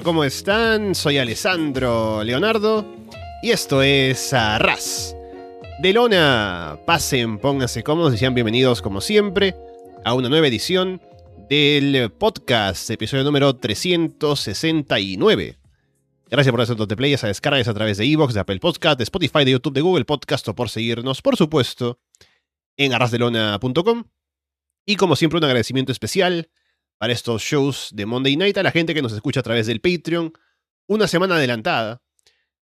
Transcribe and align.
¿cómo 0.00 0.24
están? 0.24 0.94
Soy 0.94 1.18
Alessandro 1.18 2.24
Leonardo 2.24 2.86
y 3.42 3.50
esto 3.50 3.82
es 3.82 4.32
Arras. 4.32 5.14
De 5.82 5.92
lona, 5.92 6.78
pasen, 6.86 7.38
pónganse 7.38 7.82
cómodos 7.82 8.14
y 8.14 8.16
sean 8.16 8.34
bienvenidos 8.34 8.80
como 8.80 9.02
siempre 9.02 9.54
a 10.02 10.14
una 10.14 10.30
nueva 10.30 10.46
edición 10.46 11.02
del 11.50 12.10
podcast, 12.12 12.88
episodio 12.90 13.22
número 13.22 13.54
369. 13.56 15.58
Gracias 16.30 16.50
por 16.50 16.60
hacer 16.62 16.76
de 16.76 16.96
play, 16.96 17.14
a 17.14 17.26
descargas 17.26 17.68
a 17.68 17.74
través 17.74 17.98
de 17.98 18.06
Evox, 18.06 18.32
de 18.32 18.40
Apple 18.40 18.60
Podcast, 18.60 18.96
de 18.96 19.04
Spotify, 19.04 19.44
de 19.44 19.50
YouTube, 19.50 19.74
de 19.74 19.82
Google 19.82 20.06
Podcast 20.06 20.48
o 20.48 20.54
por 20.54 20.70
seguirnos, 20.70 21.20
por 21.20 21.36
supuesto, 21.36 22.00
en 22.78 22.94
arrasdelona.com. 22.94 24.04
Y 24.86 24.96
como 24.96 25.16
siempre, 25.16 25.36
un 25.38 25.44
agradecimiento 25.44 25.92
especial 25.92 26.48
para 27.02 27.14
estos 27.14 27.42
shows 27.42 27.90
de 27.92 28.06
Monday 28.06 28.36
Night 28.36 28.56
a 28.58 28.62
la 28.62 28.70
gente 28.70 28.94
que 28.94 29.02
nos 29.02 29.12
escucha 29.12 29.40
a 29.40 29.42
través 29.42 29.66
del 29.66 29.80
Patreon. 29.80 30.32
Una 30.86 31.08
semana 31.08 31.34
adelantada. 31.34 32.00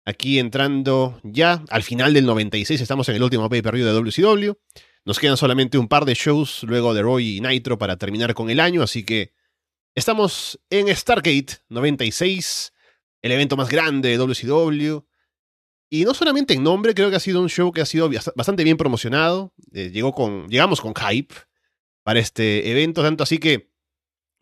Aquí 0.07 0.39
entrando 0.39 1.21
ya 1.23 1.63
al 1.69 1.83
final 1.83 2.15
del 2.15 2.25
96, 2.25 2.81
estamos 2.81 3.07
en 3.11 3.17
el 3.17 3.23
último 3.23 3.51
pay-per-view 3.51 3.85
de 3.85 3.93
WCW. 3.93 4.53
Nos 5.05 5.19
quedan 5.19 5.37
solamente 5.37 5.77
un 5.77 5.87
par 5.87 6.07
de 6.07 6.15
shows 6.15 6.63
luego 6.63 6.95
de 6.95 7.03
Roy 7.03 7.37
y 7.37 7.41
Nitro 7.43 7.77
para 7.77 7.99
terminar 7.99 8.33
con 8.33 8.49
el 8.49 8.59
año, 8.61 8.83
así 8.83 9.05
que 9.05 9.35
estamos 9.95 10.59
en 10.71 10.89
Stargate 10.97 11.59
96, 11.69 12.73
el 13.21 13.33
evento 13.33 13.59
más 13.59 13.69
grande 13.69 14.09
de 14.09 14.17
WCW. 14.17 15.05
Y 15.91 16.07
no 16.07 16.15
solamente 16.15 16.55
en 16.55 16.63
nombre, 16.63 16.95
creo 16.95 17.11
que 17.11 17.17
ha 17.17 17.21
sido 17.21 17.43
un 17.43 17.51
show 17.51 17.71
que 17.71 17.83
ha 17.83 17.87
sido 17.87 18.09
bastante 18.35 18.65
bien 18.65 18.79
promocionado. 18.79 19.53
Eh, 19.75 19.91
llegó 19.93 20.15
con, 20.15 20.49
llegamos 20.49 20.81
con 20.81 20.95
hype 20.95 21.35
para 22.03 22.19
este 22.19 22.71
evento, 22.71 23.03
tanto 23.03 23.25
así 23.25 23.37
que 23.37 23.72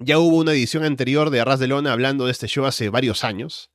ya 0.01 0.19
hubo 0.19 0.39
una 0.39 0.53
edición 0.53 0.85
anterior 0.85 1.31
de 1.31 1.41
Arras 1.41 1.61
de 1.61 1.69
Lona 1.69 1.93
hablando 1.93 2.25
de 2.25 2.33
este 2.33 2.49
show 2.49 2.65
hace 2.65 2.89
varios 2.89 3.23
años, 3.23 3.71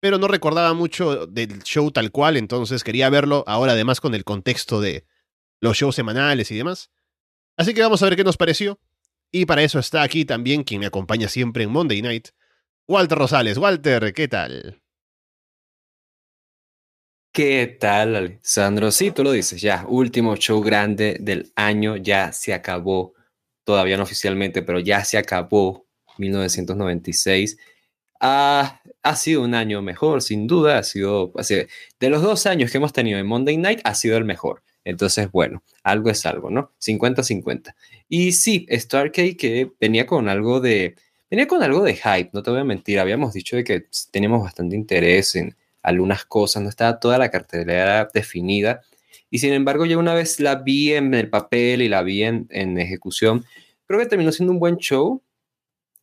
pero 0.00 0.18
no 0.18 0.28
recordaba 0.28 0.74
mucho 0.74 1.26
del 1.26 1.62
show 1.62 1.90
tal 1.90 2.10
cual, 2.12 2.36
entonces 2.36 2.84
quería 2.84 3.08
verlo 3.08 3.42
ahora 3.46 3.72
además 3.72 4.00
con 4.00 4.14
el 4.14 4.24
contexto 4.24 4.80
de 4.80 5.06
los 5.60 5.76
shows 5.78 5.96
semanales 5.96 6.50
y 6.50 6.56
demás. 6.56 6.90
Así 7.56 7.72
que 7.72 7.80
vamos 7.80 8.02
a 8.02 8.06
ver 8.06 8.16
qué 8.16 8.24
nos 8.24 8.36
pareció. 8.36 8.78
Y 9.32 9.46
para 9.46 9.62
eso 9.62 9.78
está 9.78 10.02
aquí 10.02 10.24
también 10.24 10.62
quien 10.62 10.80
me 10.80 10.86
acompaña 10.86 11.28
siempre 11.28 11.64
en 11.64 11.70
Monday 11.70 12.02
Night, 12.02 12.28
Walter 12.86 13.18
Rosales. 13.18 13.58
Walter, 13.58 14.12
¿qué 14.12 14.28
tal? 14.28 14.82
¿Qué 17.32 17.76
tal, 17.80 18.14
Alessandro? 18.14 18.90
Sí, 18.90 19.10
tú 19.10 19.24
lo 19.24 19.32
dices, 19.32 19.60
ya, 19.60 19.84
último 19.88 20.36
show 20.36 20.62
grande 20.62 21.16
del 21.20 21.52
año, 21.56 21.96
ya 21.96 22.32
se 22.32 22.54
acabó 22.54 23.15
todavía 23.66 23.96
no 23.96 24.04
oficialmente, 24.04 24.62
pero 24.62 24.78
ya 24.78 25.04
se 25.04 25.18
acabó 25.18 25.86
1996. 26.18 27.58
ha 28.20 28.80
sido 29.16 29.42
un 29.42 29.54
año 29.54 29.82
mejor, 29.82 30.22
sin 30.22 30.46
duda. 30.46 30.78
Ha 30.78 30.82
sido, 30.84 31.32
de 32.00 32.10
los 32.10 32.22
dos 32.22 32.46
años 32.46 32.70
que 32.70 32.78
hemos 32.78 32.92
tenido 32.92 33.18
en 33.18 33.26
Monday 33.26 33.56
Night, 33.56 33.80
ha 33.84 33.94
sido 33.94 34.16
el 34.16 34.24
mejor. 34.24 34.62
Entonces, 34.84 35.30
bueno, 35.32 35.64
algo 35.82 36.10
es 36.10 36.24
algo, 36.26 36.48
¿no? 36.48 36.72
50-50. 36.80 37.74
Y 38.08 38.32
sí, 38.32 38.66
Starkey 38.70 39.34
que 39.34 39.72
venía 39.80 40.06
con 40.06 40.28
algo 40.28 40.60
de, 40.60 40.94
venía 41.28 41.48
con 41.48 41.60
algo 41.64 41.82
de 41.82 41.96
hype, 41.96 42.30
no 42.32 42.44
te 42.44 42.52
voy 42.52 42.60
a 42.60 42.64
mentir. 42.64 43.00
Habíamos 43.00 43.34
dicho 43.34 43.56
de 43.56 43.64
que 43.64 43.86
teníamos 44.12 44.44
bastante 44.44 44.76
interés 44.76 45.34
en 45.34 45.56
algunas 45.82 46.24
cosas, 46.24 46.62
no 46.62 46.68
estaba 46.68 47.00
toda 47.00 47.18
la 47.18 47.30
cartelera 47.32 48.08
definida. 48.14 48.82
Y 49.30 49.38
sin 49.38 49.52
embargo, 49.52 49.86
ya 49.86 49.98
una 49.98 50.14
vez 50.14 50.40
la 50.40 50.56
vi 50.56 50.92
en 50.92 51.14
el 51.14 51.30
papel 51.30 51.82
y 51.82 51.88
la 51.88 52.02
vi 52.02 52.22
en, 52.24 52.48
ejecución, 52.78 53.44
creo 53.86 54.00
que 54.00 54.06
terminó 54.06 54.32
siendo 54.32 54.52
un 54.52 54.58
buen 54.58 54.76
show, 54.76 55.22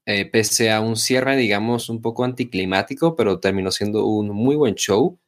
eh, 0.06 0.26
pese 0.26 0.72
a 0.72 0.82
un 0.82 0.98
cierre, 0.98 1.36
digamos, 1.38 1.90
un 1.90 2.02
poco 2.02 2.24
anticlimático, 2.24 3.16
pero 3.16 3.40
terminó 3.40 3.72
siendo 3.72 4.06
un 4.06 4.30
muy 4.30 4.56
buen 4.56 4.76
show. 4.76 5.20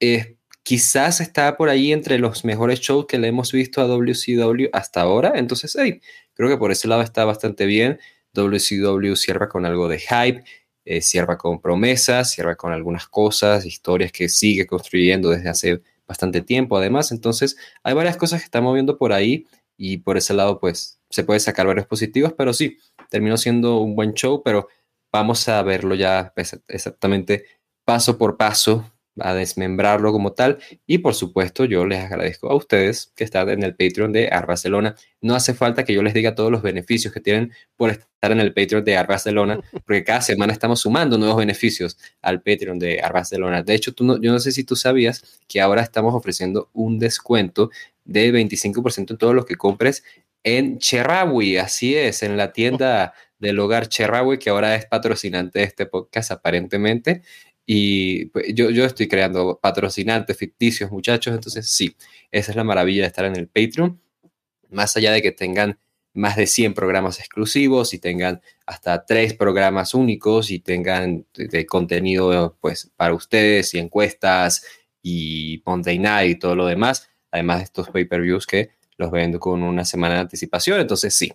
Eh, 0.00 0.36
quizás 0.62 1.20
está 1.20 1.56
por 1.56 1.68
ahí 1.68 1.92
entre 1.92 2.18
los 2.18 2.44
mejores 2.44 2.80
shows 2.80 3.06
que 3.06 3.18
le 3.18 3.28
hemos 3.28 3.52
visto 3.52 3.80
a 3.80 3.86
WCW 3.86 4.68
hasta 4.72 5.00
ahora. 5.02 5.32
Entonces, 5.36 5.76
hey, 5.78 6.00
creo 6.34 6.48
que 6.48 6.56
por 6.58 6.70
ese 6.70 6.88
lado 6.88 7.02
está 7.02 7.24
bastante 7.24 7.66
bien. 7.66 7.98
WCW 8.34 9.16
cierra 9.16 9.48
con 9.48 9.66
algo 9.66 9.88
de 9.88 9.98
hype, 9.98 10.44
eh, 10.84 11.02
cierra 11.02 11.36
con 11.36 11.60
promesas, 11.60 12.30
cierra 12.32 12.56
con 12.56 12.72
algunas 12.72 13.08
cosas, 13.08 13.66
historias 13.66 14.12
que 14.12 14.28
sigue 14.28 14.66
construyendo 14.66 15.30
desde 15.30 15.48
hace 15.48 15.82
bastante 16.10 16.42
tiempo 16.42 16.76
además. 16.76 17.12
Entonces, 17.12 17.56
hay 17.84 17.94
varias 17.94 18.16
cosas 18.16 18.40
que 18.40 18.46
están 18.46 18.64
moviendo 18.64 18.98
por 18.98 19.12
ahí 19.12 19.46
y 19.76 19.98
por 19.98 20.16
ese 20.16 20.34
lado, 20.34 20.58
pues, 20.58 21.00
se 21.08 21.22
puede 21.22 21.38
sacar 21.38 21.68
varios 21.68 21.86
positivos, 21.86 22.34
pero 22.36 22.52
sí, 22.52 22.78
terminó 23.10 23.36
siendo 23.36 23.78
un 23.78 23.94
buen 23.94 24.14
show, 24.14 24.42
pero 24.44 24.66
vamos 25.12 25.48
a 25.48 25.62
verlo 25.62 25.94
ya 25.94 26.32
exactamente 26.66 27.44
paso 27.84 28.18
por 28.18 28.36
paso 28.36 28.92
a 29.22 29.34
desmembrarlo 29.34 30.12
como 30.12 30.32
tal. 30.32 30.58
Y 30.86 30.98
por 30.98 31.14
supuesto, 31.14 31.64
yo 31.64 31.86
les 31.86 32.00
agradezco 32.00 32.50
a 32.50 32.54
ustedes 32.54 33.12
que 33.16 33.24
están 33.24 33.48
en 33.48 33.62
el 33.62 33.74
Patreon 33.74 34.12
de 34.12 34.28
Ar 34.28 34.46
Barcelona. 34.46 34.96
No 35.20 35.34
hace 35.34 35.54
falta 35.54 35.84
que 35.84 35.94
yo 35.94 36.02
les 36.02 36.14
diga 36.14 36.34
todos 36.34 36.50
los 36.50 36.62
beneficios 36.62 37.12
que 37.12 37.20
tienen 37.20 37.52
por 37.76 37.90
estar 37.90 38.32
en 38.32 38.40
el 38.40 38.52
Patreon 38.52 38.84
de 38.84 38.96
Ar 38.96 39.06
Barcelona, 39.06 39.60
porque 39.84 40.04
cada 40.04 40.22
semana 40.22 40.52
estamos 40.52 40.80
sumando 40.80 41.18
nuevos 41.18 41.36
beneficios 41.36 41.98
al 42.22 42.42
Patreon 42.42 42.78
de 42.78 43.00
Ar 43.00 43.12
Barcelona. 43.12 43.62
De 43.62 43.74
hecho, 43.74 43.92
tú 43.92 44.04
no, 44.04 44.20
yo 44.20 44.32
no 44.32 44.38
sé 44.38 44.52
si 44.52 44.64
tú 44.64 44.76
sabías 44.76 45.40
que 45.48 45.60
ahora 45.60 45.82
estamos 45.82 46.14
ofreciendo 46.14 46.70
un 46.72 46.98
descuento 46.98 47.70
de 48.04 48.32
25% 48.32 49.12
en 49.12 49.18
todos 49.18 49.34
los 49.34 49.46
que 49.46 49.56
compres 49.56 50.02
en 50.42 50.78
Cherrawi. 50.78 51.58
Así 51.58 51.94
es, 51.94 52.22
en 52.22 52.36
la 52.36 52.52
tienda 52.52 53.14
del 53.38 53.58
hogar 53.58 53.88
Cherrawi, 53.88 54.38
que 54.38 54.50
ahora 54.50 54.74
es 54.74 54.86
patrocinante 54.86 55.60
de 55.60 55.64
este 55.64 55.86
podcast 55.86 56.30
aparentemente. 56.30 57.22
Y 57.66 58.26
pues, 58.26 58.46
yo, 58.54 58.70
yo 58.70 58.84
estoy 58.84 59.08
creando 59.08 59.58
patrocinantes 59.60 60.36
ficticios, 60.36 60.90
muchachos. 60.90 61.34
Entonces, 61.34 61.68
sí, 61.68 61.96
esa 62.30 62.52
es 62.52 62.56
la 62.56 62.64
maravilla 62.64 63.02
de 63.02 63.08
estar 63.08 63.24
en 63.24 63.36
el 63.36 63.48
Patreon. 63.48 64.00
Más 64.70 64.96
allá 64.96 65.12
de 65.12 65.22
que 65.22 65.32
tengan 65.32 65.78
más 66.12 66.36
de 66.36 66.46
100 66.46 66.74
programas 66.74 67.18
exclusivos 67.20 67.94
y 67.94 67.98
tengan 67.98 68.40
hasta 68.66 69.04
tres 69.04 69.34
programas 69.34 69.94
únicos 69.94 70.50
y 70.50 70.58
tengan 70.58 71.26
de, 71.34 71.66
contenido 71.66 72.56
pues 72.60 72.90
para 72.96 73.14
ustedes 73.14 73.74
y 73.74 73.78
encuestas 73.78 74.64
y 75.02 75.62
Monday 75.64 75.98
Night 75.98 76.36
y 76.36 76.38
todo 76.38 76.56
lo 76.56 76.66
demás, 76.66 77.08
además 77.30 77.58
de 77.58 77.64
estos 77.64 77.90
pay-per-views 77.90 78.46
que 78.46 78.70
los 78.96 79.10
vendo 79.10 79.38
con 79.38 79.62
una 79.62 79.84
semana 79.84 80.14
de 80.14 80.20
anticipación, 80.20 80.80
entonces 80.80 81.14
sí, 81.14 81.32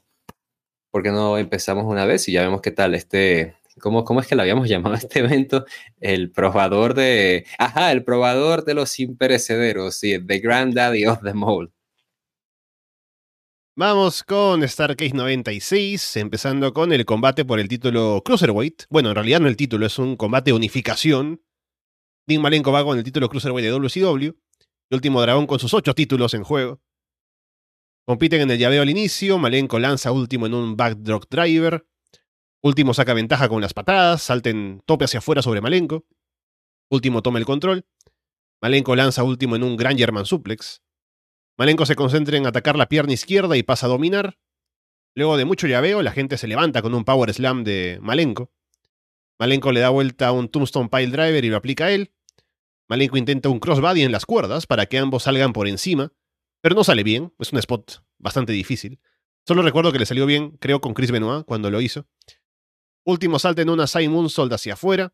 ¿por 0.92 1.02
qué 1.02 1.09
no 1.09 1.38
empezamos 1.38 1.86
una 1.86 2.06
vez 2.06 2.28
y 2.28 2.34
ya 2.34 2.42
vemos 2.42 2.62
qué 2.62 2.72
tal 2.72 2.96
este, 2.96 3.56
¿Cómo, 3.80 4.06
¿Cómo 4.06 4.22
es 4.22 4.27
que 4.27 4.36
lo 4.36 4.42
habíamos 4.42 4.69
llamado 4.69 4.95
a 4.95 4.98
este 4.98 5.19
evento? 5.19 5.66
El 6.00 6.31
probador 6.31 6.94
de. 6.94 7.45
Ajá, 7.60 7.92
el 7.92 8.04
probador 8.04 8.63
de 8.66 8.74
los 8.74 9.00
imperecederos, 9.00 9.95
sí, 9.95 10.18
The 10.25 10.39
Granddaddy 10.39 11.06
of 11.06 11.22
the 11.24 11.33
Mole. 11.33 11.72
Vamos 13.77 14.24
con 14.24 14.66
Starcase 14.66 15.13
96, 15.13 16.16
empezando 16.16 16.74
con 16.74 16.94
el 16.94 17.04
combate 17.04 17.44
por 17.44 17.60
el 17.60 17.68
título 17.68 18.22
Cruiserweight. 18.24 18.83
Bueno, 18.89 19.10
en 19.10 19.16
realidad 19.16 19.42
no 19.42 19.50
el 19.50 19.57
título, 19.57 19.86
es 19.86 20.00
un 20.00 20.16
combate 20.16 20.51
de 20.51 20.56
unificación. 20.56 21.42
Dean 22.25 22.42
Malenko 22.42 22.72
va 22.72 22.86
con 22.86 22.98
el 22.98 23.04
título 23.04 23.27
Cruiserweight 23.27 23.66
de 23.66 23.72
WCW. 23.72 24.24
El 24.89 24.95
último 24.95 25.22
dragón 25.22 25.45
con 25.45 25.60
sus 25.60 25.74
ocho 25.74 25.94
títulos 25.94 26.33
en 26.33 26.44
juego. 26.44 26.80
Compiten 28.06 28.42
en 28.42 28.51
el 28.51 28.60
llaveo 28.60 28.81
al 28.81 28.89
inicio. 28.89 29.38
Malenko 29.38 29.77
lanza 29.77 30.13
último 30.13 30.45
en 30.45 30.54
un 30.54 30.77
backdrop 30.77 31.25
driver. 31.30 31.86
Último 32.65 32.95
saca 32.95 33.13
ventaja 33.13 33.47
con 33.47 33.62
las 33.62 33.75
patadas, 33.75 34.23
salten 34.23 34.81
tope 34.88 35.06
hacia 35.06 35.19
afuera 35.19 35.44
sobre 35.44 35.62
Malenko. 35.62 36.07
Último 36.89 37.21
toma 37.21 37.38
el 37.38 37.45
control. 37.45 37.85
Malenko 38.59 38.95
lanza 38.95 39.21
último 39.21 39.56
en 39.56 39.62
un 39.62 39.77
gran 39.77 40.00
German 40.00 40.25
suplex. 40.25 40.81
Malenko 41.59 41.85
se 41.85 41.95
concentra 41.95 42.38
en 42.38 42.47
atacar 42.47 42.75
la 42.75 42.89
pierna 42.89 43.13
izquierda 43.13 43.56
y 43.56 43.62
pasa 43.62 43.85
a 43.85 43.89
dominar. 43.89 44.39
Luego 45.13 45.38
de 45.38 45.45
mucho 45.45 45.67
llaveo, 45.67 46.01
la 46.01 46.12
gente 46.12 46.39
se 46.39 46.47
levanta 46.47 46.81
con 46.81 46.95
un 46.95 47.06
power 47.06 47.31
slam 47.31 47.63
de 47.63 48.00
Malenko. 48.01 48.51
Malenko 49.38 49.71
le 49.71 49.81
da 49.81 49.89
vuelta 49.89 50.29
a 50.29 50.31
un 50.31 50.50
tombstone 50.50 50.89
pile 50.89 51.12
driver 51.12 51.45
y 51.45 51.50
lo 51.50 51.57
aplica 51.57 51.85
a 51.85 51.91
él. 51.91 52.15
Malenko 52.89 53.17
intenta 53.17 53.47
un 53.47 53.59
crossbody 53.59 54.01
en 54.01 54.12
las 54.12 54.25
cuerdas 54.25 54.65
para 54.65 54.88
que 54.88 54.97
ambos 54.97 55.21
salgan 55.21 55.53
por 55.53 55.67
encima, 55.67 56.13
pero 56.62 56.73
no 56.73 56.83
sale 56.83 57.03
bien, 57.03 57.31
es 57.38 57.53
un 57.53 57.59
spot 57.59 58.03
bastante 58.17 58.53
difícil. 58.53 59.00
Solo 59.47 59.62
recuerdo 59.62 59.91
que 59.91 60.00
le 60.00 60.07
salió 60.07 60.25
bien, 60.25 60.57
creo, 60.57 60.81
con 60.81 60.95
Chris 60.95 61.12
Benoit 61.12 61.45
cuando 61.45 61.69
lo 61.69 61.79
hizo. 61.79 62.07
Último 63.06 63.38
salto 63.38 63.62
en 63.62 63.69
una 63.69 63.86
side 63.86 64.10
moonsault 64.10 64.52
hacia 64.52 64.74
afuera. 64.74 65.13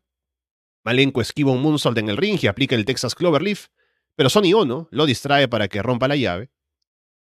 Malenko 0.82 1.20
esquiva 1.20 1.52
un 1.52 1.60
moonsault 1.60 1.98
en 1.98 2.08
el 2.08 2.16
ring 2.16 2.38
y 2.42 2.46
aplica 2.46 2.74
el 2.74 2.86
Texas 2.86 3.14
Cloverleaf, 3.14 3.66
pero 4.16 4.30
Sonny 4.30 4.54
Ono 4.54 4.88
lo 4.90 5.04
distrae 5.04 5.46
para 5.46 5.68
que 5.68 5.82
rompa 5.82 6.08
la 6.08 6.16
llave. 6.16 6.50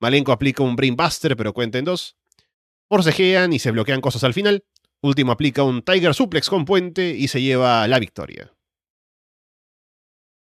Malenko 0.00 0.32
aplica 0.32 0.62
un 0.62 0.74
Brainbuster, 0.74 1.36
pero 1.36 1.52
cuenta 1.52 1.78
en 1.78 1.84
dos. 1.84 2.16
Forcejean 2.88 3.52
y 3.52 3.58
se 3.58 3.70
bloquean 3.70 4.00
cosas 4.00 4.24
al 4.24 4.32
final. 4.32 4.64
Último 5.02 5.32
aplica 5.32 5.62
un 5.62 5.82
Tiger 5.82 6.14
Suplex 6.14 6.48
con 6.48 6.64
puente 6.64 7.10
y 7.10 7.28
se 7.28 7.42
lleva 7.42 7.86
la 7.86 7.98
victoria. 7.98 8.52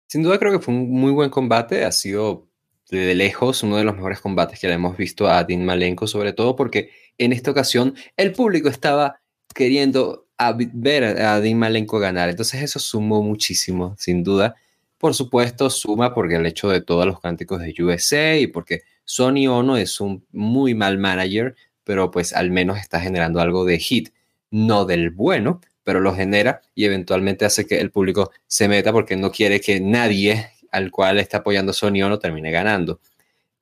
Sin 0.08 0.22
duda 0.22 0.38
creo 0.38 0.52
que 0.52 0.60
fue 0.60 0.76
un 0.76 0.92
muy 0.92 1.12
buen 1.12 1.32
combate. 1.32 1.86
Ha 1.86 1.92
sido 1.92 2.48
de 2.92 3.16
lejos 3.16 3.64
uno 3.64 3.78
de 3.78 3.84
los 3.84 3.96
mejores 3.96 4.20
combates 4.20 4.60
que 4.60 4.68
le 4.68 4.74
hemos 4.74 4.96
visto 4.96 5.28
a 5.28 5.44
Dean 5.44 5.66
Malenko, 5.66 6.06
sobre 6.06 6.34
todo 6.34 6.56
porque 6.56 6.92
en 7.18 7.34
esta 7.34 7.50
ocasión 7.50 7.96
el 8.16 8.32
público 8.32 8.70
estaba 8.70 9.23
queriendo 9.54 10.28
ver 10.74 11.04
a 11.22 11.40
Dean 11.40 11.58
Malenko 11.58 12.00
ganar. 12.00 12.30
Entonces 12.30 12.62
eso 12.62 12.80
sumó 12.80 13.22
muchísimo, 13.22 13.96
sin 13.98 14.24
duda. 14.24 14.56
Por 14.98 15.14
supuesto, 15.14 15.70
suma 15.70 16.14
porque 16.14 16.36
el 16.36 16.46
hecho 16.46 16.70
de 16.70 16.82
todos 16.82 17.06
los 17.06 17.20
cánticos 17.20 17.62
de 17.62 17.76
USA 17.84 18.38
y 18.38 18.48
porque 18.48 18.84
Sony 19.04 19.48
Ono 19.50 19.78
es 19.78 20.00
un 20.00 20.26
muy 20.32 20.76
mal 20.76 20.98
manager, 20.98 21.56
pero 21.84 22.12
pues 22.12 22.34
al 22.34 22.52
menos 22.52 22.80
está 22.80 23.02
generando 23.02 23.42
algo 23.42 23.66
de 23.66 23.80
hit, 23.80 24.10
no 24.50 24.86
del 24.86 25.10
bueno, 25.12 25.62
pero 25.84 26.00
lo 26.00 26.16
genera 26.16 26.62
y 26.74 26.86
eventualmente 26.86 27.46
hace 27.46 27.66
que 27.66 27.80
el 27.80 27.92
público 27.92 28.32
se 28.48 28.68
meta 28.68 28.92
porque 28.94 29.18
no 29.18 29.32
quiere 29.32 29.60
que 29.60 29.80
nadie 29.80 30.50
al 30.72 30.90
cual 30.92 31.20
está 31.20 31.38
apoyando 31.38 31.74
Sony 31.74 32.02
Ono 32.04 32.20
termine 32.20 32.52
ganando. 32.52 33.02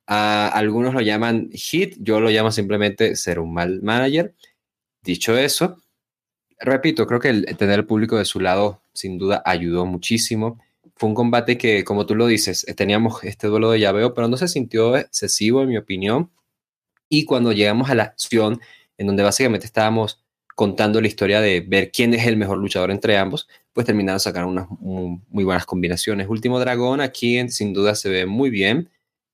algunos 0.06 0.94
lo 0.94 1.00
llaman 1.00 1.50
hit, 1.52 1.96
yo 2.00 2.20
lo 2.20 2.30
llamo 2.30 2.50
simplemente 2.52 3.16
ser 3.16 3.38
un 3.38 3.52
mal 3.52 3.82
manager. 3.82 4.34
Dicho 5.02 5.36
eso, 5.36 5.82
repito, 6.60 7.06
creo 7.06 7.20
que 7.20 7.28
el 7.30 7.56
tener 7.56 7.80
el 7.80 7.86
público 7.86 8.16
de 8.18 8.24
su 8.24 8.38
lado 8.38 8.82
sin 8.92 9.18
duda 9.18 9.42
ayudó 9.44 9.84
muchísimo. 9.84 10.60
Fue 10.94 11.08
un 11.08 11.14
combate 11.14 11.58
que, 11.58 11.84
como 11.84 12.06
tú 12.06 12.14
lo 12.14 12.26
dices, 12.26 12.64
teníamos 12.76 13.24
este 13.24 13.48
duelo 13.48 13.70
de 13.70 13.80
llaveo, 13.80 14.14
pero 14.14 14.28
no 14.28 14.36
se 14.36 14.46
sintió 14.46 14.96
excesivo 14.96 15.62
en 15.62 15.70
mi 15.70 15.76
opinión. 15.76 16.30
Y 17.08 17.24
cuando 17.24 17.52
llegamos 17.52 17.90
a 17.90 17.94
la 17.94 18.04
acción, 18.04 18.60
en 18.96 19.06
donde 19.08 19.22
básicamente 19.22 19.66
estábamos 19.66 20.22
contando 20.54 21.00
la 21.00 21.08
historia 21.08 21.40
de 21.40 21.60
ver 21.60 21.90
quién 21.90 22.14
es 22.14 22.26
el 22.26 22.36
mejor 22.36 22.58
luchador 22.58 22.90
entre 22.90 23.16
ambos, 23.16 23.48
pues 23.72 23.86
terminaron 23.86 24.20
sacando 24.20 24.48
unas 24.48 24.68
muy 24.78 25.44
buenas 25.44 25.66
combinaciones. 25.66 26.28
Último 26.28 26.60
Dragón 26.60 27.00
aquí 27.00 27.48
sin 27.48 27.72
duda 27.72 27.94
se 27.94 28.08
ve 28.08 28.26
muy 28.26 28.50
bien. 28.50 28.90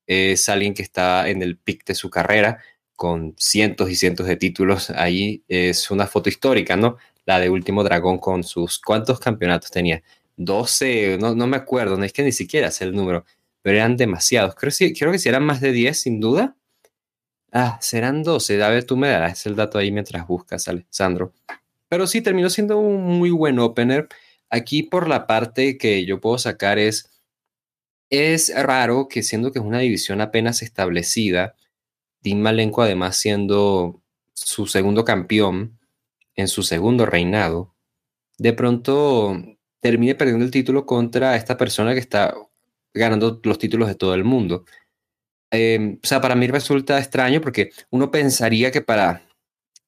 Es 0.07 0.49
alguien 0.49 0.73
que 0.73 0.81
está 0.81 1.29
en 1.29 1.43
el 1.43 1.57
pic 1.57 1.85
de 1.85 1.93
su 1.93 2.09
carrera, 2.09 2.63
con 2.99 3.33
cientos 3.37 3.89
y 3.89 3.95
cientos 3.95 4.27
de 4.27 4.35
títulos. 4.35 4.89
Ahí 4.89 5.41
es 5.47 5.89
una 5.89 6.05
foto 6.05 6.27
histórica, 6.27 6.75
¿no? 6.75 6.97
La 7.25 7.39
de 7.39 7.49
Último 7.49 7.81
Dragón 7.81 8.17
con 8.17 8.43
sus... 8.43 8.77
¿Cuántos 8.77 9.21
campeonatos 9.21 9.71
tenía? 9.71 10.03
12, 10.35 11.17
no, 11.17 11.33
no 11.33 11.47
me 11.47 11.55
acuerdo, 11.55 11.95
no 11.95 12.03
es 12.03 12.11
que 12.11 12.23
ni 12.23 12.33
siquiera 12.33 12.69
sé 12.71 12.83
el 12.83 12.91
número, 12.93 13.23
pero 13.61 13.77
eran 13.77 13.95
demasiados. 13.95 14.53
Creo, 14.53 14.73
creo 14.97 15.13
que 15.13 15.17
si 15.17 15.29
eran 15.29 15.45
más 15.45 15.61
de 15.61 15.71
10, 15.71 15.97
sin 15.97 16.19
duda. 16.19 16.57
Ah, 17.53 17.77
serán 17.81 18.21
12. 18.21 18.61
A 18.61 18.67
ver, 18.67 18.83
tú 18.83 18.97
me 18.97 19.07
darás 19.07 19.45
el 19.45 19.55
dato 19.55 19.77
ahí 19.77 19.93
mientras 19.93 20.27
buscas, 20.27 20.67
Alessandro. 20.67 21.31
Pero 21.87 22.05
sí, 22.05 22.19
terminó 22.19 22.49
siendo 22.49 22.79
un 22.79 23.17
muy 23.17 23.29
buen 23.29 23.59
opener. 23.59 24.09
Aquí 24.49 24.83
por 24.83 25.07
la 25.07 25.25
parte 25.25 25.77
que 25.77 26.05
yo 26.05 26.19
puedo 26.19 26.37
sacar 26.37 26.77
es, 26.77 27.09
es 28.09 28.53
raro 28.53 29.07
que 29.07 29.23
siendo 29.23 29.53
que 29.53 29.59
es 29.59 29.65
una 29.65 29.79
división 29.79 30.19
apenas 30.19 30.61
establecida, 30.63 31.55
Dean 32.21 32.41
Malenko 32.41 32.81
además 32.81 33.17
siendo 33.17 34.01
su 34.33 34.67
segundo 34.67 35.05
campeón 35.05 35.79
en 36.35 36.47
su 36.47 36.63
segundo 36.63 37.05
reinado, 37.05 37.73
de 38.37 38.53
pronto 38.53 39.37
termine 39.81 40.15
perdiendo 40.15 40.45
el 40.45 40.51
título 40.51 40.85
contra 40.85 41.35
esta 41.35 41.57
persona 41.57 41.93
que 41.93 41.99
está 41.99 42.33
ganando 42.93 43.39
los 43.43 43.59
títulos 43.59 43.87
de 43.87 43.95
todo 43.95 44.13
el 44.13 44.23
mundo. 44.23 44.65
Em, 45.51 45.99
o 46.03 46.07
sea, 46.07 46.21
para 46.21 46.35
mí 46.35 46.47
resulta 46.47 46.99
extraño 46.99 47.41
porque 47.41 47.71
uno 47.89 48.11
pensaría 48.11 48.71
que 48.71 48.81
para 48.81 49.23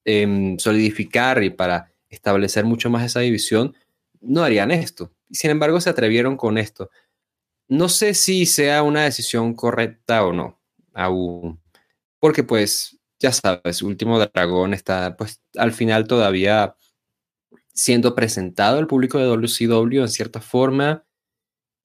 em, 0.05 0.57
solidificar 0.57 1.43
y 1.43 1.51
para 1.51 1.91
establecer 2.09 2.65
mucho 2.65 2.89
más 2.89 3.05
esa 3.05 3.19
división, 3.21 3.75
no 4.21 4.43
harían 4.43 4.71
esto. 4.71 5.11
Sin 5.31 5.51
embargo, 5.51 5.79
se 5.81 5.89
atrevieron 5.89 6.37
con 6.37 6.57
esto. 6.57 6.89
No 7.67 7.89
sé 7.89 8.13
si 8.13 8.45
sea 8.45 8.83
una 8.83 9.03
decisión 9.03 9.53
correcta 9.53 10.25
o 10.25 10.33
no, 10.33 10.59
aún. 10.93 11.60
Porque 12.21 12.43
pues, 12.43 12.97
ya 13.19 13.33
sabes, 13.33 13.81
Último 13.81 14.17
Dragón 14.19 14.73
está 14.73 15.17
pues 15.17 15.41
al 15.57 15.73
final 15.73 16.07
todavía 16.07 16.75
siendo 17.73 18.15
presentado 18.15 18.77
al 18.79 18.87
público 18.87 19.17
de 19.17 19.25
WCW 19.25 20.01
en 20.01 20.09
cierta 20.09 20.39
forma 20.39 21.05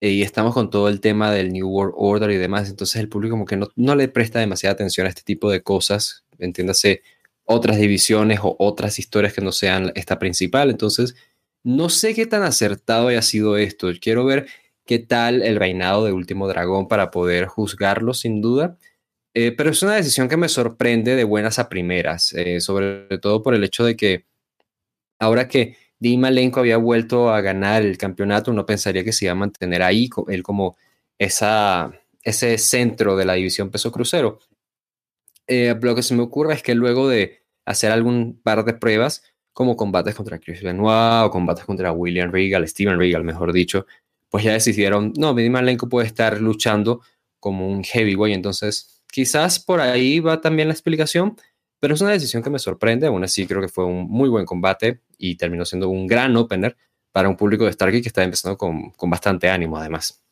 y 0.01 0.21
estamos 0.21 0.53
con 0.53 0.69
todo 0.69 0.89
el 0.89 1.00
tema 1.00 1.31
del 1.31 1.53
New 1.53 1.69
World 1.69 1.94
Order 1.95 2.31
y 2.31 2.38
demás, 2.38 2.69
entonces 2.69 2.97
el 2.97 3.09
público 3.09 3.35
como 3.35 3.45
que 3.45 3.56
no, 3.56 3.69
no 3.75 3.95
le 3.95 4.09
presta 4.09 4.39
demasiada 4.39 4.74
atención 4.74 5.06
a 5.07 5.09
este 5.09 5.21
tipo 5.24 5.50
de 5.50 5.63
cosas, 5.63 6.25
entiéndase 6.39 7.03
otras 7.45 7.77
divisiones 7.77 8.39
o 8.44 8.56
otras 8.59 9.00
historias 9.00 9.33
que 9.33 9.41
no 9.41 9.51
sean 9.53 9.91
esta 9.95 10.19
principal, 10.19 10.69
entonces 10.71 11.15
no 11.63 11.89
sé 11.89 12.13
qué 12.15 12.25
tan 12.25 12.44
acertado 12.44 13.07
haya 13.07 13.21
sido 13.21 13.56
esto, 13.56 13.89
quiero 14.01 14.25
ver 14.25 14.47
qué 14.86 15.00
tal 15.00 15.41
el 15.41 15.56
reinado 15.56 16.03
de 16.06 16.12
Último 16.12 16.47
Dragón 16.47 16.88
para 16.89 17.09
poder 17.12 17.45
juzgarlo 17.45 18.13
sin 18.13 18.41
duda. 18.41 18.77
Eh, 19.35 19.51
pero 19.51 19.71
es 19.71 19.81
una 19.81 19.95
decisión 19.95 20.30
que 20.30 20.38
me 20.38 20.47
sorprende 20.47 21.15
de 21.15 21.24
buenas 21.24 21.57
a 21.57 21.68
primeras, 21.69 22.33
eh, 22.33 22.62
sobre 22.62 23.18
todo 23.19 23.41
por 23.41 23.56
el 23.56 23.63
hecho 23.63 23.83
de 23.83 23.95
que 23.95 24.25
ahora 25.19 25.47
que 25.47 25.75
Di 26.00 26.18
Malenko 26.18 26.59
había 26.59 26.77
vuelto 26.77 27.31
a 27.31 27.41
ganar 27.41 27.81
el 27.81 27.97
campeonato, 27.97 28.51
uno 28.51 28.65
pensaría 28.65 29.03
que 29.03 29.13
se 29.13 29.25
iba 29.25 29.31
a 29.31 29.35
mantener 29.35 29.81
ahí, 29.81 30.09
él 30.27 30.44
como 30.44 30.77
esa, 31.18 31.94
ese 32.21 32.57
centro 32.57 33.15
de 33.15 33.25
la 33.25 33.33
división 33.33 33.71
peso 33.71 33.91
crucero. 33.91 34.39
Eh, 35.47 35.75
lo 35.81 35.95
que 35.95 36.03
se 36.03 36.13
me 36.15 36.24
ocurre 36.24 36.53
es 36.53 36.63
que 36.63 36.75
luego 36.75 37.07
de 37.09 37.44
hacer 37.65 37.91
algún 37.91 38.39
par 38.41 38.65
de 38.65 38.74
pruebas, 38.74 39.24
como 39.53 39.77
combates 39.77 40.15
contra 40.15 40.39
Chris 40.39 40.62
Benoit 40.62 41.25
o 41.25 41.31
combates 41.31 41.65
contra 41.65 41.91
William 41.91 42.31
Regal, 42.31 42.67
Steven 42.67 42.98
Regal, 43.00 43.24
mejor 43.24 43.53
dicho, 43.53 43.86
pues 44.29 44.43
ya 44.43 44.53
decidieron, 44.53 45.13
no, 45.17 45.34
Di 45.34 45.50
Malenko 45.50 45.89
puede 45.89 46.08
estar 46.08 46.41
luchando 46.41 47.01
como 47.39 47.67
un 47.67 47.84
heavyweight, 47.84 48.36
entonces 48.36 48.92
quizás 49.13 49.60
por 49.60 49.79
ahí 49.79 50.20
va 50.20 50.41
también 50.41 50.67
la 50.67 50.74
explicación, 50.74 51.38
pero 51.79 51.93
es 51.93 52.01
una 52.01 52.12
decisión 52.12 52.41
que 52.41 52.50
me 52.50 52.58
sorprende. 52.58 53.05
Aún 53.05 53.24
así, 53.24 53.46
creo 53.46 53.62
que 53.62 53.67
fue 53.67 53.86
un 53.86 54.10
muy 54.10 54.27
buen 54.27 54.46
combate 54.46 55.01
y 55.20 55.36
terminó 55.36 55.65
siendo 55.65 55.88
un 55.88 56.08
gran 56.08 56.36
opener 56.36 56.75
para 57.12 57.29
un 57.29 57.38
público 57.38 57.65
de 57.65 57.74
Stargate 57.74 58.01
que 58.01 58.08
está 58.08 58.24
empezando 58.24 58.58
con, 58.58 58.89
con 58.91 59.12
bastante 59.12 59.51
ánimo, 59.51 59.77
además. 59.77 60.24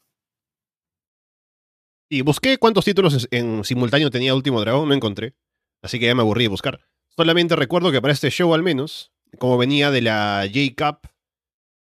Y 2.09 2.21
busqué 2.21 2.57
cuántos 2.57 2.83
títulos 2.83 3.27
en 3.29 3.63
simultáneo 3.63 4.09
tenía 4.09 4.33
Último 4.33 4.59
Dragón, 4.59 4.89
no 4.89 4.95
encontré. 4.95 5.35
Así 5.83 5.99
que 5.99 6.07
ya 6.07 6.15
me 6.15 6.21
aburrí 6.21 6.45
de 6.45 6.49
buscar. 6.49 6.81
Solamente 7.15 7.55
recuerdo 7.55 7.91
que 7.91 8.01
para 8.01 8.13
este 8.13 8.31
show, 8.31 8.53
al 8.53 8.63
menos, 8.63 9.11
como 9.37 9.59
venía 9.59 9.91
de 9.91 10.01
la 10.01 10.43
J-Cup 10.51 11.07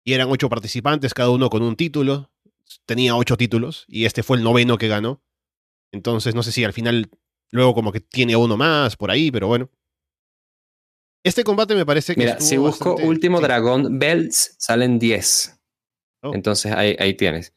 y 0.02 0.14
eran 0.14 0.30
ocho 0.30 0.48
participantes, 0.48 1.12
cada 1.12 1.28
uno 1.28 1.50
con 1.50 1.62
un 1.62 1.76
título, 1.76 2.30
tenía 2.86 3.16
ocho 3.16 3.36
títulos 3.36 3.84
y 3.86 4.06
este 4.06 4.22
fue 4.22 4.38
el 4.38 4.42
noveno 4.42 4.78
que 4.78 4.88
ganó. 4.88 5.20
Entonces, 5.92 6.34
no 6.34 6.42
sé 6.42 6.52
si 6.52 6.64
al 6.64 6.72
final 6.72 7.10
Luego 7.50 7.74
como 7.74 7.92
que 7.92 8.00
tiene 8.00 8.36
uno 8.36 8.56
más 8.56 8.96
por 8.96 9.10
ahí, 9.10 9.30
pero 9.30 9.48
bueno. 9.48 9.70
Este 11.24 11.44
combate 11.44 11.74
me 11.74 11.86
parece 11.86 12.14
que... 12.14 12.20
Mira, 12.20 12.40
si 12.40 12.56
busco 12.56 12.96
Último 12.96 13.40
Dragón 13.40 13.98
Belts, 13.98 14.56
salen 14.58 14.98
10. 14.98 15.58
Entonces 16.22 16.72
ahí, 16.72 16.96
ahí 16.98 17.14
tienes. 17.14 17.52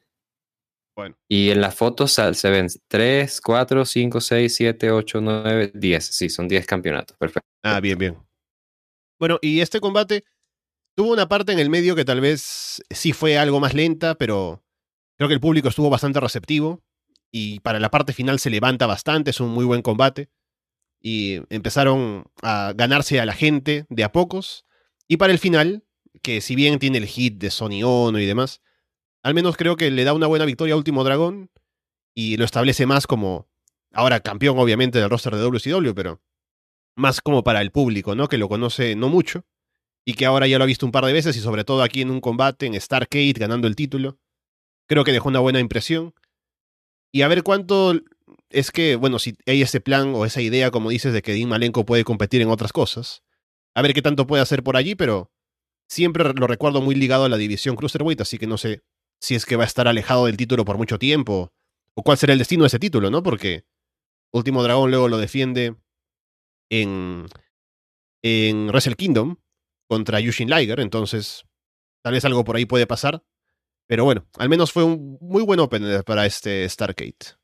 Bueno. 0.95 1.17
Y 1.27 1.49
en 1.49 1.61
las 1.61 1.75
fotos 1.75 2.11
se 2.11 2.49
ven 2.49 2.67
3, 2.87 3.41
4, 3.41 3.85
5, 3.85 4.21
6, 4.21 4.55
7, 4.55 4.91
8, 4.91 5.21
9, 5.21 5.71
10. 5.73 6.05
Sí, 6.05 6.29
son 6.29 6.47
10 6.47 6.65
campeonatos. 6.65 7.15
Perfecto. 7.17 7.47
Ah, 7.63 7.79
bien, 7.79 7.97
bien. 7.97 8.17
Bueno, 9.19 9.37
y 9.41 9.61
este 9.61 9.79
combate 9.79 10.23
tuvo 10.95 11.13
una 11.13 11.27
parte 11.27 11.51
en 11.51 11.59
el 11.59 11.69
medio 11.69 11.95
que 11.95 12.05
tal 12.05 12.21
vez 12.21 12.83
sí 12.89 13.13
fue 13.13 13.37
algo 13.37 13.59
más 13.59 13.73
lenta, 13.73 14.15
pero 14.15 14.63
creo 15.17 15.27
que 15.27 15.35
el 15.35 15.41
público 15.41 15.69
estuvo 15.69 15.89
bastante 15.89 16.19
receptivo 16.19 16.83
y 17.31 17.59
para 17.59 17.79
la 17.79 17.91
parte 17.91 18.13
final 18.13 18.39
se 18.39 18.49
levanta 18.49 18.87
bastante, 18.87 19.31
es 19.31 19.39
un 19.39 19.49
muy 19.49 19.65
buen 19.65 19.81
combate. 19.81 20.29
Y 21.01 21.41
empezaron 21.49 22.25
a 22.41 22.73
ganarse 22.75 23.19
a 23.19 23.25
la 23.25 23.33
gente 23.33 23.85
de 23.89 24.03
a 24.03 24.11
pocos. 24.11 24.65
Y 25.07 25.17
para 25.17 25.31
el 25.31 25.39
final, 25.39 25.85
que 26.21 26.41
si 26.41 26.55
bien 26.55 26.79
tiene 26.79 26.97
el 26.97 27.05
hit 27.05 27.37
de 27.37 27.51
Sony 27.51 27.83
Ono 27.83 28.19
y 28.19 28.25
demás, 28.25 28.61
al 29.23 29.33
menos 29.33 29.57
creo 29.57 29.75
que 29.75 29.91
le 29.91 30.03
da 30.03 30.13
una 30.13 30.27
buena 30.27 30.45
victoria 30.45 30.73
a 30.73 30.77
Último 30.77 31.03
Dragón 31.03 31.51
y 32.13 32.37
lo 32.37 32.45
establece 32.45 32.85
más 32.85 33.07
como, 33.07 33.47
ahora 33.93 34.19
campeón 34.19 34.57
obviamente 34.59 34.99
del 34.99 35.09
roster 35.09 35.35
de 35.35 35.41
WCW, 35.41 35.93
pero 35.93 36.21
más 36.95 37.21
como 37.21 37.43
para 37.43 37.61
el 37.61 37.71
público, 37.71 38.15
¿no? 38.15 38.27
Que 38.27 38.37
lo 38.37 38.49
conoce 38.49 38.95
no 38.95 39.09
mucho 39.09 39.45
y 40.05 40.15
que 40.15 40.25
ahora 40.25 40.47
ya 40.47 40.57
lo 40.57 40.63
ha 40.63 40.67
visto 40.67 40.85
un 40.85 40.91
par 40.91 41.05
de 41.05 41.13
veces 41.13 41.37
y 41.37 41.39
sobre 41.39 41.63
todo 41.63 41.83
aquí 41.83 42.01
en 42.01 42.11
un 42.11 42.19
combate 42.19 42.65
en 42.65 42.79
Starcade 42.79 43.33
ganando 43.33 43.67
el 43.67 43.75
título. 43.75 44.19
Creo 44.87 45.03
que 45.03 45.11
dejó 45.11 45.29
una 45.29 45.39
buena 45.39 45.59
impresión 45.59 46.13
y 47.11 47.21
a 47.21 47.27
ver 47.27 47.43
cuánto 47.43 47.93
es 48.49 48.71
que, 48.71 48.95
bueno, 48.95 49.19
si 49.19 49.35
hay 49.45 49.61
ese 49.61 49.81
plan 49.81 50.13
o 50.15 50.25
esa 50.25 50.41
idea, 50.41 50.71
como 50.71 50.89
dices, 50.89 51.13
de 51.13 51.21
que 51.21 51.33
Dean 51.33 51.49
Malenko 51.49 51.85
puede 51.85 52.03
competir 52.03 52.41
en 52.41 52.49
otras 52.49 52.73
cosas. 52.73 53.23
A 53.75 53.81
ver 53.81 53.93
qué 53.93 54.01
tanto 54.01 54.27
puede 54.27 54.41
hacer 54.41 54.63
por 54.63 54.75
allí, 54.75 54.95
pero 54.95 55.31
siempre 55.87 56.23
lo 56.33 56.47
recuerdo 56.47 56.81
muy 56.81 56.95
ligado 56.95 57.25
a 57.25 57.29
la 57.29 57.37
división 57.37 57.75
Cruiserweight, 57.75 58.21
así 58.21 58.37
que 58.37 58.47
no 58.47 58.57
sé 58.57 58.83
si 59.21 59.35
es 59.35 59.45
que 59.45 59.55
va 59.55 59.63
a 59.63 59.67
estar 59.67 59.87
alejado 59.87 60.25
del 60.25 60.37
título 60.37 60.65
por 60.65 60.77
mucho 60.77 60.97
tiempo 60.97 61.53
o 61.93 62.03
cuál 62.03 62.17
será 62.17 62.33
el 62.33 62.39
destino 62.39 62.63
de 62.63 62.67
ese 62.67 62.79
título, 62.79 63.09
¿no? 63.09 63.21
Porque 63.21 63.65
Último 64.31 64.63
Dragón 64.63 64.91
luego 64.91 65.07
lo 65.07 65.17
defiende 65.17 65.75
en, 66.69 67.25
en 68.23 68.69
Wrestle 68.69 68.95
Kingdom 68.95 69.37
contra 69.87 70.19
Yushin 70.19 70.49
Liger, 70.49 70.79
entonces 70.79 71.45
tal 72.03 72.13
vez 72.13 72.23
algo 72.25 72.43
por 72.43 72.55
ahí 72.55 72.65
puede 72.65 72.85
pasar. 72.85 73.23
Pero 73.89 74.03
bueno, 74.03 74.27
al 74.37 74.49
menos 74.49 74.71
fue 74.71 74.83
un 74.83 75.17
muy 75.19 75.41
buen 75.41 75.59
opener 75.59 76.03
para 76.03 76.27
este 76.27 76.69
Stargate. 76.69 77.39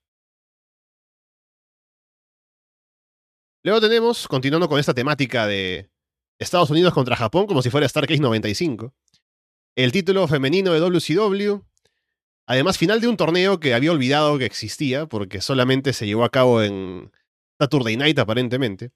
Luego 3.63 3.81
tenemos, 3.81 4.27
continuando 4.27 4.69
con 4.69 4.79
esta 4.79 4.93
temática 4.93 5.47
de 5.47 5.89
Estados 6.37 6.69
Unidos 6.69 6.93
contra 6.93 7.15
Japón 7.15 7.47
como 7.47 7.63
si 7.63 7.71
fuera 7.71 7.89
Starcase 7.89 8.21
95. 8.21 8.93
El 9.75 9.91
título 9.91 10.27
femenino 10.27 10.71
de 10.71 10.81
WCW. 10.81 11.63
Además, 12.45 12.77
final 12.77 13.01
de 13.01 13.07
un 13.07 13.17
torneo 13.17 13.59
que 13.59 13.73
había 13.73 13.91
olvidado 13.91 14.37
que 14.37 14.45
existía 14.45 15.07
porque 15.07 15.41
solamente 15.41 15.93
se 15.93 16.05
llevó 16.05 16.25
a 16.25 16.29
cabo 16.29 16.61
en 16.61 17.11
Saturday 17.59 17.97
Night 17.97 18.19
aparentemente. 18.19 18.91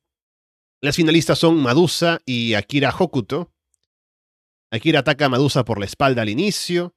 Las 0.82 0.98
finalistas 0.98 1.40
son 1.40 1.58
Madusa 1.58 2.20
y 2.28 2.54
Akira 2.54 2.94
Hokuto. 2.96 3.52
Akira 4.72 5.00
ataca 5.00 5.26
a 5.26 5.30
Madusa 5.30 5.66
por 5.66 5.80
la 5.80 5.86
espalda 5.86 6.22
al 6.22 6.30
inicio. 6.30 6.94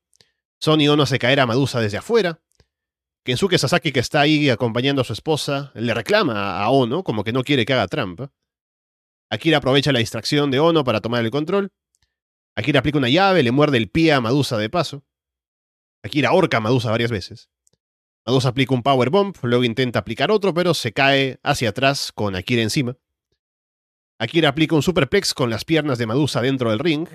Sony 0.62 0.86
Ono 0.88 1.06
se 1.06 1.18
caerá 1.18 1.42
a 1.42 1.46
Madusa 1.46 1.80
desde 1.80 1.98
afuera. 1.98 2.40
Kensuke 3.24 3.58
Sasaki, 3.58 3.90
que 3.90 3.98
está 3.98 4.20
ahí 4.20 4.48
acompañando 4.48 5.02
a 5.02 5.04
su 5.04 5.12
esposa, 5.12 5.72
le 5.74 5.92
reclama 5.92 6.62
a 6.62 6.70
Ono 6.70 7.02
como 7.02 7.24
que 7.24 7.32
no 7.32 7.42
quiere 7.42 7.66
que 7.66 7.72
haga 7.72 7.88
trampa. 7.88 8.32
Akira 9.28 9.58
aprovecha 9.58 9.90
la 9.90 9.98
distracción 9.98 10.52
de 10.52 10.60
Ono 10.60 10.84
para 10.84 11.00
tomar 11.00 11.24
el 11.24 11.32
control. 11.32 11.72
Akira 12.54 12.78
aplica 12.78 12.98
una 12.98 13.08
llave, 13.08 13.42
le 13.42 13.50
muerde 13.50 13.76
el 13.76 13.90
pie 13.90 14.12
a 14.12 14.20
Madusa 14.20 14.56
de 14.56 14.70
paso. 14.70 15.04
Akira 16.04 16.28
ahorca 16.28 16.58
a 16.58 16.60
Madusa 16.60 16.92
varias 16.92 17.10
veces. 17.10 17.50
Madusa 18.24 18.50
aplica 18.50 18.72
un 18.72 18.84
powerbomb, 18.84 19.34
luego 19.42 19.64
intenta 19.64 19.98
aplicar 19.98 20.30
otro, 20.30 20.54
pero 20.54 20.74
se 20.74 20.92
cae 20.92 21.40
hacia 21.42 21.70
atrás 21.70 22.12
con 22.12 22.36
Akira 22.36 22.62
encima. 22.62 22.96
Akira 24.20 24.50
aplica 24.50 24.76
un 24.76 24.82
superplex 24.82 25.34
con 25.34 25.50
las 25.50 25.64
piernas 25.64 25.98
de 25.98 26.06
Madusa 26.06 26.40
dentro 26.40 26.70
del 26.70 26.78
ring. 26.78 27.08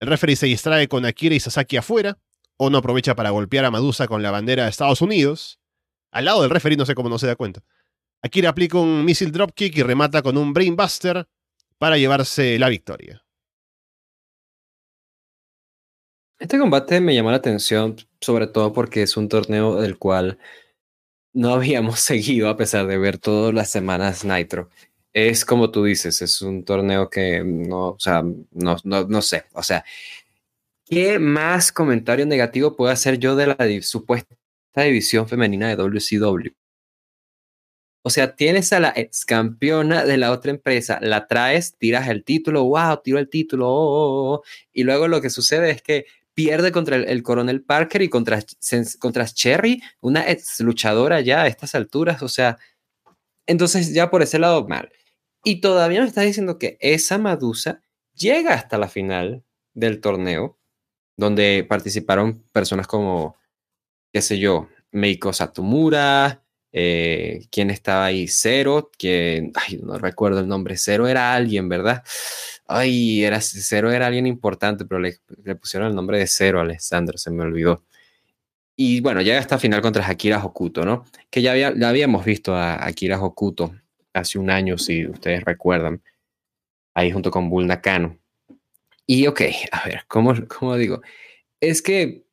El 0.00 0.08
referee 0.08 0.36
se 0.36 0.46
distrae 0.46 0.88
con 0.88 1.04
Akira 1.04 1.34
y 1.34 1.40
Sasaki 1.40 1.76
afuera. 1.76 2.18
Ono 2.56 2.78
aprovecha 2.78 3.14
para 3.14 3.30
golpear 3.30 3.66
a 3.66 3.70
Madusa 3.70 4.08
con 4.08 4.22
la 4.22 4.30
bandera 4.30 4.64
de 4.64 4.70
Estados 4.70 5.02
Unidos. 5.02 5.60
Al 6.10 6.24
lado 6.24 6.42
del 6.42 6.50
referee, 6.50 6.76
no 6.76 6.86
sé 6.86 6.94
cómo 6.94 7.10
no 7.10 7.18
se 7.18 7.26
da 7.26 7.36
cuenta. 7.36 7.62
Akira 8.22 8.48
aplica 8.48 8.78
un 8.78 9.04
missile 9.04 9.30
dropkick 9.30 9.76
y 9.76 9.82
remata 9.82 10.22
con 10.22 10.36
un 10.36 10.52
brainbuster 10.52 11.26
para 11.78 11.98
llevarse 11.98 12.58
la 12.58 12.68
victoria. 12.68 13.22
Este 16.38 16.58
combate 16.58 17.00
me 17.00 17.14
llamó 17.14 17.30
la 17.30 17.36
atención, 17.36 17.96
sobre 18.20 18.46
todo 18.46 18.72
porque 18.72 19.02
es 19.02 19.18
un 19.18 19.28
torneo 19.28 19.76
del 19.76 19.98
cual 19.98 20.38
no 21.34 21.52
habíamos 21.52 22.00
seguido 22.00 22.48
a 22.48 22.56
pesar 22.56 22.86
de 22.86 22.96
ver 22.96 23.18
todas 23.18 23.52
las 23.52 23.70
semanas 23.70 24.24
Nitro. 24.24 24.70
Es 25.12 25.44
como 25.44 25.70
tú 25.70 25.84
dices, 25.84 26.22
es 26.22 26.40
un 26.42 26.64
torneo 26.64 27.10
que 27.10 27.42
no, 27.44 27.90
o 27.90 27.98
sea, 27.98 28.22
no, 28.22 28.76
no, 28.84 29.04
no 29.04 29.22
sé, 29.22 29.44
o 29.52 29.62
sea, 29.62 29.84
¿Qué 30.90 31.20
más 31.20 31.70
comentario 31.70 32.26
negativo 32.26 32.74
puedo 32.74 32.90
hacer 32.90 33.16
yo 33.20 33.36
de 33.36 33.46
la 33.46 33.56
supuesta 33.80 34.34
división 34.74 35.28
femenina 35.28 35.68
de 35.68 35.76
WCW? 35.76 36.50
O 38.02 38.10
sea, 38.10 38.34
tienes 38.34 38.72
a 38.72 38.80
la 38.80 38.92
ex 38.96 39.24
campeona 39.24 40.04
de 40.04 40.16
la 40.16 40.32
otra 40.32 40.50
empresa, 40.50 40.98
la 41.00 41.28
traes, 41.28 41.76
tiras 41.78 42.08
el 42.08 42.24
título, 42.24 42.64
wow, 42.64 43.00
tiro 43.04 43.20
el 43.20 43.28
título, 43.28 43.68
oh, 43.68 44.32
oh, 44.32 44.34
oh, 44.34 44.42
y 44.72 44.82
luego 44.82 45.06
lo 45.06 45.20
que 45.20 45.30
sucede 45.30 45.70
es 45.70 45.80
que 45.80 46.06
pierde 46.34 46.72
contra 46.72 46.96
el, 46.96 47.22
coronel 47.22 47.62
Parker 47.62 48.02
y 48.02 48.08
contra, 48.08 48.42
contra 48.98 49.26
Cherry, 49.26 49.80
una 50.00 50.28
ex 50.28 50.58
luchadora 50.58 51.20
ya 51.20 51.42
a 51.42 51.46
estas 51.46 51.76
alturas, 51.76 52.20
o 52.22 52.28
sea, 52.28 52.58
entonces 53.46 53.94
ya 53.94 54.10
por 54.10 54.22
ese 54.22 54.40
lado 54.40 54.66
mal. 54.66 54.90
Y 55.42 55.60
todavía 55.60 56.00
me 56.00 56.06
está 56.06 56.22
diciendo 56.22 56.58
que 56.58 56.76
esa 56.80 57.18
Madusa 57.18 57.82
llega 58.14 58.54
hasta 58.54 58.78
la 58.78 58.88
final 58.88 59.44
del 59.74 60.00
torneo 60.00 60.58
donde 61.16 61.64
participaron 61.68 62.42
personas 62.52 62.86
como, 62.86 63.36
qué 64.12 64.22
sé 64.22 64.38
yo, 64.38 64.68
Meiko 64.90 65.32
Satomura, 65.32 66.42
eh, 66.72 67.46
¿quién 67.50 67.70
estaba 67.70 68.06
ahí? 68.06 68.26
Cero, 68.28 68.90
que, 68.98 69.50
ay, 69.54 69.78
no 69.82 69.98
recuerdo 69.98 70.40
el 70.40 70.48
nombre, 70.48 70.76
Cero 70.76 71.08
era 71.08 71.34
alguien, 71.34 71.68
¿verdad? 71.68 72.02
Ay, 72.66 73.24
era, 73.24 73.40
Cero 73.40 73.90
era 73.92 74.06
alguien 74.06 74.26
importante, 74.26 74.84
pero 74.84 75.00
le, 75.00 75.18
pusieron 75.56 75.88
el 75.88 75.94
nombre 75.94 76.18
de 76.18 76.26
Cero 76.26 76.60
Alessandro, 76.60 77.18
se 77.18 77.30
me 77.30 77.42
olvidó. 77.42 77.84
Y 78.76 79.00
bueno, 79.00 79.20
llega 79.20 79.38
hasta 79.40 79.58
final 79.58 79.82
contra 79.82 80.08
Akira 80.08 80.42
Hokuto, 80.42 80.84
¿no? 80.84 81.04
Que 81.30 81.42
ya, 81.42 81.52
había, 81.52 81.74
ya 81.76 81.88
habíamos 81.90 82.24
visto 82.24 82.54
a 82.54 82.86
Akira 82.86 83.20
Hokuto 83.20 83.74
hace 84.12 84.38
un 84.38 84.50
año, 84.50 84.78
si 84.78 85.06
ustedes 85.06 85.44
recuerdan, 85.44 86.02
ahí 86.94 87.10
junto 87.10 87.30
con 87.30 87.50
Bull 87.50 87.66
Nakano. 87.66 88.18
Y 89.06 89.26
ok, 89.26 89.42
a 89.72 89.88
ver, 89.88 90.04
¿cómo, 90.08 90.34
cómo 90.48 90.76
digo? 90.76 91.00
Es 91.60 91.82
que 91.82 92.24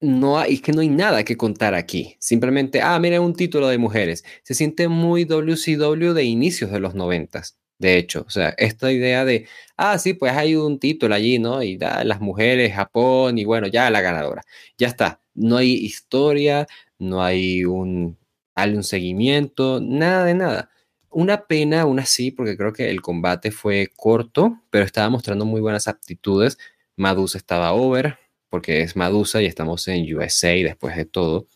no 0.00 0.38
hay, 0.38 0.58
que 0.58 0.72
no 0.72 0.80
hay 0.80 0.88
nada 0.88 1.24
que 1.24 1.36
contar 1.36 1.74
aquí. 1.74 2.16
Simplemente, 2.20 2.80
ah, 2.82 2.98
mira, 2.98 3.20
un 3.20 3.34
título 3.34 3.68
de 3.68 3.78
mujeres. 3.78 4.24
Se 4.42 4.54
siente 4.54 4.88
muy 4.88 5.24
WCW 5.24 6.12
de 6.12 6.24
inicios 6.24 6.70
de 6.70 6.80
los 6.80 6.94
noventas. 6.94 7.58
De 7.78 7.98
hecho, 7.98 8.24
o 8.26 8.30
sea, 8.30 8.50
esta 8.56 8.90
idea 8.92 9.24
de, 9.24 9.46
ah, 9.76 9.98
sí, 9.98 10.14
pues 10.14 10.32
hay 10.32 10.56
un 10.56 10.78
título 10.78 11.14
allí, 11.14 11.38
¿no? 11.38 11.62
Y 11.62 11.76
da 11.76 12.04
las 12.04 12.20
mujeres, 12.20 12.74
Japón, 12.74 13.38
y 13.38 13.44
bueno, 13.44 13.66
ya 13.66 13.90
la 13.90 14.00
ganadora. 14.00 14.42
Ya 14.78 14.88
está. 14.88 15.20
No 15.34 15.58
hay 15.58 15.72
historia, 15.72 16.66
no 16.98 17.22
hay 17.22 17.64
un, 17.64 18.16
un 18.56 18.82
seguimiento, 18.84 19.80
nada 19.80 20.24
de 20.24 20.34
nada. 20.34 20.70
Una 21.16 21.46
pena, 21.46 21.80
aún 21.80 21.98
así, 21.98 22.30
porque 22.30 22.58
creo 22.58 22.74
que 22.74 22.90
el 22.90 23.00
combate 23.00 23.50
fue 23.50 23.90
corto, 23.96 24.60
pero 24.68 24.84
estaba 24.84 25.08
mostrando 25.08 25.46
muy 25.46 25.62
buenas 25.62 25.88
aptitudes. 25.88 26.58
Madusa 26.94 27.38
estaba 27.38 27.72
over, 27.72 28.18
porque 28.50 28.82
es 28.82 28.96
Madusa 28.96 29.40
y 29.40 29.46
estamos 29.46 29.88
en 29.88 30.14
USA 30.14 30.50
después 30.50 30.94
de 30.94 31.06
todo. 31.06 31.48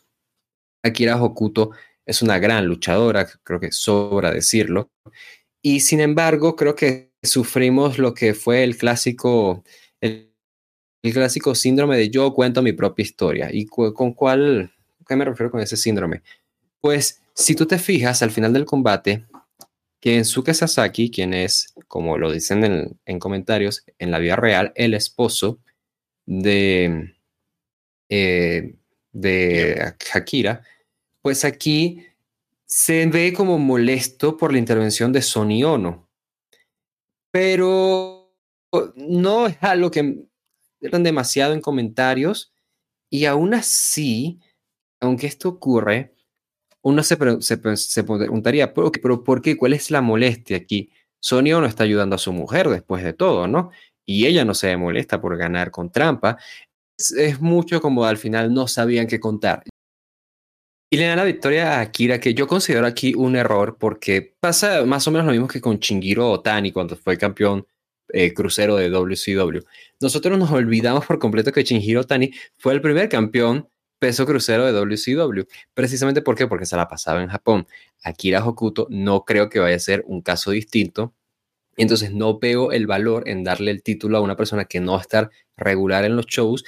Akira 0.81 1.21
Hokuto 1.21 1.69
es 2.07 2.23
una 2.23 2.39
gran 2.39 2.65
luchadora, 2.65 3.27
creo 3.43 3.59
que 3.59 3.71
sobra 3.71 4.31
decirlo. 4.31 4.89
Y 5.61 5.81
sin 5.81 5.99
embargo, 5.99 6.55
creo 6.55 6.73
que 6.73 7.11
sufrimos 7.21 7.99
lo 7.99 8.15
que 8.15 8.33
fue 8.33 8.63
el 8.63 8.75
clásico, 8.77 9.63
el, 10.01 10.33
clásico 11.03 11.53
síndrome 11.53 11.97
de 11.97 12.09
yo 12.09 12.33
cuento 12.33 12.63
mi 12.63 12.73
propia 12.73 13.03
historia. 13.03 13.49
¿Y 13.51 13.67
con 13.67 14.13
cuál, 14.13 14.73
qué 15.07 15.15
me 15.15 15.25
refiero 15.25 15.51
con 15.51 15.61
ese 15.61 15.77
síndrome? 15.77 16.23
Pues 16.79 17.21
si 17.35 17.53
tú 17.53 17.67
te 17.67 17.77
fijas 17.77 18.23
al 18.23 18.31
final 18.31 18.53
del 18.53 18.65
combate, 18.65 19.27
Kensuke 20.01 20.53
Sasaki, 20.55 21.11
quien 21.11 21.33
es, 21.33 21.73
como 21.87 22.17
lo 22.17 22.31
dicen 22.31 22.97
en, 23.05 23.19
comentarios, 23.19 23.85
en 23.99 24.09
la 24.09 24.17
vida 24.17 24.35
real, 24.35 24.73
el 24.75 24.95
esposo 24.95 25.59
de, 26.25 27.13
eh, 28.09 28.75
de 29.11 29.93
Akira, 30.13 30.63
pues 31.21 31.45
aquí 31.45 32.07
se 32.65 33.05
ve 33.05 33.31
como 33.31 33.59
molesto 33.59 34.37
por 34.37 34.51
la 34.51 34.57
intervención 34.57 35.13
de 35.13 35.21
Sony 35.21 35.63
Ono. 35.63 36.09
Pero 37.29 38.33
no 38.95 39.47
es 39.47 39.57
algo 39.61 39.91
que 39.91 40.25
eran 40.81 41.03
demasiado 41.03 41.53
en 41.53 41.61
comentarios 41.61 42.53
y 43.09 43.25
aún 43.25 43.53
así, 43.53 44.39
aunque 44.99 45.27
esto 45.27 45.49
ocurre, 45.49 46.15
uno 46.83 47.03
se, 47.03 47.17
se, 47.41 48.03
preguntaría, 48.03 48.73
¿pero, 48.73 48.91
¿pero, 48.91 49.23
por 49.23 49.41
qué? 49.41 49.55
¿Cuál 49.55 49.73
es 49.73 49.91
la 49.91 50.01
molestia 50.01 50.57
aquí? 50.57 50.91
Sonio 51.19 51.61
no 51.61 51.67
está 51.67 51.83
ayudando 51.83 52.15
a 52.15 52.19
su 52.19 52.33
mujer 52.33 52.69
después 52.69 53.03
de 53.03 53.13
todo, 53.13 53.47
¿no? 53.47 53.71
Y 54.05 54.25
ella 54.25 54.43
no 54.43 54.55
se 54.55 54.75
molesta 54.77 55.21
por 55.21 55.37
ganar 55.37 55.69
con 55.69 55.91
trampa. 55.91 56.37
Es, 56.97 57.39
mucho 57.39 57.81
como 57.81 58.05
al 58.05 58.17
final 58.17 58.53
no 58.53 58.67
sabían 58.67 59.07
qué 59.07 59.19
contar. 59.19 59.63
Y 60.89 60.97
le 60.97 61.05
dan 61.05 61.17
la 61.17 61.23
victoria 61.23 61.77
a 61.77 61.81
Akira, 61.81 62.19
que 62.19 62.33
yo 62.33 62.47
considero 62.47 62.85
aquí 62.85 63.13
un 63.15 63.35
error 63.35 63.77
porque 63.79 64.35
pasa 64.39 64.83
más 64.85 65.07
o 65.07 65.11
menos 65.11 65.25
lo 65.25 65.31
mismo 65.31 65.47
que 65.47 65.61
con 65.61 65.79
Chingiro 65.79 66.29
Otani 66.29 66.71
cuando 66.71 66.97
fue 66.97 67.17
campeón 67.17 67.65
eh, 68.09 68.33
crucero 68.33 68.75
de 68.75 68.89
WCW. 68.89 69.59
Nosotros 70.01 70.37
nos 70.37 70.51
olvidamos 70.51 71.05
por 71.05 71.17
completo 71.17 71.53
que 71.53 71.63
Chingiro 71.63 72.01
Otani 72.01 72.31
fue 72.57 72.73
el 72.73 72.81
primer 72.81 73.07
campeón 73.07 73.69
peso 74.01 74.25
crucero 74.25 74.65
de 74.65 74.71
WCW. 74.71 75.43
Precisamente 75.75 76.23
¿por 76.23 76.35
qué? 76.35 76.47
porque 76.47 76.65
se 76.65 76.75
la 76.75 76.87
pasaba 76.87 77.21
en 77.21 77.29
Japón. 77.29 77.67
Akira 78.03 78.43
Hokuto 78.43 78.87
no 78.89 79.25
creo 79.25 79.47
que 79.47 79.59
vaya 79.59 79.75
a 79.75 79.79
ser 79.79 80.03
un 80.07 80.23
caso 80.23 80.49
distinto. 80.49 81.13
Entonces 81.77 82.11
no 82.11 82.39
veo 82.39 82.71
el 82.71 82.87
valor 82.87 83.29
en 83.29 83.43
darle 83.43 83.69
el 83.69 83.83
título 83.83 84.17
a 84.17 84.21
una 84.21 84.35
persona 84.35 84.65
que 84.65 84.79
no 84.79 84.93
va 84.93 84.97
a 84.97 85.01
estar 85.01 85.29
regular 85.55 86.03
en 86.03 86.15
los 86.15 86.25
shows, 86.25 86.63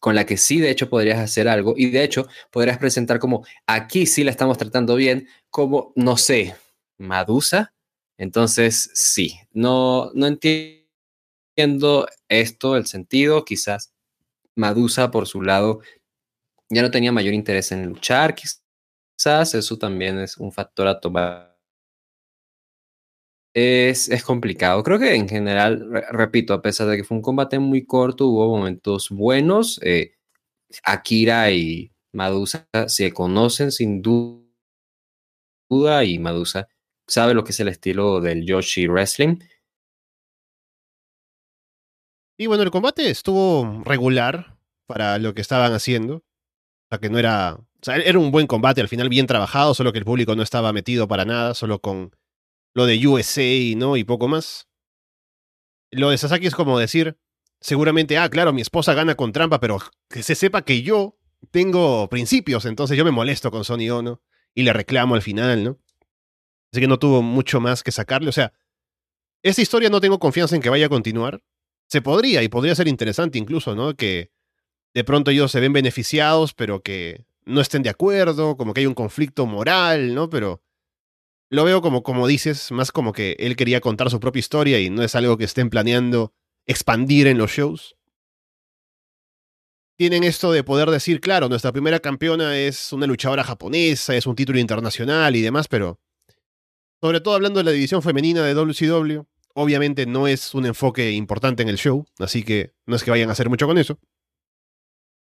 con 0.00 0.14
la 0.14 0.24
que 0.24 0.38
sí 0.38 0.58
de 0.58 0.70
hecho 0.70 0.88
podrías 0.88 1.18
hacer 1.18 1.48
algo 1.48 1.74
y 1.76 1.90
de 1.90 2.02
hecho 2.02 2.26
podrías 2.50 2.78
presentar 2.78 3.18
como 3.18 3.44
aquí 3.66 4.06
sí 4.06 4.24
la 4.24 4.30
estamos 4.30 4.56
tratando 4.56 4.96
bien, 4.96 5.28
como 5.50 5.92
no 5.96 6.16
sé, 6.16 6.56
Madusa. 6.96 7.74
Entonces 8.16 8.90
sí, 8.94 9.38
no, 9.52 10.12
no 10.14 10.26
entiendo 10.26 12.08
esto, 12.28 12.76
el 12.76 12.86
sentido, 12.86 13.44
quizás 13.44 13.92
Madusa 14.54 15.10
por 15.10 15.26
su 15.26 15.42
lado 15.42 15.80
ya 16.70 16.82
no 16.82 16.90
tenía 16.90 17.12
mayor 17.12 17.34
interés 17.34 17.72
en 17.72 17.86
luchar, 17.86 18.34
quizás 18.34 19.54
eso 19.54 19.78
también 19.78 20.18
es 20.18 20.36
un 20.38 20.52
factor 20.52 20.86
a 20.88 21.00
tomar. 21.00 21.50
Es, 23.54 24.08
es 24.08 24.22
complicado. 24.22 24.82
Creo 24.84 24.98
que 24.98 25.14
en 25.14 25.28
general, 25.28 26.04
repito, 26.12 26.54
a 26.54 26.62
pesar 26.62 26.86
de 26.86 26.96
que 26.96 27.04
fue 27.04 27.16
un 27.16 27.22
combate 27.22 27.58
muy 27.58 27.84
corto, 27.84 28.28
hubo 28.28 28.56
momentos 28.56 29.10
buenos. 29.10 29.80
Eh, 29.82 30.12
Akira 30.84 31.50
y 31.50 31.92
Madusa 32.12 32.68
se 32.86 33.12
conocen 33.12 33.72
sin 33.72 34.02
duda 34.02 34.44
y 36.04 36.18
Madusa 36.18 36.68
sabe 37.08 37.34
lo 37.34 37.44
que 37.44 37.52
es 37.52 37.60
el 37.60 37.68
estilo 37.68 38.20
del 38.20 38.46
Yoshi 38.46 38.86
Wrestling. 38.86 39.38
Y 42.38 42.46
bueno, 42.46 42.62
el 42.62 42.70
combate 42.70 43.10
estuvo 43.10 43.82
regular 43.84 44.56
para 44.86 45.18
lo 45.18 45.34
que 45.34 45.42
estaban 45.42 45.72
haciendo. 45.72 46.22
O 46.90 46.96
sea, 46.96 46.98
que 46.98 47.08
no 47.08 47.18
era. 47.18 47.54
O 47.54 47.82
sea, 47.82 47.96
era 47.96 48.18
un 48.18 48.32
buen 48.32 48.46
combate, 48.46 48.80
al 48.80 48.88
final 48.88 49.08
bien 49.08 49.26
trabajado, 49.26 49.74
solo 49.74 49.92
que 49.92 49.98
el 49.98 50.04
público 50.04 50.34
no 50.34 50.42
estaba 50.42 50.72
metido 50.72 51.06
para 51.06 51.24
nada, 51.24 51.54
solo 51.54 51.80
con 51.80 52.14
lo 52.74 52.86
de 52.86 53.06
USA, 53.06 53.76
¿no? 53.76 53.96
Y 53.96 54.04
poco 54.04 54.28
más. 54.28 54.68
Lo 55.92 56.10
de 56.10 56.18
Sasaki 56.18 56.46
es 56.46 56.54
como 56.54 56.78
decir, 56.78 57.16
seguramente, 57.60 58.18
ah, 58.18 58.28
claro, 58.28 58.52
mi 58.52 58.60
esposa 58.60 58.92
gana 58.94 59.14
con 59.14 59.32
trampa, 59.32 59.60
pero 59.60 59.78
que 60.08 60.22
se 60.22 60.34
sepa 60.34 60.62
que 60.62 60.82
yo 60.82 61.16
tengo 61.50 62.08
principios, 62.08 62.64
entonces 62.64 62.98
yo 62.98 63.04
me 63.04 63.10
molesto 63.10 63.50
con 63.50 63.64
Sony 63.64 63.88
Ono 63.90 64.20
y 64.54 64.62
le 64.62 64.72
reclamo 64.72 65.14
al 65.14 65.22
final, 65.22 65.64
¿no? 65.64 65.78
Así 66.72 66.80
que 66.80 66.88
no 66.88 66.98
tuvo 66.98 67.22
mucho 67.22 67.60
más 67.60 67.82
que 67.82 67.92
sacarle. 67.92 68.28
O 68.28 68.32
sea, 68.32 68.52
esta 69.42 69.62
historia 69.62 69.90
no 69.90 70.00
tengo 70.00 70.18
confianza 70.18 70.54
en 70.54 70.62
que 70.62 70.70
vaya 70.70 70.86
a 70.86 70.90
continuar. 70.90 71.42
Se 71.88 72.02
podría, 72.02 72.42
y 72.42 72.48
podría 72.48 72.74
ser 72.74 72.88
interesante 72.88 73.38
incluso, 73.38 73.74
¿no? 73.74 73.94
Que 73.94 74.30
de 74.94 75.04
pronto 75.04 75.30
ellos 75.30 75.52
se 75.52 75.60
ven 75.60 75.72
beneficiados, 75.72 76.54
pero 76.54 76.82
que 76.82 77.24
no 77.44 77.60
estén 77.60 77.82
de 77.82 77.90
acuerdo, 77.90 78.56
como 78.56 78.74
que 78.74 78.80
hay 78.80 78.86
un 78.86 78.94
conflicto 78.94 79.46
moral, 79.46 80.14
¿no? 80.14 80.30
Pero 80.30 80.62
lo 81.48 81.64
veo 81.64 81.82
como, 81.82 82.02
como 82.02 82.26
dices, 82.26 82.70
más 82.70 82.92
como 82.92 83.12
que 83.12 83.36
él 83.38 83.56
quería 83.56 83.80
contar 83.80 84.10
su 84.10 84.20
propia 84.20 84.40
historia 84.40 84.78
y 84.80 84.90
no 84.90 85.02
es 85.02 85.14
algo 85.14 85.36
que 85.36 85.44
estén 85.44 85.70
planeando 85.70 86.32
expandir 86.66 87.26
en 87.26 87.38
los 87.38 87.50
shows. 87.50 87.96
Tienen 89.96 90.24
esto 90.24 90.52
de 90.52 90.64
poder 90.64 90.90
decir, 90.90 91.20
claro, 91.20 91.48
nuestra 91.48 91.72
primera 91.72 92.00
campeona 92.00 92.56
es 92.56 92.92
una 92.92 93.06
luchadora 93.06 93.44
japonesa, 93.44 94.14
es 94.14 94.26
un 94.26 94.34
título 94.34 94.58
internacional 94.58 95.36
y 95.36 95.42
demás, 95.42 95.68
pero 95.68 96.00
sobre 97.02 97.20
todo 97.20 97.34
hablando 97.34 97.58
de 97.58 97.64
la 97.64 97.70
división 97.72 98.00
femenina 98.00 98.44
de 98.44 98.54
WCW, 98.54 99.22
obviamente 99.54 100.06
no 100.06 100.26
es 100.26 100.54
un 100.54 100.66
enfoque 100.66 101.10
importante 101.10 101.62
en 101.62 101.68
el 101.68 101.76
show, 101.76 102.06
así 102.18 102.44
que 102.44 102.72
no 102.86 102.96
es 102.96 103.02
que 103.02 103.10
vayan 103.10 103.28
a 103.28 103.32
hacer 103.32 103.48
mucho 103.48 103.66
con 103.66 103.76
eso. 103.76 103.98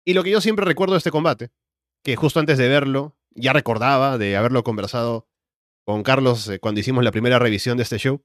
Y 0.05 0.13
lo 0.13 0.23
que 0.23 0.31
yo 0.31 0.41
siempre 0.41 0.65
recuerdo 0.65 0.93
de 0.93 0.99
este 0.99 1.11
combate, 1.11 1.51
que 2.03 2.15
justo 2.15 2.39
antes 2.39 2.57
de 2.57 2.67
verlo, 2.67 3.17
ya 3.31 3.53
recordaba 3.53 4.17
de 4.17 4.35
haberlo 4.35 4.63
conversado 4.63 5.27
con 5.85 6.03
Carlos 6.03 6.47
eh, 6.49 6.59
cuando 6.59 6.79
hicimos 6.79 7.03
la 7.03 7.11
primera 7.11 7.39
revisión 7.39 7.77
de 7.77 7.83
este 7.83 7.97
show, 7.97 8.23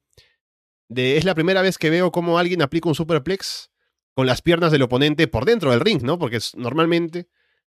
de, 0.88 1.16
es 1.16 1.24
la 1.24 1.34
primera 1.34 1.62
vez 1.62 1.78
que 1.78 1.90
veo 1.90 2.12
cómo 2.12 2.38
alguien 2.38 2.62
aplica 2.62 2.88
un 2.88 2.94
superplex 2.94 3.70
con 4.14 4.26
las 4.26 4.40
piernas 4.40 4.72
del 4.72 4.82
oponente 4.82 5.28
por 5.28 5.44
dentro 5.44 5.70
del 5.70 5.80
ring, 5.80 6.02
¿no? 6.02 6.18
Porque 6.18 6.38
normalmente 6.54 7.28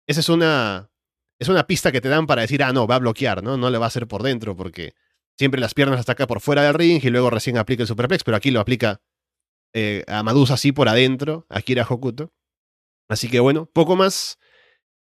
esa 0.07 0.21
es 0.21 0.29
una, 0.29 0.91
es 1.39 1.49
una 1.49 1.67
pista 1.67 1.91
que 1.91 2.01
te 2.01 2.09
dan 2.09 2.27
para 2.27 2.43
decir, 2.43 2.63
ah, 2.63 2.73
no, 2.73 2.87
va 2.87 2.97
a 2.97 3.01
bloquear, 3.01 3.43
¿no? 3.43 3.57
No 3.57 3.71
le 3.71 3.79
va 3.79 3.87
a 3.87 3.89
hacer 3.89 4.07
por 4.07 4.23
dentro 4.23 4.57
porque 4.57 4.95
siempre 5.37 5.61
las 5.61 5.75
piernas 5.75 5.99
hasta 5.99 6.13
acá 6.13 6.27
por 6.27 6.41
fuera 6.41 6.63
del 6.63 6.75
ring 6.75 7.01
y 7.03 7.11
luego 7.11 7.31
recién 7.31 7.59
aplica 7.59 7.83
el 7.83 7.89
superplex, 7.89 8.25
pero 8.25 8.37
aquí 8.37 8.51
lo 8.51 8.61
aplica 8.61 9.01
eh, 9.73 10.05
a 10.07 10.23
Madusa 10.23 10.55
así 10.55 10.73
por 10.73 10.89
adentro, 10.89 11.47
a 11.49 11.61
Kira 11.61 11.87
Hokuto. 11.89 12.33
Así 13.09 13.29
que 13.29 13.41
bueno, 13.41 13.67
poco 13.67 13.97
más. 13.97 14.39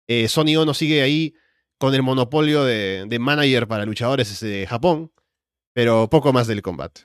Eh, 0.08 0.28
Sony 0.28 0.56
Ono 0.58 0.74
sigue 0.74 1.02
ahí 1.02 1.34
con 1.80 1.94
el 1.94 2.04
monopolio 2.04 2.63
de, 2.63 3.18
manager 3.20 3.68
para 3.68 3.86
luchadores 3.86 4.39
de 4.39 4.68
Japón, 4.68 5.12
pero 5.74 6.10
poco 6.10 6.32
más 6.32 6.48
del 6.48 6.62
combate. 6.62 7.02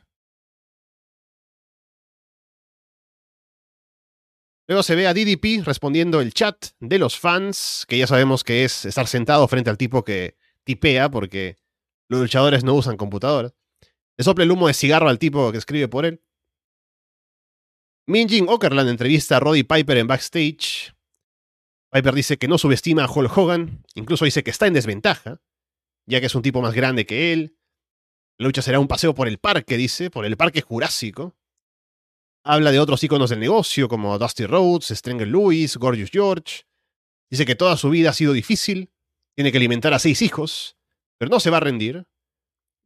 Luego 4.69 4.85
se 4.85 4.95
ve 4.95 5.09
a 5.09 5.15
DDP 5.15 5.65
respondiendo 5.65 6.21
el 6.21 6.33
chat 6.33 6.67
de 6.79 7.01
los 7.01 7.19
fans, 7.19 7.85
que 7.89 7.99
ya 7.99 8.07
sabemos 8.07 8.45
que 8.45 8.65
es 8.65 8.85
estar 8.85 9.09
sentado 9.09 9.49
frente 9.49 9.69
al 9.69 9.79
tipo 9.79 10.05
que 10.05 10.37
tipea, 10.63 11.11
porque 11.11 11.57
los 12.09 12.21
luchadores 12.21 12.63
no 12.63 12.75
usan 12.75 12.97
computadoras. 12.97 13.53
Le 14.17 14.25
sopla 14.25 14.45
el 14.45 14.51
humo 14.53 14.69
de 14.69 14.75
cigarro 14.75 15.09
al 15.09 15.19
tipo 15.19 15.51
que 15.51 15.59
escribe 15.59 15.89
por 15.89 16.05
él. 16.05 16.23
Minjin 18.07 18.49
Okerland 18.49 18.89
entrevista 18.89 19.37
a 19.37 19.41
Roddy 19.41 19.63
Piper 19.63 19.99
en 19.99 20.07
backstage. 20.07 20.95
Piper 21.93 22.15
dice 22.15 22.39
que 22.39 22.49
no 22.49 22.59
subestima 22.59 23.05
a 23.05 23.11
Hulk 23.11 23.37
Hogan, 23.37 23.85
incluso 23.95 24.25
dice 24.25 24.43
que 24.43 24.51
está 24.51 24.67
en 24.67 24.75
desventaja, 24.75 25.41
ya 26.07 26.21
que 26.21 26.27
es 26.27 26.35
un 26.35 26.43
tipo 26.43 26.63
más 26.63 26.75
grande 26.75 27.07
que 27.07 27.33
él. 27.33 27.57
La 28.39 28.47
lucha 28.47 28.63
será 28.63 28.81
un 28.81 28.89
paseo 28.89 29.15
por 29.15 29.29
el 29.29 29.39
parque, 29.39 29.77
dice, 29.77 30.11
por 30.11 30.25
el 30.25 30.37
parque 30.37 30.63
jurásico. 30.63 31.37
Habla 32.43 32.71
de 32.71 32.81
otros 32.81 33.05
íconos 33.05 33.31
del 33.31 33.41
negocio 33.41 33.89
como 33.89 34.19
Dusty 34.19 34.47
Rhodes, 34.47 34.89
Strenger 34.89 35.29
Lewis, 35.29 35.77
Gorgeous 35.77 36.11
George. 36.11 36.65
Dice 37.31 37.45
que 37.45 37.55
toda 37.55 37.77
su 37.77 37.91
vida 37.91 38.11
ha 38.11 38.15
sido 38.15 38.33
difícil, 38.33 38.91
tiene 39.37 39.53
que 39.53 39.59
alimentar 39.59 39.93
a 39.93 39.99
seis 39.99 40.23
hijos, 40.23 40.77
pero 41.19 41.31
no 41.31 41.39
se 41.39 41.51
va 41.51 41.59
a 41.59 41.61
rendir. 41.61 42.07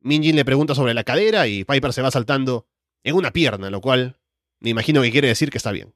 Minjin 0.01 0.37
le 0.37 0.45
pregunta 0.45 0.75
sobre 0.75 0.93
la 0.93 1.05
cadera 1.05 1.47
y 1.47 1.65
Piper 1.65 1.93
se 1.93 2.03
va 2.03 2.11
saltando 2.11 2.69
en 3.05 3.15
una 3.15 3.33
pierna, 3.33 3.71
lo 3.71 3.81
cual 3.81 4.21
me 4.65 4.71
imagino 4.71 5.03
que 5.03 5.13
quiere 5.13 5.29
decir 5.29 5.51
que 5.51 5.59
está 5.59 5.73
bien. 5.73 5.93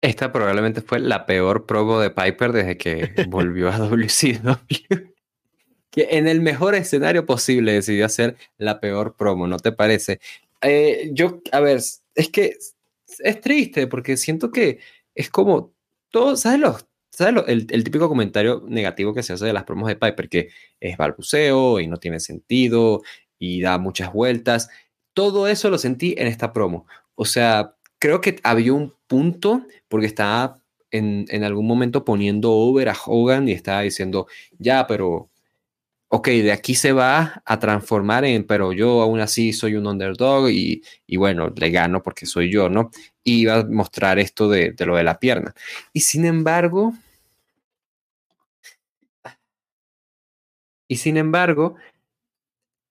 Esta 0.00 0.32
probablemente 0.32 0.80
fue 0.80 1.00
la 1.00 1.26
peor 1.26 1.66
promo 1.66 2.00
de 2.00 2.10
Piper 2.10 2.52
desde 2.52 2.78
que 2.78 3.12
volvió 3.28 3.68
a 3.68 3.78
WCW. 3.78 5.12
que 5.90 6.08
en 6.12 6.28
el 6.28 6.40
mejor 6.40 6.74
escenario 6.74 7.26
posible 7.26 7.72
decidió 7.72 8.06
hacer 8.06 8.36
la 8.56 8.80
peor 8.80 9.16
promo, 9.16 9.46
¿no 9.46 9.58
te 9.58 9.72
parece? 9.72 10.20
Eh, 10.62 11.10
yo, 11.12 11.40
a 11.52 11.60
ver, 11.60 11.80
es 12.14 12.28
que 12.30 12.56
es 13.18 13.40
triste 13.40 13.86
porque 13.86 14.16
siento 14.16 14.50
que 14.50 14.78
es 15.14 15.30
como 15.30 15.74
todo, 16.10 16.36
¿sabes 16.36 16.60
los 16.60 16.86
¿Sabes 17.16 17.44
el, 17.46 17.66
el, 17.70 17.82
típico 17.82 18.10
comentario 18.10 18.62
negativo 18.68 19.14
que 19.14 19.22
se 19.22 19.32
hace 19.32 19.46
de 19.46 19.54
las 19.54 19.64
promos 19.64 19.88
de 19.88 19.96
Piper? 19.96 20.28
Que 20.28 20.50
es 20.78 20.98
balbuceo 20.98 21.80
y 21.80 21.86
no 21.86 21.96
tiene 21.96 22.20
sentido 22.20 23.00
y 23.38 23.60
da 23.60 23.78
muchas 23.78 24.12
vueltas. 24.12 24.68
Todo 25.12 25.48
eso 25.48 25.70
lo 25.70 25.78
sentí 25.78 26.14
en 26.18 26.26
esta 26.26 26.52
promo. 26.52 26.86
O 27.14 27.24
sea, 27.24 27.74
creo 27.98 28.20
que 28.20 28.38
había 28.42 28.72
un 28.72 28.94
punto 29.06 29.66
porque 29.88 30.06
estaba 30.06 30.60
en, 30.90 31.26
en, 31.28 31.44
algún 31.44 31.66
momento 31.66 32.04
poniendo 32.04 32.52
over 32.52 32.88
a 32.88 32.96
Hogan 33.06 33.48
y 33.48 33.52
estaba 33.52 33.82
diciendo, 33.82 34.26
ya, 34.58 34.86
pero, 34.86 35.30
ok, 36.08 36.28
de 36.28 36.52
aquí 36.52 36.74
se 36.74 36.92
va 36.92 37.42
a 37.44 37.58
transformar 37.58 38.24
en, 38.24 38.46
pero 38.46 38.72
yo 38.72 39.02
aún 39.02 39.20
así 39.20 39.52
soy 39.52 39.76
un 39.76 39.86
underdog 39.86 40.50
y, 40.50 40.82
y 41.06 41.16
bueno, 41.16 41.52
le 41.56 41.70
gano 41.70 42.02
porque 42.02 42.26
soy 42.26 42.50
yo, 42.52 42.68
¿no? 42.68 42.90
Y 43.24 43.40
iba 43.42 43.56
a 43.56 43.64
mostrar 43.64 44.18
esto 44.18 44.48
de, 44.48 44.72
de 44.72 44.86
lo 44.86 44.96
de 44.96 45.04
la 45.04 45.18
pierna. 45.18 45.54
Y 45.92 46.00
sin 46.00 46.24
embargo, 46.24 46.94
y 50.88 50.96
sin 50.96 51.16
embargo, 51.16 51.76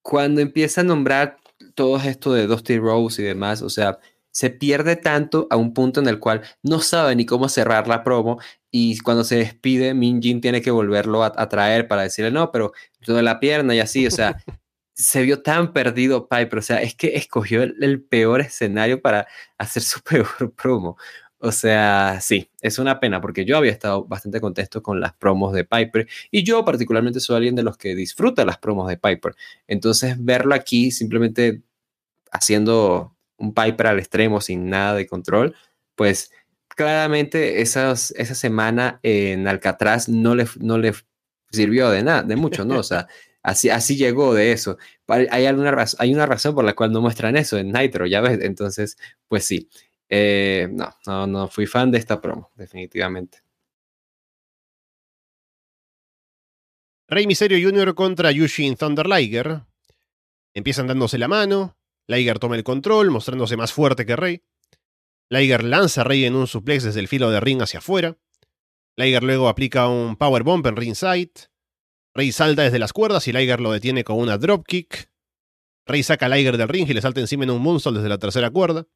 cuando 0.08 0.40
empieza 0.40 0.82
a 0.82 0.84
nombrar 0.84 1.36
todo 1.74 1.96
esto 1.96 2.32
de 2.32 2.46
Dusty 2.46 2.78
Rose 2.78 3.20
y 3.20 3.24
demás, 3.24 3.60
o 3.60 3.68
sea, 3.68 3.98
se 4.30 4.50
pierde 4.50 4.94
tanto 4.94 5.48
a 5.50 5.56
un 5.56 5.74
punto 5.74 5.98
en 5.98 6.06
el 6.06 6.20
cual 6.20 6.42
no 6.62 6.78
sabe 6.78 7.16
ni 7.16 7.26
cómo 7.26 7.48
cerrar 7.48 7.88
la 7.88 8.04
promo 8.04 8.38
y 8.70 8.98
cuando 9.00 9.24
se 9.24 9.34
despide, 9.34 9.94
Min 9.94 10.22
Jin 10.22 10.40
tiene 10.40 10.62
que 10.62 10.70
volverlo 10.70 11.24
a, 11.24 11.48
traer 11.48 11.88
para 11.88 12.02
decirle, 12.02 12.30
no, 12.30 12.52
pero 12.52 12.72
toda 13.04 13.20
la 13.20 13.40
pierna 13.40 13.74
y 13.74 13.80
así, 13.80 14.06
o 14.06 14.10
sea, 14.12 14.36
se 14.94 15.22
vio 15.22 15.42
tan 15.42 15.72
perdido 15.72 16.28
Piper, 16.28 16.60
o 16.60 16.62
sea, 16.62 16.82
es 16.82 16.94
que 16.94 17.16
escogió 17.16 17.64
el, 17.64 18.04
peor 18.04 18.42
escenario 18.42 19.02
para 19.02 19.26
hacer 19.58 19.82
su 19.82 20.00
peor 20.02 20.54
promo. 20.54 20.96
O 21.38 21.52
sea, 21.52 22.18
sí, 22.22 22.48
es 22.62 22.78
una 22.78 22.98
pena 22.98 23.20
porque 23.20 23.44
yo 23.44 23.58
había 23.58 23.70
estado 23.70 24.04
bastante 24.04 24.40
contento 24.40 24.82
con 24.82 25.00
las 25.00 25.12
promos 25.14 25.52
de 25.52 25.64
Piper 25.64 26.08
y 26.30 26.42
yo 26.44 26.64
particularmente 26.64 27.20
soy 27.20 27.36
alguien 27.36 27.54
de 27.54 27.62
los 27.62 27.76
que 27.76 27.94
disfruta 27.94 28.44
las 28.44 28.58
promos 28.58 28.88
de 28.88 28.96
Piper. 28.96 29.34
Entonces, 29.66 30.16
verlo 30.18 30.54
aquí 30.54 30.90
simplemente 30.90 31.62
haciendo 32.32 33.14
un 33.36 33.52
Piper 33.54 33.88
al 33.88 33.98
extremo 33.98 34.40
sin 34.40 34.70
nada 34.70 34.94
de 34.94 35.06
control, 35.06 35.54
pues 35.94 36.30
claramente 36.68 37.60
esas, 37.62 38.12
esa 38.12 38.34
semana 38.34 39.00
en 39.02 39.48
Alcatraz 39.48 40.08
no 40.08 40.34
le, 40.34 40.46
no 40.60 40.78
le 40.78 40.94
sirvió 41.50 41.90
de 41.90 42.02
nada, 42.02 42.22
de 42.22 42.36
mucho, 42.36 42.64
¿no? 42.64 42.78
O 42.78 42.82
sea, 42.82 43.08
así, 43.42 43.70
así 43.70 43.96
llegó 43.96 44.34
de 44.34 44.52
eso. 44.52 44.78
Hay, 45.08 45.46
alguna 45.46 45.84
hay 45.98 46.14
una 46.14 46.26
razón 46.26 46.54
por 46.54 46.64
la 46.64 46.74
cual 46.74 46.92
no 46.92 47.00
muestran 47.00 47.36
eso 47.36 47.58
en 47.58 47.72
Nitro, 47.72 48.06
ya 48.06 48.20
ves. 48.20 48.40
Entonces, 48.42 48.96
pues 49.28 49.44
sí. 49.44 49.68
Eh, 50.08 50.68
no, 50.70 50.94
no, 51.06 51.26
no 51.26 51.48
fui 51.48 51.66
fan 51.66 51.90
de 51.90 51.98
esta 51.98 52.20
promo, 52.20 52.52
definitivamente. 52.54 53.42
Rey 57.08 57.26
Misterio 57.26 57.58
Jr. 57.60 57.94
contra 57.94 58.32
Yushin 58.32 58.76
Thunder 58.76 59.06
Liger. 59.06 59.62
Empiezan 60.54 60.88
dándose 60.88 61.18
la 61.18 61.28
mano. 61.28 61.76
Liger 62.08 62.38
toma 62.38 62.56
el 62.56 62.64
control, 62.64 63.10
mostrándose 63.10 63.56
más 63.56 63.72
fuerte 63.72 64.06
que 64.06 64.16
Rey. 64.16 64.42
Liger 65.28 65.64
lanza 65.64 66.00
a 66.00 66.04
Rey 66.04 66.24
en 66.24 66.34
un 66.34 66.46
suplex 66.46 66.84
desde 66.84 67.00
el 67.00 67.08
filo 67.08 67.30
de 67.30 67.40
ring 67.40 67.62
hacia 67.62 67.78
afuera. 67.78 68.16
Liger 68.96 69.22
luego 69.22 69.48
aplica 69.48 69.88
un 69.88 70.16
powerbomb 70.16 70.66
en 70.66 70.76
ringside. 70.76 71.32
Rey 72.14 72.32
salta 72.32 72.62
desde 72.62 72.78
las 72.78 72.92
cuerdas 72.92 73.28
y 73.28 73.32
Liger 73.32 73.60
lo 73.60 73.70
detiene 73.70 74.02
con 74.02 74.18
una 74.18 74.38
dropkick. 74.38 75.10
Rey 75.86 76.02
saca 76.02 76.26
a 76.26 76.28
Liger 76.28 76.56
del 76.56 76.68
ring 76.68 76.88
y 76.88 76.94
le 76.94 77.02
salta 77.02 77.20
encima 77.20 77.44
en 77.44 77.50
un 77.50 77.62
moonsault 77.62 77.96
desde 77.96 78.08
la 78.08 78.18
tercera 78.18 78.50
cuerda. 78.50 78.86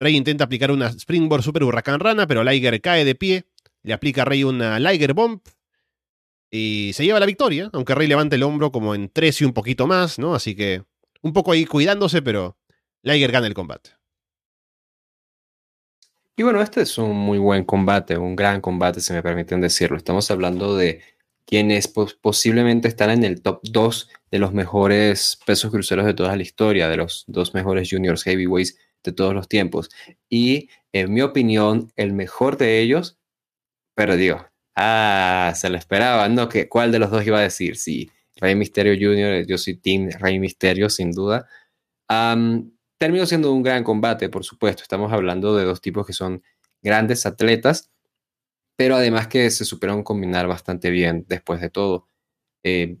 Rey 0.00 0.16
intenta 0.16 0.44
aplicar 0.44 0.70
una 0.70 0.88
springboard 0.88 1.42
super 1.42 1.64
huracán 1.64 2.00
rana, 2.00 2.26
pero 2.26 2.44
Liger 2.44 2.80
cae 2.80 3.04
de 3.04 3.14
pie. 3.14 3.46
Le 3.82 3.92
aplica 3.92 4.22
a 4.22 4.24
Rey 4.24 4.44
una 4.44 4.78
Liger 4.78 5.14
bomb. 5.14 5.40
Y 6.50 6.92
se 6.94 7.04
lleva 7.04 7.20
la 7.20 7.26
victoria, 7.26 7.68
aunque 7.72 7.94
Rey 7.94 8.06
levanta 8.06 8.36
el 8.36 8.42
hombro 8.42 8.72
como 8.72 8.94
en 8.94 9.10
tres 9.10 9.40
y 9.40 9.44
un 9.44 9.52
poquito 9.52 9.86
más, 9.86 10.18
¿no? 10.18 10.34
Así 10.34 10.54
que 10.54 10.82
un 11.22 11.32
poco 11.32 11.52
ahí 11.52 11.66
cuidándose, 11.66 12.22
pero 12.22 12.56
Liger 13.02 13.32
gana 13.32 13.46
el 13.46 13.54
combate. 13.54 13.90
Y 16.36 16.44
bueno, 16.44 16.62
este 16.62 16.82
es 16.82 16.96
un 16.98 17.16
muy 17.16 17.38
buen 17.38 17.64
combate, 17.64 18.16
un 18.16 18.36
gran 18.36 18.60
combate, 18.60 19.00
si 19.00 19.12
me 19.12 19.22
permiten 19.22 19.60
decirlo. 19.60 19.96
Estamos 19.96 20.30
hablando 20.30 20.76
de 20.76 21.02
quienes 21.44 21.88
posiblemente 21.88 22.86
están 22.86 23.10
en 23.10 23.24
el 23.24 23.42
top 23.42 23.60
2 23.64 24.08
de 24.30 24.38
los 24.38 24.52
mejores 24.52 25.40
pesos 25.44 25.72
cruceros 25.72 26.06
de 26.06 26.14
toda 26.14 26.36
la 26.36 26.42
historia, 26.42 26.88
de 26.88 26.96
los 26.96 27.24
dos 27.26 27.54
mejores 27.54 27.88
juniors 27.90 28.22
heavyweights 28.22 28.76
de 29.04 29.12
todos 29.12 29.34
los 29.34 29.48
tiempos. 29.48 29.90
Y 30.28 30.68
en 30.92 31.12
mi 31.12 31.22
opinión, 31.22 31.92
el 31.96 32.12
mejor 32.12 32.56
de 32.56 32.80
ellos 32.80 33.18
perdió. 33.94 34.50
Ah, 34.76 35.52
se 35.56 35.70
lo 35.70 35.76
esperaba, 35.76 36.28
¿no? 36.28 36.48
que 36.48 36.68
¿Cuál 36.68 36.92
de 36.92 36.98
los 37.00 37.10
dos 37.10 37.26
iba 37.26 37.38
a 37.38 37.42
decir? 37.42 37.76
Sí, 37.76 38.10
Rey 38.36 38.54
Misterio 38.54 38.94
Jr., 38.94 39.46
yo 39.46 39.58
soy 39.58 39.76
Team 39.76 40.10
Rey 40.20 40.38
Misterio, 40.38 40.88
sin 40.90 41.12
duda. 41.12 41.48
terminó 42.98 43.26
siendo 43.26 43.52
un 43.52 43.62
gran 43.62 43.84
combate, 43.84 44.28
por 44.28 44.44
supuesto. 44.44 44.82
Estamos 44.82 45.12
hablando 45.12 45.56
de 45.56 45.64
dos 45.64 45.80
tipos 45.80 46.06
que 46.06 46.12
son 46.12 46.42
grandes 46.82 47.26
atletas, 47.26 47.90
pero 48.76 48.96
además 48.96 49.28
que 49.28 49.50
se 49.50 49.64
supieron 49.64 50.02
combinar 50.04 50.46
bastante 50.48 50.90
bien 50.90 51.24
después 51.28 51.60
de 51.60 51.70
todo. 51.70 52.08
Eh, 52.64 52.98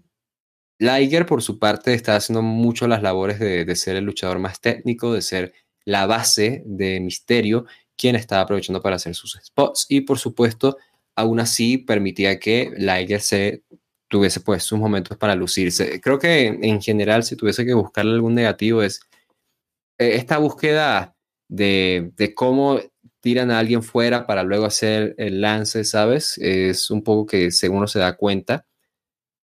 Liger, 0.80 1.26
por 1.26 1.42
su 1.42 1.58
parte, 1.58 1.94
está 1.94 2.16
haciendo 2.16 2.42
mucho 2.42 2.86
las 2.86 3.02
labores 3.02 3.40
de, 3.40 3.74
ser 3.76 3.96
el 3.96 4.04
luchador 4.04 4.38
más 4.38 4.60
técnico, 4.60 5.12
de 5.12 5.22
ser 5.22 5.52
la 5.88 6.04
base 6.04 6.62
de 6.66 7.00
Misterio, 7.00 7.64
quien 7.96 8.14
estaba 8.14 8.42
aprovechando 8.42 8.82
para 8.82 8.96
hacer 8.96 9.14
sus 9.14 9.38
spots 9.42 9.86
y, 9.88 10.02
por 10.02 10.18
supuesto, 10.18 10.76
aún 11.16 11.40
así 11.40 11.78
permitía 11.78 12.38
que 12.38 12.70
Liger 12.76 13.22
se 13.22 13.62
tuviese 14.06 14.40
pues 14.40 14.64
sus 14.64 14.78
momentos 14.78 15.16
para 15.16 15.34
lucirse. 15.34 15.98
Creo 16.02 16.18
que 16.18 16.46
en 16.46 16.82
general, 16.82 17.24
si 17.24 17.36
tuviese 17.36 17.64
que 17.64 17.72
buscarle 17.72 18.12
algún 18.12 18.34
negativo, 18.34 18.82
es 18.82 19.00
eh, 19.96 20.16
esta 20.16 20.36
búsqueda 20.36 21.16
de, 21.48 22.12
de, 22.16 22.34
cómo 22.34 22.78
tiran 23.20 23.50
a 23.50 23.58
alguien 23.58 23.82
fuera 23.82 24.26
para 24.26 24.42
luego 24.42 24.66
hacer 24.66 25.14
el 25.16 25.40
lance, 25.40 25.84
¿sabes? 25.84 26.36
Es 26.36 26.90
un 26.90 27.02
poco 27.02 27.24
que 27.24 27.50
según 27.50 27.78
uno 27.78 27.86
se 27.86 27.98
da 27.98 28.14
cuenta. 28.14 28.66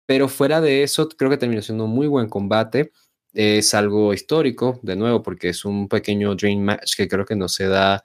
Pero 0.05 0.27
fuera 0.27 0.59
de 0.59 0.83
eso, 0.83 1.07
creo 1.07 1.29
que 1.31 1.37
terminó 1.37 1.61
siendo 1.61 1.85
un 1.85 1.91
muy 1.91 2.07
buen 2.07 2.27
combate. 2.27 2.91
Es 3.33 3.73
algo 3.73 4.13
histórico, 4.13 4.79
de 4.83 4.95
nuevo, 4.95 5.23
porque 5.23 5.49
es 5.49 5.65
un 5.65 5.87
pequeño 5.87 6.35
dream 6.35 6.59
match 6.59 6.95
que 6.95 7.07
creo 7.07 7.25
que 7.25 7.35
no 7.35 7.47
se 7.47 7.67
da 7.67 8.03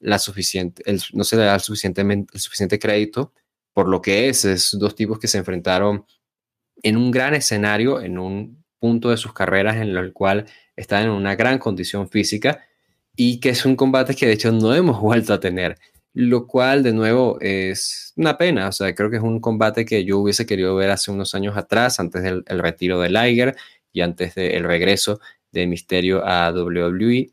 la 0.00 0.18
suficiente, 0.18 0.82
no 1.12 1.24
se 1.24 1.36
le 1.36 1.44
da 1.44 1.58
suficientemente, 1.58 2.32
el 2.34 2.40
suficiente 2.40 2.78
crédito 2.78 3.32
por 3.72 3.88
lo 3.88 4.00
que 4.02 4.28
es. 4.28 4.44
Es 4.44 4.76
dos 4.78 4.94
tipos 4.94 5.18
que 5.18 5.28
se 5.28 5.38
enfrentaron 5.38 6.04
en 6.82 6.96
un 6.96 7.10
gran 7.10 7.34
escenario, 7.34 8.00
en 8.00 8.18
un 8.18 8.64
punto 8.78 9.10
de 9.10 9.16
sus 9.18 9.32
carreras 9.32 9.76
en 9.76 9.96
el 9.96 10.12
cual 10.12 10.46
están 10.76 11.04
en 11.04 11.10
una 11.10 11.34
gran 11.36 11.58
condición 11.58 12.08
física 12.08 12.64
y 13.14 13.40
que 13.40 13.50
es 13.50 13.66
un 13.66 13.76
combate 13.76 14.14
que 14.14 14.26
de 14.26 14.32
hecho 14.32 14.52
no 14.52 14.74
hemos 14.74 15.00
vuelto 15.02 15.34
a 15.34 15.40
tener, 15.40 15.78
lo 16.14 16.46
cual 16.46 16.82
de 16.82 16.92
nuevo 16.92 17.38
es 17.40 18.12
una 18.16 18.38
pena. 18.38 18.68
O 18.68 18.72
sea, 18.72 18.94
creo 18.94 19.10
que 19.10 19.16
es 19.16 19.22
un 19.22 19.40
combate 19.40 19.84
que 19.84 20.04
yo 20.04 20.18
hubiese 20.18 20.46
querido 20.46 20.74
ver 20.74 20.90
hace 20.90 21.10
unos 21.10 21.34
años 21.34 21.56
atrás, 21.56 22.00
antes 22.00 22.22
del 22.22 22.44
retiro 22.46 23.00
de 23.00 23.10
Liger 23.10 23.56
y 23.92 24.00
antes 24.00 24.34
del 24.34 24.64
regreso 24.64 25.20
de 25.52 25.66
Misterio 25.66 26.24
a 26.24 26.50
WWE. 26.52 27.30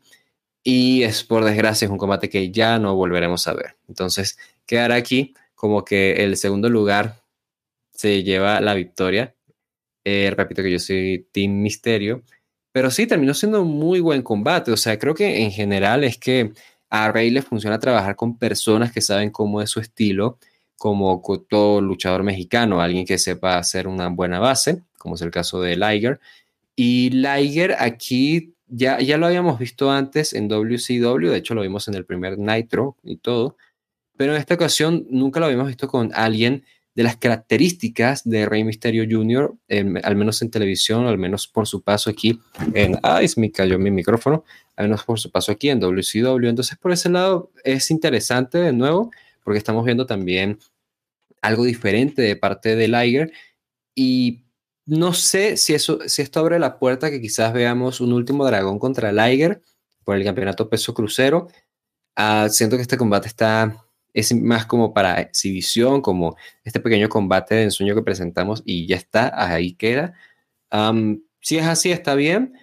Y 0.62 1.02
es 1.02 1.24
por 1.24 1.44
desgracia, 1.44 1.86
es 1.86 1.90
un 1.90 1.98
combate 1.98 2.28
que 2.28 2.50
ya 2.50 2.78
no 2.78 2.94
volveremos 2.94 3.46
a 3.48 3.54
ver. 3.54 3.76
Entonces, 3.88 4.38
quedará 4.66 4.96
aquí 4.96 5.34
como 5.54 5.84
que 5.84 6.24
el 6.24 6.36
segundo 6.36 6.68
lugar 6.68 7.22
se 7.92 8.22
lleva 8.22 8.60
la 8.60 8.74
victoria. 8.74 9.34
Eh, 10.04 10.32
repito 10.36 10.62
que 10.62 10.70
yo 10.72 10.78
soy 10.78 11.26
Team 11.32 11.52
Misterio. 11.62 12.22
Pero 12.72 12.90
sí, 12.90 13.06
terminó 13.06 13.34
siendo 13.34 13.62
un 13.62 13.70
muy 13.78 14.00
buen 14.00 14.22
combate. 14.22 14.70
O 14.70 14.76
sea, 14.76 14.98
creo 14.98 15.14
que 15.14 15.42
en 15.42 15.50
general 15.50 16.04
es 16.04 16.18
que 16.18 16.52
a 16.90 17.10
Rey 17.10 17.30
le 17.30 17.42
funciona 17.42 17.78
trabajar 17.78 18.16
con 18.16 18.38
personas 18.38 18.92
que 18.92 19.00
saben 19.00 19.30
cómo 19.30 19.60
es 19.60 19.70
su 19.70 19.80
estilo, 19.80 20.38
como 20.76 21.20
todo 21.48 21.80
luchador 21.80 22.22
mexicano, 22.22 22.80
alguien 22.80 23.04
que 23.04 23.18
sepa 23.18 23.58
hacer 23.58 23.88
una 23.88 24.08
buena 24.08 24.38
base, 24.38 24.82
como 24.96 25.16
es 25.16 25.22
el 25.22 25.30
caso 25.30 25.60
de 25.60 25.76
Liger. 25.76 26.20
Y 26.80 27.10
Liger 27.10 27.74
aquí 27.80 28.54
ya, 28.68 29.00
ya 29.00 29.16
lo 29.16 29.26
habíamos 29.26 29.58
visto 29.58 29.90
antes 29.90 30.32
en 30.32 30.46
WCW, 30.46 31.28
de 31.28 31.38
hecho 31.38 31.56
lo 31.56 31.62
vimos 31.62 31.88
en 31.88 31.94
el 31.94 32.04
primer 32.04 32.38
Nitro 32.38 32.96
y 33.02 33.16
todo, 33.16 33.56
pero 34.16 34.32
en 34.32 34.38
esta 34.38 34.54
ocasión 34.54 35.04
nunca 35.10 35.40
lo 35.40 35.46
habíamos 35.46 35.66
visto 35.66 35.88
con 35.88 36.12
alguien 36.14 36.64
de 36.94 37.02
las 37.02 37.16
características 37.16 38.22
de 38.22 38.46
Rey 38.46 38.62
Misterio 38.62 39.04
Jr., 39.10 39.56
al 40.04 40.14
menos 40.14 40.40
en 40.40 40.50
televisión, 40.50 41.08
al 41.08 41.18
menos 41.18 41.48
por 41.48 41.66
su 41.66 41.82
paso 41.82 42.10
aquí 42.10 42.38
en... 42.74 42.96
¡Ay, 43.02 43.26
me 43.36 43.50
cayó 43.50 43.76
mi 43.80 43.90
micrófono! 43.90 44.44
Al 44.76 44.86
menos 44.86 45.02
por 45.02 45.18
su 45.18 45.32
paso 45.32 45.50
aquí 45.50 45.70
en 45.70 45.80
WCW. 45.80 46.46
Entonces, 46.46 46.78
por 46.78 46.92
ese 46.92 47.08
lado, 47.08 47.50
es 47.64 47.90
interesante 47.90 48.58
de 48.58 48.72
nuevo, 48.72 49.10
porque 49.42 49.58
estamos 49.58 49.84
viendo 49.84 50.06
también 50.06 50.58
algo 51.42 51.64
diferente 51.64 52.22
de 52.22 52.36
parte 52.36 52.76
de 52.76 52.86
Liger. 52.86 53.32
Y 53.94 54.42
no 54.88 55.12
sé 55.12 55.58
si, 55.58 55.74
eso, 55.74 55.98
si 56.06 56.22
esto 56.22 56.40
abre 56.40 56.58
la 56.58 56.78
puerta 56.78 57.10
que 57.10 57.20
quizás 57.20 57.52
veamos 57.52 58.00
un 58.00 58.12
último 58.14 58.46
dragón 58.46 58.78
contra 58.78 59.12
Liger 59.12 59.60
por 60.02 60.16
el 60.16 60.24
campeonato 60.24 60.70
peso 60.70 60.94
crucero. 60.94 61.48
Ah, 62.16 62.48
siento 62.50 62.76
que 62.76 62.82
este 62.82 62.96
combate 62.96 63.28
está 63.28 63.84
es 64.14 64.34
más 64.34 64.66
como 64.66 64.94
para 64.94 65.20
exhibición, 65.20 66.00
como 66.02 66.36
este 66.64 66.80
pequeño 66.80 67.10
combate 67.10 67.54
de 67.56 67.64
ensueño 67.64 67.94
que 67.94 68.02
presentamos 68.02 68.62
y 68.64 68.86
ya 68.86 68.96
está, 68.96 69.30
ahí 69.34 69.74
queda. 69.74 70.14
si 71.40 71.58
es 71.58 71.66
así, 71.66 71.92
está 71.92 72.14
bien, 72.14 72.54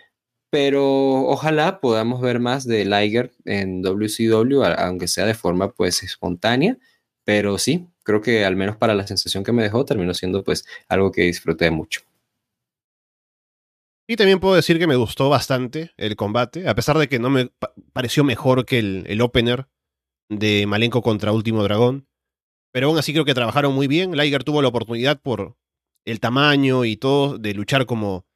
pero 0.49 0.83
ojalá 1.27 1.79
podamos 1.79 2.21
ver 2.21 2.39
más 2.39 2.65
de 2.65 2.85
Liger 2.85 3.33
en 3.45 3.81
WCW, 3.83 4.63
aunque 4.77 5.07
sea 5.07 5.25
de 5.25 5.35
forma 5.35 5.71
pues 5.73 6.03
espontánea, 6.03 6.77
pero 7.23 7.57
sí, 7.59 7.87
creo 8.03 8.21
que 8.21 8.45
al 8.45 8.55
menos 8.55 8.77
para 8.77 8.95
la 8.95 9.07
sensación 9.07 9.43
que 9.43 9.51
me 9.53 9.63
dejó 9.63 9.85
terminó 9.85 10.13
siendo 10.15 10.43
pues 10.43 10.65
algo 10.89 11.11
que 11.11 11.23
disfruté 11.23 11.71
mucho. 11.71 12.01
Y 14.07 14.17
también 14.17 14.39
puedo 14.39 14.55
decir 14.55 14.77
que 14.77 14.87
me 14.87 14.95
gustó 14.95 15.29
bastante 15.29 15.91
el 15.97 16.15
combate, 16.15 16.67
a 16.67 16.75
pesar 16.75 16.97
de 16.97 17.07
que 17.07 17.17
no 17.17 17.29
me 17.29 17.49
pareció 17.91 18.23
mejor 18.23 18.65
que 18.65 18.77
el, 18.77 19.03
el 19.07 19.21
opener 19.21 19.67
de 20.29 20.65
Malenko 20.67 21.01
contra 21.01 21.31
Último 21.31 21.63
Dragón. 21.63 22.07
Pero 22.71 22.87
aún 22.87 22.97
así 22.97 23.13
creo 23.13 23.25
que 23.25 23.33
trabajaron 23.33 23.73
muy 23.73 23.87
bien. 23.87 24.15
Liger 24.15 24.43
tuvo 24.43 24.61
la 24.61 24.67
oportunidad 24.67 25.21
por 25.21 25.57
el 26.05 26.19
tamaño 26.19 26.85
y 26.85 26.97
todo 26.97 27.37
de 27.37 27.53
luchar 27.53 27.85
como 27.85 28.27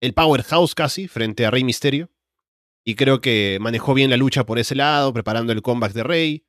el 0.00 0.14
powerhouse 0.14 0.74
casi 0.74 1.08
frente 1.08 1.44
a 1.44 1.50
Rey 1.50 1.64
Misterio. 1.64 2.10
Y 2.84 2.94
creo 2.94 3.20
que 3.20 3.58
manejó 3.60 3.92
bien 3.92 4.08
la 4.08 4.16
lucha 4.16 4.46
por 4.46 4.58
ese 4.58 4.74
lado, 4.74 5.12
preparando 5.12 5.52
el 5.52 5.60
comeback 5.60 5.92
de 5.92 6.02
Rey. 6.02 6.46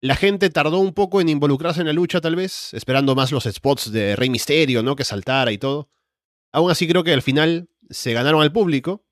La 0.00 0.14
gente 0.14 0.50
tardó 0.50 0.78
un 0.78 0.94
poco 0.94 1.20
en 1.20 1.28
involucrarse 1.28 1.80
en 1.80 1.88
la 1.88 1.92
lucha, 1.92 2.20
tal 2.20 2.36
vez, 2.36 2.72
esperando 2.74 3.16
más 3.16 3.32
los 3.32 3.44
spots 3.44 3.90
de 3.90 4.14
Rey 4.14 4.30
Misterio, 4.30 4.84
¿no? 4.84 4.94
Que 4.94 5.02
saltara 5.02 5.50
y 5.50 5.58
todo. 5.58 5.90
Aún 6.52 6.70
así 6.70 6.86
creo 6.86 7.02
que 7.02 7.12
al 7.12 7.22
final 7.22 7.68
se 7.90 8.12
ganaron 8.12 8.42
al 8.42 8.52
público. 8.52 9.04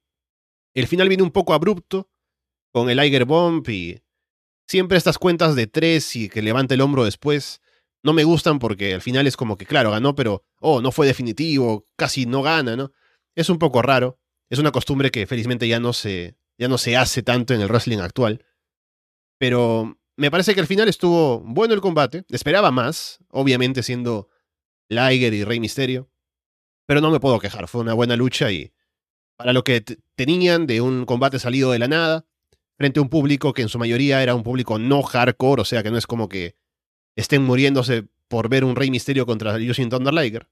El 0.75 0.87
final 0.87 1.09
viene 1.09 1.23
un 1.23 1.31
poco 1.31 1.55
abrupto, 1.55 2.11
con 2.77 2.91
el 2.91 2.99
Liger 2.99 3.25
Bomb 3.25 3.67
y 3.71 4.03
siempre 4.69 4.99
estas 4.99 5.17
cuentas 5.17 5.57
de 5.57 5.67
tres 5.67 6.15
y 6.15 6.29
que 6.29 6.43
levante 6.43 6.75
el 6.75 6.83
hombro 6.83 7.05
después 7.05 7.63
no 8.03 8.13
me 8.13 8.25
gustan 8.25 8.59
porque 8.59 8.93
al 8.93 9.01
final 9.01 9.27
es 9.27 9.37
como 9.37 9.57
que, 9.57 9.65
claro, 9.65 9.93
ganó, 9.93 10.15
pero, 10.15 10.45
oh, 10.61 10.83
no 10.83 10.93
fue 10.93 11.07
definitivo, 11.07 11.87
casi 11.97 12.27
no 12.27 12.43
gana, 12.43 12.77
¿no? 12.77 12.93
Es 13.35 13.49
un 13.49 13.59
poco 13.59 13.81
raro. 13.83 14.21
Es 14.49 14.59
una 14.59 14.73
costumbre 14.73 15.11
que 15.11 15.27
felizmente 15.27 15.67
ya 15.67 15.81
no 15.81 15.93
se, 15.93 16.37
ya 16.59 16.69
no 16.69 16.79
se 16.79 16.97
hace 16.97 17.23
tanto 17.23 17.55
en 17.55 17.63
el 17.63 17.69
wrestling 17.69 17.99
actual. 17.99 18.45
Pero 19.39 19.99
me 20.17 20.31
parece 20.31 20.55
que 20.55 20.61
al 20.61 20.67
final 20.67 20.89
estuvo 20.89 21.41
bueno 21.41 21.75
el 21.75 21.81
combate. 21.81 22.25
Esperaba 22.29 22.71
más, 22.71 23.19
obviamente 23.31 23.83
siendo 23.83 24.29
Liger 24.89 25.35
y 25.35 25.45
Rey 25.45 25.61
Misterio. 25.61 26.11
Pero 26.87 27.01
no 27.01 27.11
me 27.11 27.21
puedo 27.21 27.39
quejar, 27.39 27.69
fue 27.69 27.81
una 27.81 27.95
buena 27.95 28.17
lucha 28.17 28.51
y 28.51 28.73
para 29.37 29.53
lo 29.53 29.65
que 29.65 29.83
tenían 30.15 30.67
de 30.67 30.81
un 30.81 31.05
combate 31.05 31.39
salido 31.39 31.71
de 31.71 31.79
la 31.79 31.89
nada, 31.89 32.27
frente 32.77 33.01
a 33.01 33.03
un 33.03 33.09
público 33.09 33.53
que 33.53 33.63
en 33.63 33.69
su 33.69 33.79
mayoría 33.79 34.23
era 34.23 34.35
un 34.35 34.43
público 34.43 34.79
no 34.79 35.03
hardcore, 35.03 35.63
o 35.63 35.65
sea 35.65 35.83
que 35.83 35.91
no 35.91 35.99
es 35.99 36.07
como 36.07 36.29
que 36.29 36.57
estén 37.17 37.43
muriéndose 37.43 38.07
por 38.29 38.49
ver 38.49 38.65
un 38.65 38.77
Rey 38.77 38.91
Misterio 38.91 39.27
contra 39.27 39.53
Justin 39.55 39.89
Thunder 39.89 40.13
Liger. 40.13 40.49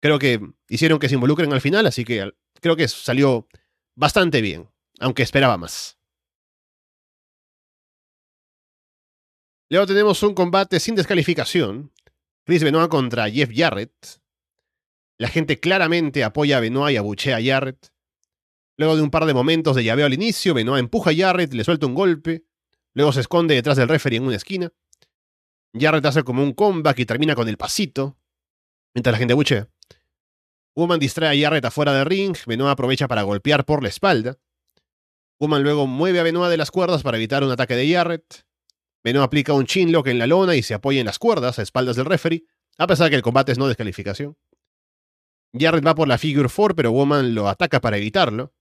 Creo 0.00 0.18
que 0.18 0.40
hicieron 0.68 0.98
que 0.98 1.08
se 1.08 1.14
involucren 1.14 1.52
al 1.52 1.60
final, 1.60 1.86
así 1.86 2.04
que 2.04 2.32
creo 2.60 2.76
que 2.76 2.88
salió 2.88 3.48
bastante 3.94 4.40
bien, 4.40 4.68
aunque 5.00 5.22
esperaba 5.22 5.56
más. 5.56 5.98
Luego 9.70 9.86
tenemos 9.86 10.22
un 10.22 10.34
combate 10.34 10.78
sin 10.78 10.94
descalificación. 10.94 11.92
Chris 12.44 12.62
Benoit 12.62 12.90
contra 12.90 13.30
Jeff 13.30 13.50
Jarrett. 13.52 14.20
La 15.16 15.28
gente 15.28 15.60
claramente 15.60 16.24
apoya 16.24 16.56
a 16.56 16.60
Benoit 16.60 16.94
y 16.94 16.96
abuchea 16.96 17.36
a 17.36 17.42
Jarrett. 17.42 17.92
Luego 18.76 18.96
de 18.96 19.02
un 19.02 19.10
par 19.10 19.26
de 19.26 19.34
momentos 19.34 19.76
de 19.76 19.84
llaveo 19.84 20.06
al 20.06 20.14
inicio, 20.14 20.54
Benoit 20.54 20.80
empuja 20.80 21.10
a 21.10 21.14
Jarrett, 21.14 21.52
le 21.54 21.62
suelta 21.62 21.86
un 21.86 21.94
golpe, 21.94 22.44
luego 22.94 23.12
se 23.12 23.20
esconde 23.20 23.54
detrás 23.54 23.76
del 23.76 23.88
referee 23.88 24.16
en 24.16 24.24
una 24.24 24.36
esquina. 24.36 24.72
Jarrett 25.72 26.06
hace 26.06 26.24
como 26.24 26.42
un 26.42 26.52
comeback 26.52 26.98
y 26.98 27.06
termina 27.06 27.36
con 27.36 27.48
el 27.48 27.56
pasito, 27.56 28.16
mientras 28.92 29.12
la 29.12 29.18
gente 29.18 29.34
buchea. 29.34 29.68
Woman 30.74 30.98
distrae 30.98 31.38
a 31.38 31.44
Jarrett 31.44 31.64
afuera 31.64 31.92
del 31.92 32.06
ring, 32.06 32.36
Benoit 32.46 32.72
aprovecha 32.72 33.06
para 33.06 33.22
golpear 33.22 33.64
por 33.64 33.82
la 33.82 33.88
espalda. 33.88 34.38
Woman 35.38 35.62
luego 35.62 35.86
mueve 35.86 36.18
a 36.18 36.24
Benoit 36.24 36.50
de 36.50 36.56
las 36.56 36.72
cuerdas 36.72 37.04
para 37.04 37.16
evitar 37.16 37.44
un 37.44 37.52
ataque 37.52 37.76
de 37.76 37.92
Jarrett. 37.92 38.44
Benoit 39.04 39.24
aplica 39.24 39.52
un 39.52 39.66
chinlock 39.66 40.08
en 40.08 40.18
la 40.18 40.26
lona 40.26 40.56
y 40.56 40.62
se 40.64 40.74
apoya 40.74 40.98
en 40.98 41.06
las 41.06 41.20
cuerdas 41.20 41.60
a 41.60 41.62
espaldas 41.62 41.94
del 41.94 42.06
referee, 42.06 42.46
a 42.78 42.88
pesar 42.88 43.04
de 43.04 43.10
que 43.10 43.16
el 43.16 43.22
combate 43.22 43.52
es 43.52 43.58
no 43.58 43.68
descalificación. 43.68 44.36
Jarrett 45.56 45.86
va 45.86 45.94
por 45.94 46.08
la 46.08 46.18
figure 46.18 46.48
4, 46.48 46.74
pero 46.74 46.90
Woman 46.90 47.34
lo 47.34 47.48
ataca 47.48 47.80
para 47.80 47.96
evitarlo. 47.96 48.52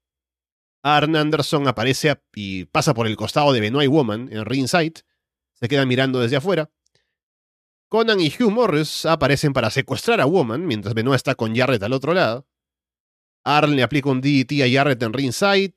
Arn 0.84 1.16
Anderson 1.16 1.68
aparece 1.68 2.22
y 2.36 2.66
pasa 2.66 2.94
por 2.94 3.08
el 3.08 3.16
costado 3.16 3.54
de 3.54 3.62
Benoit 3.62 3.90
Woman 3.90 4.30
en 4.32 4.46
ringside. 4.46 5.02
Se 5.54 5.68
quedan 5.68 5.88
mirando 5.88 6.20
desde 6.20 6.36
afuera. 6.36 6.70
Conan 7.88 8.20
y 8.20 8.28
Hugh 8.28 8.52
Morris 8.52 9.06
aparecen 9.06 9.54
para 9.54 9.70
secuestrar 9.70 10.20
a 10.20 10.26
Woman 10.26 10.66
mientras 10.66 10.94
Benoit 10.94 11.16
está 11.16 11.36
con 11.36 11.56
Jarrett 11.56 11.84
al 11.84 11.94
otro 11.94 12.14
lado. 12.14 12.48
Arn 13.46 13.76
le 13.76 13.84
aplica 13.84 14.10
un 14.10 14.22
DDT 14.22 14.62
a 14.64 14.72
Jarrett 14.72 15.02
en 15.04 15.14
ringside. 15.14 15.74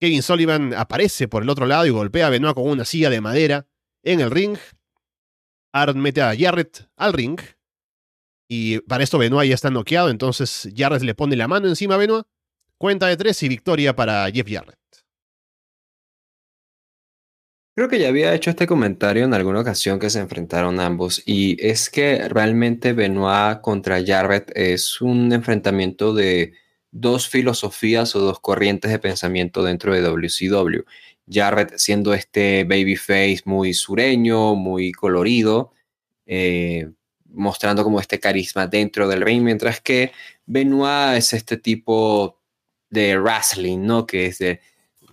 Kevin 0.00 0.22
Sullivan 0.22 0.74
aparece 0.74 1.28
por 1.28 1.42
el 1.42 1.50
otro 1.50 1.66
lado 1.66 1.86
y 1.86 1.90
golpea 1.90 2.28
a 2.28 2.30
Benoit 2.30 2.54
con 2.54 2.68
una 2.68 2.84
silla 2.84 3.10
de 3.10 3.20
madera 3.20 3.66
en 4.02 4.20
el 4.20 4.30
ring. 4.30 4.56
Arn 5.72 5.98
mete 5.98 6.22
a 6.22 6.36
Jarrett 6.38 6.88
al 6.96 7.12
ring. 7.12 7.40
Y 8.56 8.78
para 8.82 9.02
esto 9.02 9.18
Benoit 9.18 9.48
ya 9.48 9.54
está 9.56 9.70
noqueado, 9.70 10.10
entonces 10.10 10.68
Jarrett 10.76 11.02
le 11.02 11.16
pone 11.16 11.34
la 11.34 11.48
mano 11.48 11.66
encima 11.66 11.96
a 11.96 11.98
Benoit. 11.98 12.24
Cuenta 12.78 13.08
de 13.08 13.16
tres 13.16 13.42
y 13.42 13.48
victoria 13.48 13.96
para 13.96 14.30
Jeff 14.30 14.46
Jarrett. 14.48 14.78
Creo 17.74 17.88
que 17.88 17.98
ya 17.98 18.08
había 18.08 18.32
hecho 18.32 18.50
este 18.50 18.68
comentario 18.68 19.24
en 19.24 19.34
alguna 19.34 19.60
ocasión 19.60 19.98
que 19.98 20.08
se 20.08 20.20
enfrentaron 20.20 20.78
ambos 20.78 21.20
y 21.26 21.56
es 21.58 21.90
que 21.90 22.28
realmente 22.28 22.92
Benoit 22.92 23.60
contra 23.60 24.04
Jarrett 24.06 24.52
es 24.54 25.00
un 25.00 25.32
enfrentamiento 25.32 26.14
de 26.14 26.52
dos 26.92 27.28
filosofías 27.28 28.14
o 28.14 28.20
dos 28.20 28.38
corrientes 28.38 28.92
de 28.92 29.00
pensamiento 29.00 29.64
dentro 29.64 29.92
de 29.92 30.02
WCW. 30.02 30.84
Jarrett 31.28 31.76
siendo 31.78 32.14
este 32.14 32.62
babyface 32.62 33.42
muy 33.46 33.74
sureño, 33.74 34.54
muy 34.54 34.92
colorido, 34.92 35.72
eh, 36.26 36.92
mostrando 37.34 37.84
como 37.84 38.00
este 38.00 38.20
carisma 38.20 38.66
dentro 38.66 39.08
del 39.08 39.22
ring, 39.22 39.42
mientras 39.42 39.80
que 39.80 40.12
Benoit 40.46 41.18
es 41.18 41.32
este 41.32 41.56
tipo 41.56 42.40
de 42.90 43.18
wrestling, 43.18 43.80
¿no? 43.80 44.06
Que 44.06 44.26
es 44.26 44.38
de 44.38 44.60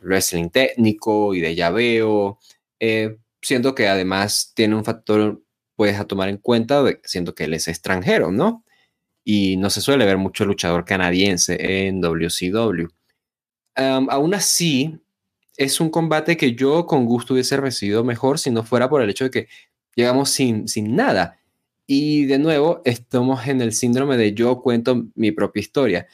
wrestling 0.01 0.49
técnico 0.49 1.33
y 1.33 1.41
de 1.41 1.55
llaveo, 1.55 2.39
eh, 2.79 3.17
siento 3.41 3.75
que 3.75 3.87
además 3.87 4.53
tiene 4.55 4.75
un 4.75 4.85
factor, 4.85 5.41
puedes 5.75 5.99
a 5.99 6.05
tomar 6.05 6.29
en 6.29 6.37
cuenta, 6.37 6.83
siento 7.03 7.35
que 7.35 7.45
él 7.45 7.53
es 7.53 7.67
extranjero, 7.67 8.31
¿no? 8.31 8.63
Y 9.23 9.57
no 9.57 9.69
se 9.69 9.81
suele 9.81 10.05
ver 10.05 10.17
mucho 10.17 10.45
luchador 10.45 10.85
canadiense 10.85 11.87
en 11.87 12.01
WCW. 12.01 12.87
aún 13.75 14.33
así, 14.33 14.99
es 15.57 15.79
un 15.79 15.89
combate 15.89 16.37
que 16.37 16.55
yo 16.55 16.85
con 16.85 17.05
gusto 17.05 17.33
hubiese 17.33 17.57
recibido 17.57 18.03
mejor 18.03 18.39
si 18.39 18.51
no 18.51 18.63
fuera 18.63 18.89
por 18.89 19.01
el 19.01 19.09
hecho 19.09 19.25
de 19.25 19.31
que 19.31 19.47
llegamos 19.95 20.29
sin, 20.29 20.67
sin 20.67 20.95
nada. 20.95 21.39
Y 21.87 22.25
de 22.25 22.39
nuevo, 22.39 22.81
estamos 22.85 23.47
en 23.47 23.61
el 23.61 23.73
síndrome 23.73 24.17
de 24.17 24.33
yo 24.33 24.61
cuento 24.61 25.05
mi 25.15 25.31
propia 25.31 25.59
historia 25.59 26.07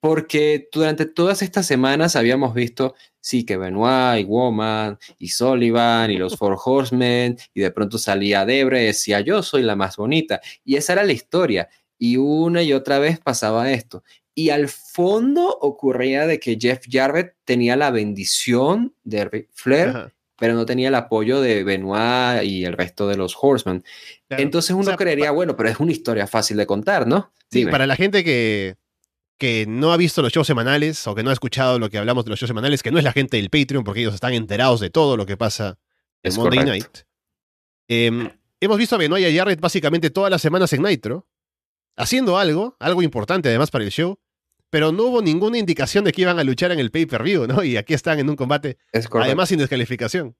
porque 0.00 0.68
durante 0.72 1.06
todas 1.06 1.42
estas 1.42 1.66
semanas 1.66 2.14
habíamos 2.14 2.54
visto, 2.54 2.94
sí, 3.20 3.44
que 3.44 3.56
Benoit 3.56 4.20
y 4.20 4.24
Woman 4.24 4.98
y 5.18 5.28
Sullivan 5.28 6.10
y 6.10 6.16
los 6.16 6.36
Four 6.36 6.56
Horsemen, 6.64 7.36
y 7.52 7.60
de 7.60 7.70
pronto 7.70 7.98
salía 7.98 8.44
Debre 8.44 8.82
y 8.82 8.86
decía, 8.86 9.20
yo 9.20 9.42
soy 9.42 9.62
la 9.62 9.76
más 9.76 9.96
bonita. 9.96 10.40
Y 10.64 10.76
esa 10.76 10.92
era 10.92 11.04
la 11.04 11.12
historia. 11.12 11.68
Y 11.98 12.16
una 12.16 12.62
y 12.62 12.72
otra 12.72 13.00
vez 13.00 13.18
pasaba 13.18 13.72
esto. 13.72 14.04
Y 14.34 14.50
al 14.50 14.68
fondo 14.68 15.48
ocurría 15.60 16.26
de 16.28 16.38
que 16.38 16.56
Jeff 16.60 16.84
Jarrett 16.88 17.34
tenía 17.44 17.74
la 17.74 17.90
bendición 17.90 18.94
de 19.02 19.48
Flair, 19.52 20.14
pero 20.38 20.54
no 20.54 20.64
tenía 20.64 20.88
el 20.88 20.94
apoyo 20.94 21.40
de 21.40 21.64
Benoit 21.64 22.44
y 22.44 22.64
el 22.64 22.72
resto 22.72 23.08
de 23.08 23.16
los 23.16 23.36
Horsemen. 23.40 23.84
Entonces 24.30 24.70
uno 24.70 24.96
creería, 24.96 25.32
bueno, 25.32 25.56
pero 25.56 25.68
es 25.68 25.80
una 25.80 25.92
historia 25.92 26.26
fácil 26.26 26.56
de 26.56 26.66
contar, 26.66 27.06
¿no? 27.06 27.32
Sí, 27.50 27.66
para 27.66 27.86
la 27.86 27.96
gente 27.96 28.22
que, 28.22 28.76
que 29.36 29.66
no 29.66 29.92
ha 29.92 29.96
visto 29.96 30.22
los 30.22 30.32
shows 30.32 30.46
semanales 30.46 31.06
o 31.06 31.14
que 31.14 31.22
no 31.22 31.30
ha 31.30 31.32
escuchado 31.32 31.78
lo 31.78 31.90
que 31.90 31.98
hablamos 31.98 32.24
de 32.24 32.30
los 32.30 32.38
shows 32.38 32.48
semanales, 32.48 32.82
que 32.82 32.92
no 32.92 32.98
es 32.98 33.04
la 33.04 33.12
gente 33.12 33.36
del 33.36 33.50
Patreon, 33.50 33.82
porque 33.82 34.00
ellos 34.00 34.14
están 34.14 34.32
enterados 34.32 34.80
de 34.80 34.90
todo 34.90 35.16
lo 35.16 35.26
que 35.26 35.36
pasa 35.36 35.78
en 36.22 36.34
Monday 36.36 36.64
Night. 36.64 36.98
Em, 37.88 38.30
hemos 38.60 38.78
visto 38.78 38.94
a 38.94 38.98
Benoit 38.98 39.24
y 39.24 39.34
a 39.34 39.38
Jarrett 39.38 39.60
básicamente 39.60 40.10
todas 40.10 40.30
las 40.30 40.40
semanas 40.40 40.72
en 40.72 40.82
Nitro, 40.82 41.26
haciendo 41.96 42.38
algo, 42.38 42.76
algo 42.78 43.02
importante 43.02 43.48
además 43.48 43.70
para 43.70 43.84
el 43.84 43.90
show, 43.90 44.20
pero 44.70 44.92
no 44.92 45.04
hubo 45.04 45.22
ninguna 45.22 45.58
indicación 45.58 46.04
de 46.04 46.12
que 46.12 46.22
iban 46.22 46.38
a 46.38 46.44
luchar 46.44 46.72
en 46.72 46.78
el 46.78 46.90
pay-per-view, 46.90 47.46
¿no? 47.46 47.62
Y 47.64 47.76
aquí 47.76 47.94
están 47.94 48.18
en 48.18 48.28
un 48.28 48.36
combate, 48.36 48.78
además 48.92 49.48
sin 49.48 49.58
descalificación 49.58 50.36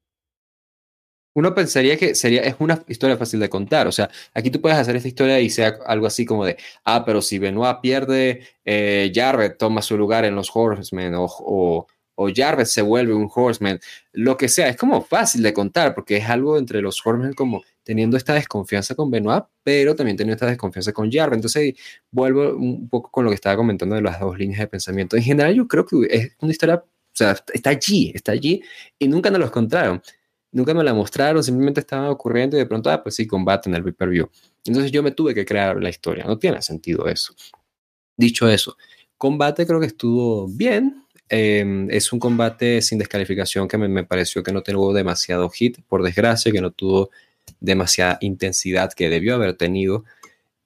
uno 1.38 1.54
pensaría 1.54 1.96
que 1.96 2.16
sería, 2.16 2.42
es 2.42 2.56
una 2.58 2.82
historia 2.88 3.16
fácil 3.16 3.38
de 3.38 3.48
contar. 3.48 3.86
O 3.86 3.92
sea, 3.92 4.10
aquí 4.34 4.50
tú 4.50 4.60
puedes 4.60 4.76
hacer 4.76 4.96
esta 4.96 5.06
historia 5.06 5.38
y 5.38 5.50
sea 5.50 5.78
algo 5.86 6.06
así 6.08 6.24
como 6.26 6.44
de, 6.44 6.56
ah, 6.84 7.04
pero 7.04 7.22
si 7.22 7.38
Benoit 7.38 7.78
pierde, 7.80 8.42
eh, 8.64 9.12
Jarrett 9.14 9.56
toma 9.56 9.80
su 9.80 9.96
lugar 9.96 10.24
en 10.24 10.34
los 10.34 10.50
Horsemen 10.52 11.14
o, 11.14 11.26
o, 11.26 11.86
o, 12.16 12.28
Jarrett 12.34 12.66
se 12.66 12.82
vuelve 12.82 13.14
un 13.14 13.30
Horseman, 13.32 13.78
lo 14.12 14.36
que 14.36 14.48
sea. 14.48 14.68
Es 14.68 14.76
como 14.76 15.00
fácil 15.00 15.42
de 15.44 15.52
contar 15.52 15.94
porque 15.94 16.16
es 16.16 16.28
algo 16.28 16.58
entre 16.58 16.82
los 16.82 17.00
Horsemen 17.06 17.34
como 17.34 17.62
teniendo 17.88 18.18
esta 18.18 18.35
desconfianza 18.35 18.94
con 18.94 19.11
Benoit, 19.11 19.44
pero 19.62 19.96
también 19.96 20.14
teniendo 20.14 20.35
esta 20.35 20.44
desconfianza 20.44 20.92
con 20.92 21.11
Jarrett. 21.11 21.37
Entonces, 21.37 21.74
vuelvo 22.11 22.55
un 22.55 22.87
poco 22.90 23.11
con 23.11 23.24
lo 23.24 23.31
que 23.31 23.37
estaba 23.37 23.57
comentando 23.57 23.96
de 23.96 24.03
las 24.03 24.20
dos 24.20 24.38
líneas 24.38 24.61
de 24.61 24.66
pensamiento. 24.66 25.16
En 25.16 25.22
general, 25.22 25.55
yo 25.55 25.66
creo 25.66 25.87
que 25.87 25.96
es 26.11 26.37
una 26.42 26.53
historia, 26.53 26.74
o 26.77 26.85
sea, 27.14 27.35
está 27.55 27.70
allí, 27.70 28.12
está 28.14 28.33
allí 28.33 28.62
y 28.98 29.09
nunca 29.09 29.31
nos 29.31 29.40
lo 29.40 29.51
contaron 29.51 30.03
nunca 30.53 30.74
me 30.74 30.85
la 30.85 30.92
mostraron, 30.92 31.42
simplemente 31.42 31.81
estaba 31.81 32.11
ocurriendo 32.11 32.57
y 32.57 32.61
de 32.61 32.66
pronto, 32.66 32.90
ah, 32.90 33.03
pues 33.03 33.14
sí, 33.14 33.27
combate 33.27 33.70
en 33.70 33.77
el 33.77 33.83
pay-per-view. 33.83 34.29
Entonces 34.66 34.92
yo 34.92 35.03
me 35.03 35.12
tuve 35.12 35.35
que 35.35 35.46
crear 35.46 35.83
la 35.83 35.88
historia, 35.88 36.24
no 36.24 36.38
tiene 36.38 36.61
sentido 36.61 37.07
eso. 37.07 37.35
Dicho 38.16 38.48
eso, 38.48 38.77
combate 39.16 39.66
creo 39.66 39.81
que 39.81 39.87
estuvo 39.87 40.46
bien. 40.48 41.05
Em, 41.31 41.90
es 41.90 42.12
un 42.12 42.18
combate 42.18 42.81
sin 42.81 42.98
descalificación 42.98 43.68
que 43.68 43.77
me, 43.77 43.88
me, 43.88 44.05
pareció 44.05 44.42
que 44.42 44.53
no 44.53 44.62
tuvo 44.62 44.94
demasiado 44.94 45.48
hit, 45.51 45.79
por 45.87 46.03
desgracia, 46.03 46.51
que 46.51 46.61
no 46.61 46.70
tuvo 46.70 47.11
demasiada 47.61 48.18
intensidad 48.20 48.92
que 48.92 49.08
debió 49.08 49.34
haber 49.34 49.56
tenido. 49.56 50.04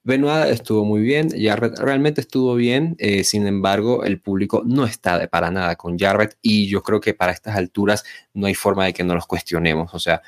Benoit 0.04 0.50
estuvo 0.50 0.84
muy 0.84 1.00
bien, 1.00 1.28
Jarrett 1.30 1.78
realmente 1.78 2.20
estuvo 2.20 2.56
bien, 2.56 2.96
eh, 2.98 3.22
sin 3.22 3.46
embargo, 3.46 4.04
el 4.04 4.20
público 4.20 4.62
no 4.66 4.84
está 4.84 5.16
de 5.16 5.28
para 5.28 5.52
nada 5.52 5.76
con 5.76 5.96
Jarrett 5.96 6.36
y 6.42 6.66
yo 6.66 6.82
creo 6.82 7.00
que 7.00 7.14
para 7.14 7.30
estas 7.30 7.56
alturas 7.56 8.02
no 8.34 8.48
hay 8.48 8.54
forma 8.54 8.84
de 8.84 8.92
que 8.94 9.04
no 9.04 9.14
los 9.14 9.26
cuestionemos, 9.26 9.94
o 9.94 10.00
sea, 10.00 10.22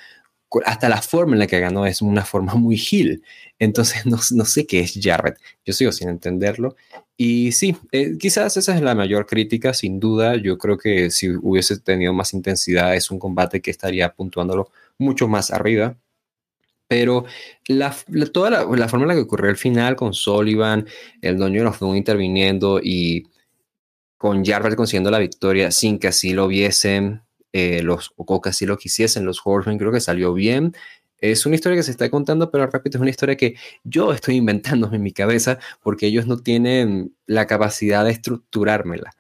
hasta 0.65 0.89
la 0.89 1.03
forma 1.03 1.33
en 1.35 1.41
la 1.41 1.47
que 1.49 1.59
ganó 1.59 1.87
es 1.87 2.03
una 2.03 2.25
forma 2.25 2.55
muy 2.55 2.77
gil, 2.77 3.25
entonces 3.59 4.07
no, 4.07 4.19
no 4.33 4.45
sé 4.45 4.67
qué 4.67 4.81
es 4.81 4.99
Jarrett, 5.03 5.39
yo 5.65 5.73
sigo 5.73 5.91
sin 5.91 6.09
entenderlo. 6.09 6.77
Y 7.17 7.53
sí, 7.53 7.77
eh, 7.93 8.17
quizás 8.19 8.57
esa 8.57 8.75
es 8.75 8.83
la 8.83 8.95
mayor 8.95 9.27
crítica, 9.27 9.73
sin 9.73 10.01
duda, 10.01 10.37
yo 10.37 10.59
creo 10.59 10.79
que 10.79 11.11
si 11.11 11.31
hubiese 11.31 11.79
tenido 11.79 12.13
más 12.13 12.35
intensidad 12.35 12.95
es 12.95 13.11
un 13.11 13.19
combate 13.21 13.61
que 13.61 13.71
estaría 13.71 14.13
puntuándolo 14.15 14.71
mucho 14.99 15.29
más 15.29 15.51
arriba, 15.53 15.97
pero 16.89 17.25
la, 17.67 17.95
toda 18.33 18.51
la, 18.51 18.89
forma 18.89 19.05
en 19.05 19.09
la 19.09 19.15
que 19.15 19.21
ocurrió 19.21 19.51
el 19.51 19.57
final 19.57 19.97
con 19.97 20.15
Sullivan, 20.15 20.87
el 21.23 21.39
de 21.39 21.51
los 21.61 21.77
Fun 21.77 21.97
interviniendo 21.97 22.81
y 22.83 23.25
con 24.17 24.45
Jarrett 24.45 24.77
consiguiendo 24.77 25.11
la 25.11 25.19
victoria 25.19 25.71
sin 25.71 25.99
que 25.99 26.09
así 26.09 26.33
lo 26.33 26.47
viesen 26.47 27.23
eh, 27.53 27.83
los, 27.83 28.13
o 28.17 28.41
que 28.41 28.49
así 28.49 28.67
lo 28.67 28.77
quisiesen 28.77 29.25
los 29.25 29.41
Horsemen, 29.45 29.79
creo 29.79 29.93
que 29.93 30.01
salió 30.01 30.35
bien. 30.35 30.75
Es 31.19 31.47
una 31.47 31.55
historia 31.55 31.77
que 31.77 31.83
se 31.85 31.93
está 31.93 32.11
contando, 32.11 32.51
pero 32.51 32.67
repito, 32.67 32.99
es 32.99 33.01
una 33.01 33.11
historia 33.11 33.37
que 33.37 33.55
yo 33.85 34.13
estoy 34.13 34.37
inventando 34.37 34.93
en 34.93 35.03
mi 35.03 35.13
cabeza 35.13 35.59
porque 35.83 36.07
ellos 36.07 36.27
no 36.27 36.39
tienen 36.39 37.15
la 37.27 37.47
capacidad 37.47 38.05
de 38.05 38.11
estructurármela. 38.11 39.13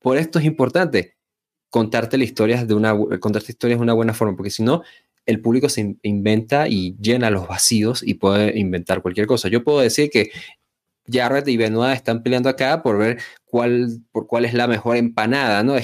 Por 0.00 0.16
esto 0.18 0.38
es 0.38 0.44
importante 0.44 1.16
contarte, 1.70 2.18
la 2.18 2.24
historias 2.24 2.66
de 2.66 2.74
una, 2.74 2.96
contarte 3.20 3.52
historias 3.52 3.78
de 3.78 3.82
una 3.82 3.92
buena 3.92 4.14
forma, 4.14 4.36
porque 4.36 4.50
si 4.50 4.62
no, 4.62 4.82
el 5.28 5.42
público 5.42 5.68
se 5.68 5.98
inventa 6.02 6.68
y 6.68 6.96
llena 6.98 7.28
los 7.28 7.46
vacíos 7.46 8.02
y 8.02 8.14
puede 8.14 8.58
inventar 8.58 9.02
cualquier 9.02 9.26
cosa. 9.26 9.48
Yo 9.48 9.62
puedo 9.62 9.80
decir 9.80 10.08
que 10.08 10.30
Jarrett 11.06 11.46
y 11.48 11.58
Benoit 11.58 11.94
están 11.94 12.22
peleando 12.22 12.48
acá 12.48 12.82
por 12.82 12.96
ver 12.96 13.18
cuál, 13.44 14.00
por 14.10 14.26
cuál 14.26 14.46
es 14.46 14.54
la 14.54 14.66
mejor 14.66 14.96
empanada, 14.96 15.62
¿no? 15.62 15.74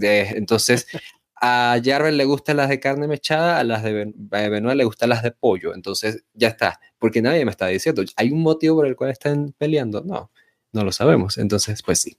Que, 0.00 0.22
entonces, 0.30 0.86
a 1.38 1.78
Jarrett 1.84 2.14
le 2.14 2.24
gustan 2.24 2.56
las 2.56 2.70
de 2.70 2.80
carne 2.80 3.06
mechada, 3.06 3.58
a 3.58 3.64
las 3.64 3.82
de 3.82 4.14
Benoit 4.16 4.76
le 4.76 4.84
gustan 4.84 5.10
las 5.10 5.22
de 5.22 5.32
pollo. 5.32 5.74
Entonces, 5.74 6.24
ya 6.32 6.48
está, 6.48 6.80
porque 6.98 7.20
nadie 7.20 7.44
me 7.44 7.50
está 7.50 7.66
diciendo, 7.66 8.02
¿hay 8.16 8.30
un 8.30 8.40
motivo 8.40 8.76
por 8.76 8.86
el 8.86 8.96
cual 8.96 9.10
están 9.10 9.54
peleando? 9.58 10.00
No, 10.02 10.30
no 10.72 10.82
lo 10.82 10.92
sabemos. 10.92 11.36
Entonces, 11.36 11.82
pues 11.82 12.00
sí. 12.00 12.16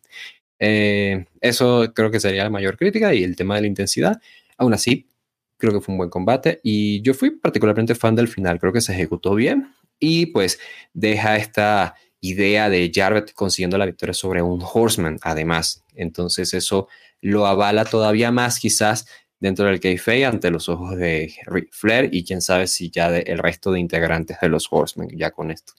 Eh, 0.59 1.25
eso 1.41 1.91
creo 1.95 2.11
que 2.11 2.19
sería 2.19 2.43
la 2.43 2.51
mayor 2.51 2.77
crítica 2.77 3.11
y 3.15 3.23
el 3.23 3.35
tema 3.35 3.55
de 3.55 3.61
la 3.61 3.67
intensidad. 3.67 4.21
Aún 4.55 4.75
así, 4.75 5.09
creo 5.57 5.73
que 5.73 5.81
fue 5.81 5.93
un 5.93 5.97
buen 5.97 6.09
combate 6.09 6.59
y 6.63 7.01
yo 7.01 7.13
fui 7.13 7.31
particularmente 7.31 7.95
fan 7.95 8.15
del 8.15 8.27
final, 8.27 8.59
creo 8.59 8.73
que 8.73 8.81
se 8.81 8.93
ejecutó 8.93 9.35
bien 9.35 9.73
y 9.99 10.27
pues 10.27 10.59
deja 10.93 11.37
esta 11.37 11.95
idea 12.19 12.69
de 12.69 12.91
Jarrett 12.93 13.33
consiguiendo 13.33 13.77
la 13.77 13.85
victoria 13.85 14.13
sobre 14.13 14.41
un 14.41 14.61
Horseman 14.61 15.19
además, 15.21 15.83
entonces 15.93 16.53
eso 16.53 16.87
lo 17.21 17.45
avala 17.45 17.85
todavía 17.85 18.31
más 18.31 18.59
quizás 18.59 19.07
dentro 19.39 19.65
del 19.65 19.79
kayfabe 19.79 20.25
ante 20.25 20.51
los 20.51 20.69
ojos 20.69 20.95
de 20.97 21.33
Flair 21.71 22.09
y 22.11 22.23
quién 22.23 22.41
sabe 22.41 22.67
si 22.67 22.89
ya 22.89 23.11
de, 23.11 23.21
el 23.21 23.37
resto 23.37 23.71
de 23.71 23.79
integrantes 23.79 24.37
de 24.41 24.49
los 24.49 24.67
Horsemen 24.69 25.09
ya 25.15 25.31
con 25.31 25.51
esto. 25.51 25.73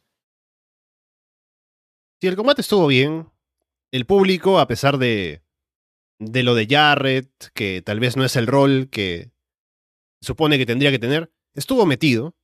Si 2.21 2.29
el 2.29 2.37
combate 2.37 2.63
estuvo 2.63 2.87
bien, 2.87 3.29
el 3.93 4.07
público, 4.07 4.59
a 4.59 4.67
pesar 4.67 4.99
de, 4.99 5.43
de 6.19 6.43
lo 6.43 6.55
de 6.55 6.67
Jarrett, 6.67 7.31
que 7.55 7.83
tal 7.83 8.01
vez 8.01 8.17
no 8.17 8.25
es 8.25 8.37
el 8.37 8.47
rol 8.47 8.89
que 8.91 9.33
supone 10.27 10.59
que 10.59 10.67
tendría 10.67 10.91
que 10.91 10.99
tener, 10.99 11.33
estuvo 11.55 11.87
metido 11.87 12.37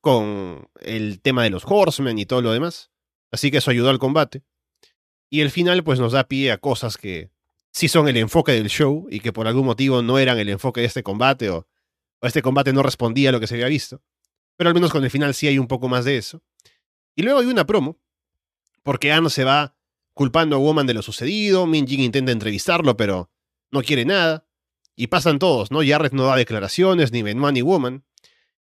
con 0.00 0.68
el 0.80 1.20
tema 1.20 1.42
de 1.42 1.50
los 1.50 1.64
Horsemen 1.66 2.18
y 2.18 2.26
todo 2.26 2.42
lo 2.42 2.52
demás. 2.52 2.90
Así 3.30 3.50
que 3.50 3.58
eso 3.58 3.70
ayudó 3.70 3.90
al 3.90 3.98
combate. 3.98 4.42
Y 5.30 5.40
el 5.40 5.50
final 5.50 5.84
pues 5.84 6.00
nos 6.00 6.12
da 6.12 6.24
pie 6.24 6.52
a 6.52 6.58
cosas 6.58 6.96
que 6.96 7.30
sí 7.70 7.88
son 7.88 8.08
el 8.08 8.16
enfoque 8.16 8.52
del 8.52 8.68
show 8.68 9.06
y 9.10 9.20
que 9.20 9.32
por 9.32 9.46
algún 9.46 9.66
motivo 9.66 10.02
no 10.02 10.18
eran 10.18 10.38
el 10.38 10.48
enfoque 10.48 10.80
de 10.80 10.86
este 10.86 11.02
combate 11.02 11.50
o, 11.50 11.66
este 12.22 12.42
combate 12.42 12.72
no 12.72 12.82
respondía 12.82 13.28
a 13.28 13.32
lo 13.32 13.40
que 13.40 13.46
se 13.46 13.54
había 13.54 13.68
visto. 13.68 14.02
Pero 14.56 14.68
al 14.68 14.74
menos 14.74 14.90
con 14.90 15.04
el 15.04 15.10
final 15.10 15.34
sí 15.34 15.46
hay 15.46 15.58
un 15.58 15.68
poco 15.68 15.88
más 15.88 16.04
de 16.04 16.16
eso. 16.16 16.42
Y 17.14 17.22
luego 17.22 17.38
hay 17.38 17.46
una 17.46 17.64
promo, 17.64 18.00
porque 18.82 19.12
Anne 19.12 19.30
se 19.30 19.44
va 19.44 19.76
culpando 20.14 20.56
a 20.56 20.58
Woman 20.58 20.86
de 20.86 20.94
lo 20.94 21.02
sucedido, 21.02 21.66
Min 21.66 21.86
Jin 21.86 22.00
intenta 22.00 22.32
entrevistarlo, 22.32 22.96
pero 22.96 23.30
no 23.70 23.82
quiere 23.82 24.04
nada. 24.04 24.47
Y 25.00 25.06
pasan 25.06 25.38
todos, 25.38 25.70
¿no? 25.70 25.78
Jarrett 25.86 26.12
no 26.12 26.24
da 26.24 26.34
declaraciones, 26.34 27.12
ni 27.12 27.22
Benoit 27.22 27.54
ni 27.54 27.62
Woman. 27.62 28.04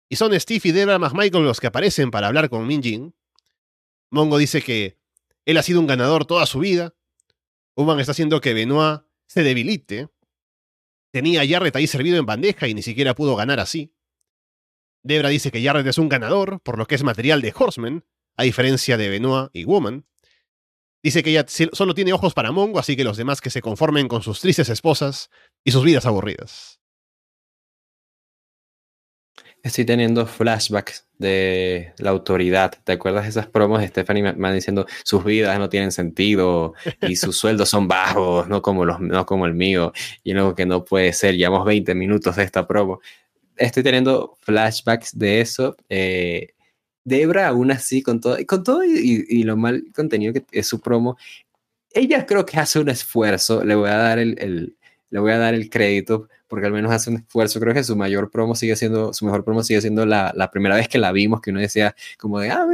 Y 0.09 0.17
son 0.17 0.33
Steve 0.41 0.63
y 0.65 0.73
Debra 0.73 0.99
McMichael 0.99 1.45
los 1.45 1.61
que 1.61 1.67
aparecen 1.67 2.11
para 2.11 2.27
hablar 2.27 2.49
con 2.49 2.67
Min 2.67 2.83
Jin. 2.83 3.15
Mongo 4.11 4.39
dice 4.39 4.63
que 4.63 4.99
él 5.45 5.59
ha 5.59 5.63
sido 5.63 5.79
un 5.79 5.87
ganador 5.87 6.25
toda 6.25 6.47
su 6.47 6.61
vida, 6.61 6.95
Uman 7.75 8.01
está 8.01 8.13
haciendo 8.13 8.41
que 8.41 8.55
Benoit 8.55 9.03
se 9.27 9.43
debilite. 9.43 10.09
Tenía 11.11 11.43
a 11.43 11.47
Jarrett 11.47 11.77
ahí 11.77 11.87
servido 11.87 12.17
en 12.17 12.25
bandeja 12.25 12.67
y 12.67 12.73
ni 12.73 12.83
siquiera 12.83 13.15
pudo 13.15 13.37
ganar 13.37 13.61
así. 13.61 13.95
Debra 15.03 15.29
dice 15.29 15.51
que 15.51 15.63
Jarrett 15.63 15.87
es 15.87 15.99
un 15.99 16.09
ganador, 16.09 16.61
por 16.63 16.79
lo 16.79 16.87
que 16.87 16.95
es 16.95 17.03
material 17.03 17.43
de 17.43 17.53
Horseman, 17.55 18.07
a 18.39 18.45
diferencia 18.45 18.97
de 18.97 19.11
Benoit 19.11 19.51
y 19.53 19.65
Woman. 19.65 20.07
Dice 21.03 21.23
que 21.23 21.31
ella 21.31 21.45
solo 21.73 21.95
tiene 21.95 22.13
ojos 22.13 22.33
para 22.33 22.53
Mongo, 22.53 22.79
así 22.79 22.97
que 22.97 23.05
los 23.05 23.17
demás 23.17 23.41
que 23.41 23.51
se 23.51 23.61
conformen 23.61 24.07
con 24.07 24.23
sus 24.23 24.41
tristes 24.41 24.69
esposas 24.69 25.31
y 25.65 25.73
sus 25.73 25.85
vidas 25.85 26.07
aburridas. 26.07 26.79
Estoy 29.65 29.85
teniendo 29.85 30.27
flashbacks 30.27 31.07
de 31.19 31.93
la 31.99 32.11
autoridad. 32.11 32.75
¿Te 32.83 32.93
acuerdas 32.93 33.25
de 33.25 33.31
esas 33.31 33.47
promos 33.47 33.81
de 33.81 33.89
Stephanie 33.89 34.23
McMahon 34.23 34.55
diciendo 34.55 34.87
sus 35.05 35.25
vidas 35.25 35.57
no 35.59 35.69
tienen 35.69 35.93
sentido 35.93 36.75
y 37.01 37.15
sus 37.15 37.37
sueldos 37.37 37.69
son 37.69 37.87
bajos, 37.87 38.49
no 38.49 38.61
como, 38.61 38.85
los, 38.85 38.99
no 39.01 39.25
como 39.25 39.47
el 39.47 39.55
mío? 39.55 39.93
Y 40.25 40.33
luego 40.33 40.57
que 40.57 40.67
no 40.67 40.85
puede 40.85 41.13
ser, 41.13 41.37
llevamos 41.37 41.65
20 41.65 41.95
minutos 41.95 42.37
de 42.37 42.43
esta 42.43 42.67
promo. 42.67 43.01
Estoy 43.57 43.85
teniendo 43.85 44.37
flashbacks 44.41 45.17
de 45.17 45.41
eso. 45.41 45.77
Eh, 45.89 46.55
Debra, 47.05 47.49
aún 47.49 47.71
así, 47.71 48.03
con 48.03 48.21
todo, 48.21 48.37
con 48.47 48.63
todo 48.65 48.85
y, 48.85 49.43
lo 49.45 49.57
mal 49.57 49.85
contenido 49.95 50.33
que 50.33 50.45
es 50.53 50.67
su 50.67 50.81
promo, 50.81 51.17
ella 51.95 52.27
creo 52.27 52.47
que 52.47 52.59
hace 52.59 52.79
un 52.81 52.89
esfuerzo. 52.89 53.65
Le 53.65 53.75
voy 53.75 53.91
a 53.91 53.97
dar 53.97 54.19
el 54.19 54.77
le 55.13 55.21
voy 55.21 55.33
a 55.33 55.39
dar 55.39 55.53
el 55.55 55.69
crédito 55.69 56.29
porque 56.49 56.67
al 56.67 56.73
menos 56.73 56.91
hace 56.91 57.11
un 57.11 57.17
esfuerzo. 57.17 57.61
Creo 57.61 57.75
que 57.75 57.85
su 57.85 57.97
mayor 57.97 58.31
promo 58.31 58.55
sigue 58.55 58.77
siendo, 58.77 59.13
su 59.13 59.27
mejor 59.27 59.45
promo 59.45 59.63
sigue 59.63 59.81
siendo 59.83 60.07
la, 60.07 60.33
la 60.35 60.51
primera 60.51 60.75
vez 60.75 60.89
que 60.89 60.99
la 60.99 61.13
vimos, 61.13 61.43
que 61.43 61.51
uno 61.51 61.61
decía 61.61 61.95
como 62.19 62.41
de, 62.41 62.51
ah, 62.51 62.67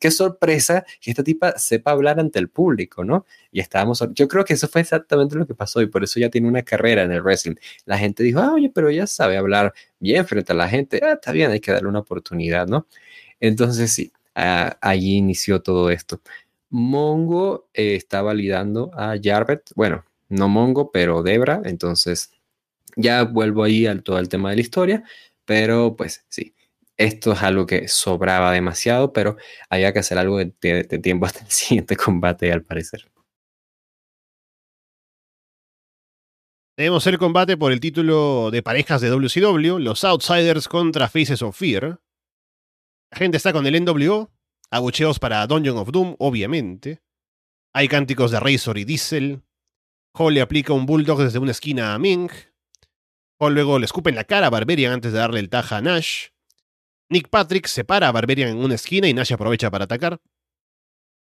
qué, 0.00 0.10
sorpresa 0.12 0.84
que 1.00 1.10
esta 1.10 1.24
tipa 1.24 1.58
sepa 1.58 1.90
hablar 1.90 2.20
ante 2.20 2.38
el 2.38 2.48
público, 2.48 3.04
¿no? 3.04 3.26
Y 3.50 3.58
estábamos, 3.60 4.04
yo 4.14 4.28
creo 4.28 4.44
que 4.44 4.54
eso 4.54 4.68
fue 4.68 4.80
exactamente 4.80 5.34
lo 5.36 5.46
que 5.46 5.54
pasó 5.54 5.82
y 5.82 5.86
por 5.86 6.04
eso 6.04 6.20
ya 6.20 6.30
tiene 6.30 6.48
una 6.48 6.62
carrera 6.62 7.02
en 7.02 7.10
el 7.10 7.22
wrestling. 7.22 7.56
La 7.84 7.98
gente 7.98 8.22
dijo, 8.22 8.38
ah, 8.40 8.52
oye, 8.54 8.70
pero 8.72 8.88
ella 8.88 9.08
sabe 9.08 9.36
hablar 9.36 9.72
bien 9.98 10.24
frente 10.26 10.52
a 10.52 10.54
la 10.54 10.68
gente, 10.68 11.00
ah, 11.02 11.14
está 11.14 11.32
bien, 11.32 11.50
hay 11.50 11.60
que 11.60 11.72
darle 11.72 11.88
una 11.88 12.00
oportunidad, 12.00 12.68
¿no? 12.68 12.86
Entonces 13.42 13.92
sí, 13.92 14.12
allí 14.34 15.16
inició 15.16 15.62
todo 15.62 15.90
esto. 15.90 16.22
Mongo 16.70 17.68
eh, 17.74 17.96
está 17.96 18.22
validando 18.22 18.92
a 18.94 19.16
Jarvet, 19.22 19.72
bueno, 19.74 20.04
no 20.28 20.48
Mongo, 20.48 20.92
pero 20.92 21.22
Debra, 21.24 21.60
entonces 21.64 22.30
ya 22.96 23.24
vuelvo 23.24 23.64
ahí 23.64 23.86
al 23.86 24.04
todo 24.04 24.18
el 24.20 24.28
tema 24.28 24.50
de 24.50 24.56
la 24.56 24.62
historia, 24.62 25.04
pero 25.44 25.96
pues 25.96 26.24
sí, 26.28 26.54
esto 26.96 27.32
es 27.32 27.42
algo 27.42 27.66
que 27.66 27.88
sobraba 27.88 28.52
demasiado, 28.52 29.12
pero 29.12 29.36
había 29.68 29.92
que 29.92 29.98
hacer 29.98 30.18
algo 30.18 30.38
de, 30.38 30.84
tiempo 31.02 31.26
hasta 31.26 31.40
el 31.40 31.50
siguiente 31.50 31.96
combate, 31.96 32.52
al 32.52 32.62
parecer. 32.62 33.10
Tenemos 36.76 37.06
el 37.08 37.18
combate 37.18 37.56
por 37.56 37.72
el 37.72 37.80
título 37.80 38.50
de 38.52 38.62
parejas 38.62 39.00
de 39.00 39.10
WCW, 39.10 39.78
los 39.78 40.04
Outsiders 40.04 40.68
contra 40.68 41.08
Faces 41.08 41.42
of 41.42 41.56
Fear. 41.56 41.98
La 43.12 43.18
gente 43.18 43.36
está 43.36 43.52
con 43.52 43.66
el 43.66 43.84
NWO, 43.84 44.32
abucheos 44.70 45.18
para 45.18 45.46
Dungeon 45.46 45.76
of 45.76 45.90
Doom, 45.92 46.16
obviamente. 46.18 47.02
Hay 47.74 47.86
cánticos 47.86 48.30
de 48.30 48.40
Razor 48.40 48.78
y 48.78 48.84
Diesel, 48.84 49.42
Hall 50.14 50.34
le 50.34 50.42
aplica 50.42 50.74
un 50.74 50.84
bulldog 50.84 51.22
desde 51.22 51.38
una 51.38 51.52
esquina 51.52 51.94
a 51.94 51.98
Ming. 51.98 52.30
Hall 53.38 53.54
luego 53.54 53.78
le 53.78 53.86
escupe 53.86 54.10
en 54.10 54.16
la 54.16 54.24
cara 54.24 54.48
a 54.48 54.50
Barbarian 54.50 54.92
antes 54.92 55.12
de 55.12 55.18
darle 55.18 55.40
el 55.40 55.48
taja 55.48 55.78
a 55.78 55.80
Nash. 55.80 56.28
Nick 57.08 57.28
Patrick 57.28 57.66
separa 57.66 58.08
a 58.08 58.12
Barbarian 58.12 58.50
en 58.50 58.58
una 58.58 58.74
esquina 58.74 59.08
y 59.08 59.14
Nash 59.14 59.32
aprovecha 59.32 59.70
para 59.70 59.84
atacar. 59.84 60.20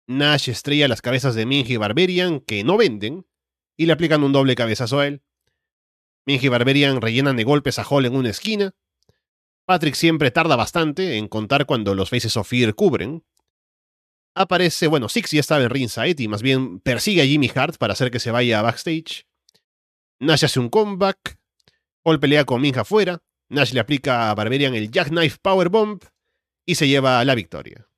Nash 0.07 0.49
estrella 0.49 0.87
las 0.87 1.01
cabezas 1.01 1.35
de 1.35 1.45
Ming 1.45 1.65
y 1.67 1.77
Barbarian, 1.77 2.39
que 2.39 2.63
no 2.63 2.77
venden, 2.77 3.27
y 3.75 3.87
le 3.87 3.93
aplican 3.93 4.23
un 4.23 4.31
doble 4.31 4.55
cabezazo 4.55 4.99
a 4.99 5.07
él. 5.07 5.23
Ming 6.25 6.39
y 6.41 6.47
Barbarian 6.47 7.01
rellenan 7.01 7.35
de 7.35 7.43
golpes 7.43 7.79
a 7.79 7.83
Hall 7.83 8.05
en 8.05 8.15
una 8.15 8.29
esquina. 8.29 8.73
Patrick 9.67 9.95
siempre 9.95 10.31
tarda 10.31 10.55
bastante 10.55 11.17
en 11.17 11.27
contar 11.27 11.65
cuando 11.65 11.93
los 11.93 12.09
Faces 12.09 12.37
of 12.37 12.47
Fear 12.47 12.73
cubren, 12.73 13.25
aparece, 14.33 14.87
bueno, 14.87 15.09
Six 15.09 15.31
ya 15.31 15.41
estaba 15.41 15.61
en 15.61 15.69
ringside 15.69 16.15
y 16.19 16.29
más 16.29 16.41
bien 16.41 16.79
persigue 16.79 17.21
a 17.21 17.25
Jimmy 17.25 17.51
Hart 17.53 17.75
para 17.77 17.91
hacer 17.91 18.09
que 18.09 18.21
se 18.21 18.31
vaya 18.31 18.59
a 18.59 18.61
backstage. 18.61 19.27
Nash 20.21 20.45
hace 20.45 20.61
un 20.61 20.69
comeback. 20.69 21.37
Paul 22.01 22.21
pelea 22.21 22.45
con 22.45 22.61
Minja 22.61 22.81
afuera. 22.81 23.21
Nash 23.49 23.73
le 23.73 23.81
aplica 23.81 24.29
a 24.29 24.35
Barbarian 24.35 24.73
el 24.73 24.89
Jackknife 24.89 25.37
Powerbomb 25.41 26.01
y 26.65 26.75
se 26.75 26.87
lleva 26.87 27.25
la 27.25 27.35
victoria. 27.35 27.89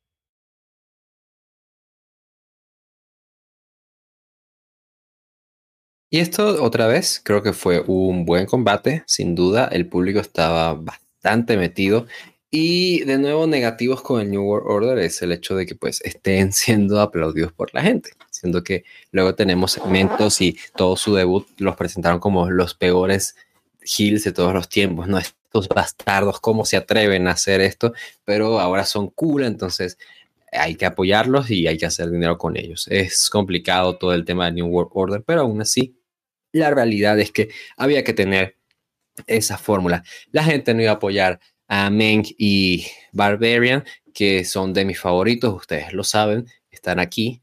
Y 6.09 6.17
esto 6.17 6.63
otra 6.63 6.87
vez 6.87 7.21
creo 7.23 7.43
que 7.43 7.53
fue 7.53 7.81
un 7.85 8.25
buen 8.25 8.47
combate, 8.47 9.03
sin 9.05 9.35
duda 9.35 9.67
el 9.67 9.87
público 9.87 10.19
estaba 10.19 10.81
bastante 11.21 11.57
metido 11.57 12.07
y 12.51 13.03
de 13.03 13.19
nuevo, 13.19 13.45
negativos 13.45 14.01
con 14.01 14.21
el 14.21 14.31
New 14.31 14.41
World 14.41 14.67
Order 14.67 14.99
es 14.99 15.21
el 15.21 15.31
hecho 15.31 15.55
de 15.55 15.67
que 15.67 15.75
pues 15.75 16.01
estén 16.01 16.51
siendo 16.53 16.99
aplaudidos 16.99 17.53
por 17.53 17.73
la 17.73 17.83
gente, 17.83 18.11
siendo 18.31 18.63
que 18.63 18.83
luego 19.11 19.35
tenemos 19.35 19.73
segmentos 19.73 20.41
y 20.41 20.57
todo 20.75 20.95
su 20.95 21.13
debut 21.13 21.47
los 21.57 21.75
presentaron 21.75 22.19
como 22.19 22.49
los 22.49 22.73
peores 22.73 23.35
heels 23.81 24.23
de 24.23 24.31
todos 24.31 24.53
los 24.53 24.67
tiempos, 24.67 25.07
¿no? 25.07 25.19
Estos 25.19 25.67
bastardos, 25.67 26.39
¿cómo 26.39 26.65
se 26.65 26.77
atreven 26.77 27.27
a 27.27 27.31
hacer 27.31 27.61
esto? 27.61 27.93
Pero 28.25 28.59
ahora 28.59 28.85
son 28.85 29.09
cool, 29.09 29.43
entonces 29.43 29.97
hay 30.51 30.75
que 30.75 30.85
apoyarlos 30.85 31.51
y 31.51 31.67
hay 31.67 31.77
que 31.77 31.85
hacer 31.85 32.09
dinero 32.09 32.37
con 32.37 32.57
ellos. 32.57 32.87
Es 32.89 33.29
complicado 33.29 33.97
todo 33.97 34.13
el 34.13 34.25
tema 34.25 34.45
del 34.45 34.55
New 34.55 34.67
World 34.67 34.91
Order, 34.93 35.23
pero 35.23 35.41
aún 35.41 35.61
así, 35.61 35.95
la 36.51 36.71
realidad 36.71 37.19
es 37.19 37.31
que 37.31 37.49
había 37.77 38.03
que 38.03 38.13
tener 38.13 38.58
esa 39.27 39.57
fórmula. 39.57 40.03
La 40.31 40.43
gente 40.43 40.73
no 40.73 40.81
iba 40.81 40.91
a 40.91 40.95
apoyar 40.95 41.39
a 41.67 41.89
Meng 41.89 42.23
y 42.37 42.85
Barbarian, 43.11 43.83
que 44.13 44.43
son 44.43 44.73
de 44.73 44.85
mis 44.85 44.99
favoritos, 44.99 45.53
ustedes 45.53 45.93
lo 45.93 46.03
saben, 46.03 46.47
están 46.71 46.99
aquí. 46.99 47.41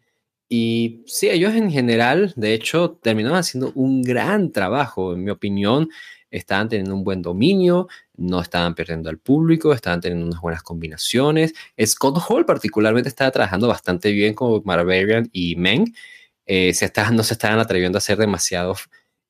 Y 0.49 1.03
sí, 1.07 1.29
ellos 1.29 1.55
en 1.55 1.71
general, 1.71 2.33
de 2.37 2.55
hecho, 2.55 2.93
terminaron 3.03 3.39
haciendo 3.39 3.73
un 3.75 4.03
gran 4.03 4.53
trabajo, 4.53 5.15
en 5.15 5.25
mi 5.25 5.31
opinión. 5.31 5.89
Estaban 6.31 6.69
teniendo 6.69 6.95
un 6.95 7.05
buen 7.05 7.23
dominio, 7.23 7.89
no 8.17 8.41
estaban 8.41 8.75
perdiendo 8.75 9.09
al 9.11 9.19
público, 9.19 9.73
estaban 9.73 10.01
teniendo 10.01 10.27
unas 10.27 10.41
buenas 10.41 10.63
combinaciones. 10.63 11.55
Scott 11.85 12.19
Hall 12.29 12.45
particularmente 12.45 13.09
estaba 13.09 13.31
trabajando 13.31 13.69
bastante 13.69 14.11
bien 14.13 14.35
con 14.35 14.63
Barbarian 14.65 15.29
y 15.33 15.57
Meng. 15.57 15.93
Eh, 16.47 16.73
no 17.13 17.23
se 17.23 17.35
estaban 17.35 17.59
atreviendo 17.59 17.97
a 17.97 18.01
hacer 18.01 18.19
demasiado 18.19 18.77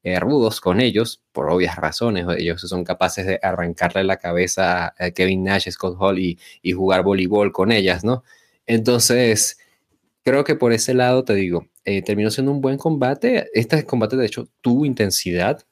eh, 0.07 0.21
rudos 0.21 0.61
con 0.61 0.81
ellos, 0.81 1.21
por 1.33 1.51
obvias 1.51 1.75
razones. 1.75 2.27
Ellos 2.39 2.61
son 2.61 2.85
capaces 2.85 3.27
de 3.27 3.41
arrancarle 3.43 4.05
la 4.05 4.19
cabeza 4.19 4.95
a 4.97 5.11
Kevin 5.11 5.43
Nash, 5.43 5.69
Scott 5.69 5.97
Hall 5.99 6.21
y, 6.21 6.39
jugar 6.73 7.03
voleibol 7.03 7.51
con 7.51 7.73
ellas, 7.73 8.05
¿no? 8.05 8.23
Entonces, 8.67 9.59
creo 10.23 10.45
que 10.45 10.55
por 10.55 10.73
ese 10.73 10.95
lado, 10.95 11.25
te 11.25 11.35
digo, 11.35 11.67
eh, 11.85 12.03
terminó 12.03 12.31
siendo 12.31 12.53
un 12.53 12.61
buen 12.61 12.79
combate. 12.79 13.49
Este 13.53 13.85
combate, 13.85 14.17
de 14.17 14.27
hecho, 14.27 14.49
tuvo 14.61 14.87
intensidad 14.87 15.67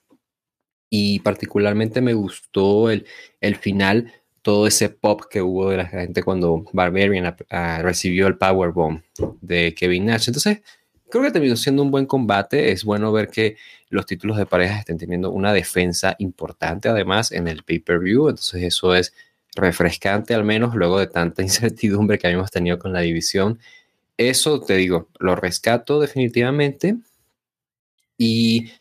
y 0.90 1.20
particularmente 1.20 2.00
me 2.00 2.14
gustó 2.14 2.90
el, 2.90 3.06
el 3.40 3.54
final, 3.54 4.12
todo 4.42 4.66
ese 4.66 4.88
pop 4.88 5.22
que 5.30 5.42
hubo 5.42 5.70
de 5.70 5.76
la 5.76 5.86
gente 5.86 6.24
cuando 6.24 6.64
Barbarian 6.72 7.36
recibió 7.82 8.26
el 8.26 8.36
Powerbomb 8.36 9.00
de 9.40 9.76
Kevin 9.76 10.06
Nash. 10.06 10.28
Entonces, 10.28 10.62
creo 11.14 11.26
que 11.26 11.30
terminó 11.30 11.54
siendo 11.54 11.84
un 11.84 11.92
buen 11.92 12.06
combate. 12.06 12.72
Es 12.72 12.82
bueno 12.82 13.12
ver 13.12 13.28
que 13.28 13.56
los 13.88 14.04
títulos 14.04 14.36
de 14.36 14.46
parejas 14.46 14.80
estén 14.80 14.98
teniendo 14.98 15.30
una 15.30 15.52
defensa 15.52 16.16
importante 16.18 16.88
además 16.88 17.30
en 17.30 17.46
el 17.46 17.62
pay-per-view. 17.62 18.30
Entonces 18.30 18.64
eso 18.64 18.96
es 18.96 19.14
refrescante 19.54 20.34
al 20.34 20.42
menos 20.42 20.74
luego 20.74 20.98
de 20.98 21.06
tanta 21.06 21.42
incertidumbre 21.44 22.18
que 22.18 22.26
habíamos 22.26 22.50
tenido 22.50 22.80
con 22.80 22.92
la 22.92 23.00
división. 23.00 23.60
Eso 24.16 24.60
te 24.60 24.74
digo, 24.74 25.08
lo 25.20 25.36
rescato 25.36 26.00
definitivamente. 26.00 26.96
Y 28.18 28.72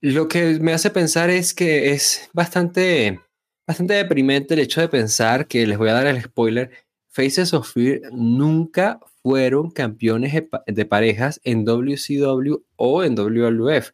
lo 0.00 0.28
que 0.28 0.58
me 0.58 0.72
hace 0.72 0.88
pensar 0.88 1.28
es 1.28 1.52
que 1.52 1.92
es 1.92 2.30
bastante, 2.32 3.20
bastante 3.66 3.92
deprimente 3.92 4.54
el 4.54 4.60
hecho 4.60 4.80
de 4.80 4.88
pensar 4.88 5.46
que 5.46 5.66
les 5.66 5.76
voy 5.76 5.90
a 5.90 5.94
dar 5.94 6.06
el 6.06 6.22
spoiler. 6.22 6.70
Faces 7.10 7.52
of 7.52 7.70
Fear 7.70 8.00
nunca 8.12 8.98
fueron 9.26 9.72
campeones 9.72 10.32
de 10.68 10.84
parejas 10.84 11.40
en 11.42 11.64
WCW 11.64 12.62
o 12.76 13.02
en 13.02 13.16
WWF. 13.16 13.90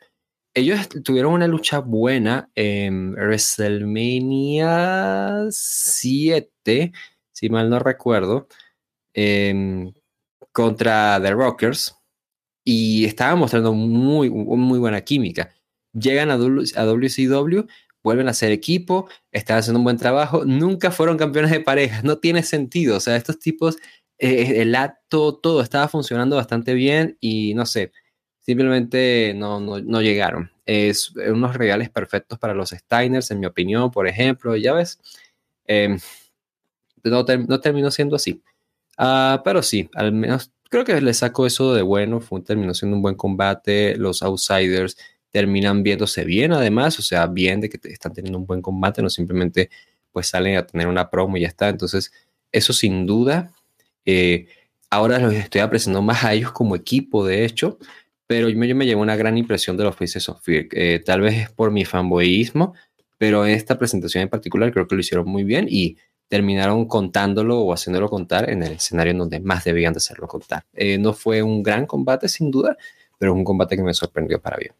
Ellos 0.52 0.90
tuvieron 1.02 1.32
una 1.32 1.48
lucha 1.48 1.78
buena 1.78 2.50
en 2.54 3.14
WrestleMania 3.14 5.46
7, 5.48 6.92
si 7.32 7.48
mal 7.48 7.70
no 7.70 7.78
recuerdo, 7.78 8.46
em, 9.14 9.94
contra 10.52 11.18
The 11.22 11.30
Rockers 11.30 11.96
y 12.62 13.06
estaban 13.06 13.38
mostrando 13.38 13.72
muy, 13.72 14.28
muy 14.28 14.78
buena 14.78 15.00
química. 15.00 15.54
Llegan 15.94 16.30
a, 16.30 16.36
WCW, 16.36 17.66
vuelven 18.04 18.28
a 18.28 18.34
ser 18.34 18.52
equipo, 18.52 19.08
están 19.30 19.56
haciendo 19.56 19.78
un 19.78 19.84
buen 19.84 19.96
trabajo, 19.96 20.44
nunca 20.44 20.90
fueron 20.90 21.16
campeones 21.16 21.52
de 21.52 21.60
parejas, 21.60 22.04
no 22.04 22.18
tiene 22.18 22.42
sentido. 22.42 22.98
O 22.98 23.00
sea, 23.00 23.16
estos 23.16 23.38
tipos 23.38 23.78
eh, 24.22 24.62
el 24.62 24.76
acto, 24.76 25.34
todo 25.34 25.62
estaba 25.62 25.88
funcionando 25.88 26.36
bastante 26.36 26.74
bien 26.74 27.18
y 27.20 27.54
no 27.54 27.66
sé, 27.66 27.90
simplemente 28.38 29.34
no, 29.34 29.58
no, 29.58 30.00
llegaron. 30.00 30.52
Es 30.64 31.12
unos 31.16 31.56
reales 31.56 31.90
perfectos 31.90 32.38
para 32.38 32.54
los 32.54 32.70
Steiners, 32.70 33.32
en 33.32 33.40
mi 33.40 33.46
opinión, 33.46 33.90
por 33.90 34.06
ejemplo, 34.06 34.56
ya 34.56 34.74
ves, 34.74 35.00
em, 35.66 35.98
no, 37.02 37.24
no, 37.48 37.60
terminó 37.60 37.90
siendo 37.90 38.14
así. 38.14 38.40
Ah, 38.96 39.42
pero 39.44 39.60
sí, 39.60 39.90
al 39.94 40.12
menos 40.12 40.52
creo 40.70 40.84
que 40.84 41.00
le 41.00 41.14
saco 41.14 41.44
eso 41.44 41.74
de 41.74 41.82
bueno, 41.82 42.20
fue, 42.20 42.42
terminó 42.42 42.74
siendo 42.74 42.96
un 42.96 43.02
buen 43.02 43.16
combate, 43.16 43.96
los 43.96 44.22
outsiders 44.22 44.96
terminan 45.30 45.82
viéndose 45.82 46.24
bien 46.24 46.52
además, 46.52 46.96
o 47.00 47.02
sea, 47.02 47.26
bien 47.26 47.60
de 47.60 47.68
que 47.68 47.80
están 47.88 48.12
teniendo 48.12 48.38
un 48.38 48.46
buen 48.46 48.62
combate, 48.62 49.02
no 49.02 49.10
simplemente 49.10 49.68
pues 50.12 50.28
salen 50.28 50.56
a 50.58 50.66
tener 50.66 50.86
una 50.86 51.10
promo 51.10 51.36
y 51.36 51.40
ya 51.40 51.48
está. 51.48 51.68
Entonces, 51.68 52.12
eso 52.52 52.72
sin 52.72 53.04
duda 53.06 53.52
eh, 54.04 54.46
ahora 54.90 55.18
los 55.18 55.32
estoy 55.32 55.60
apreciando 55.60 56.02
más 56.02 56.24
a 56.24 56.34
ellos 56.34 56.52
como 56.52 56.76
equipo, 56.76 57.24
de 57.24 57.44
hecho, 57.44 57.78
pero 58.26 58.48
yo 58.48 58.56
me, 58.56 58.68
yo 58.68 58.74
llevo 58.76 59.02
una 59.02 59.16
gran 59.16 59.36
impresión 59.36 59.76
de 59.76 59.84
los 59.84 59.96
Faces 59.96 60.28
of 60.28 60.42
Fear. 60.42 60.66
Eh, 60.72 61.02
tal 61.04 61.20
vez 61.20 61.34
es 61.34 61.50
por 61.50 61.70
mi 61.70 61.84
fanboyismo, 61.84 62.74
pero 63.18 63.44
esta 63.44 63.78
presentación 63.78 64.22
en 64.22 64.28
particular 64.28 64.72
creo 64.72 64.88
que 64.88 64.94
lo 64.94 65.00
hicieron 65.00 65.26
muy 65.28 65.44
bien 65.44 65.66
y 65.68 65.96
terminaron 66.28 66.86
contándolo 66.86 67.58
o 67.60 67.74
haciéndolo 67.74 68.08
contar 68.08 68.48
en 68.48 68.62
el 68.62 68.72
escenario 68.72 69.10
en 69.10 69.18
donde 69.18 69.38
más 69.40 69.64
debían 69.64 69.92
de 69.92 69.98
hacerlo 69.98 70.26
contar. 70.26 70.64
Eh, 70.72 70.96
no 70.96 71.12
fue 71.12 71.42
un 71.42 71.62
gran 71.62 71.84
combate, 71.84 72.28
sin 72.28 72.50
duda, 72.50 72.76
pero 73.18 73.32
es 73.32 73.36
un 73.36 73.44
combate 73.44 73.76
que 73.76 73.82
me 73.82 73.92
sorprendió 73.92 74.40
para 74.40 74.56
bien. 74.56 74.72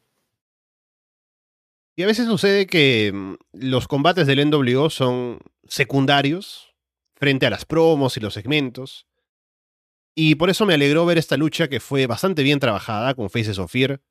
Y 1.95 2.03
a 2.03 2.07
veces 2.07 2.27
sucede 2.27 2.67
que 2.67 3.13
mm, 3.13 3.35
los 3.53 3.87
combates 3.87 4.27
del 4.27 4.49
NWO 4.49 4.89
son 4.89 5.41
secundarios 5.69 6.75
frente 7.15 7.45
a 7.45 7.51
las 7.51 7.67
promos 7.67 8.17
y 8.17 8.21
los 8.21 8.33
segmentos. 8.33 9.07
Y 10.15 10.35
por 10.35 10.51
eso 10.51 10.67
me 10.67 10.75
alegró 10.75 11.07
ver 11.07 11.19
esta 11.19 11.37
lucha 11.37 11.69
que 11.69 11.81
fue 11.81 12.07
bastante 12.07 12.43
bien 12.43 12.61
trabajada 12.61 13.15
con 13.15 13.31
Faces 13.31 13.59
of 13.59 13.73
Fear, 13.73 14.03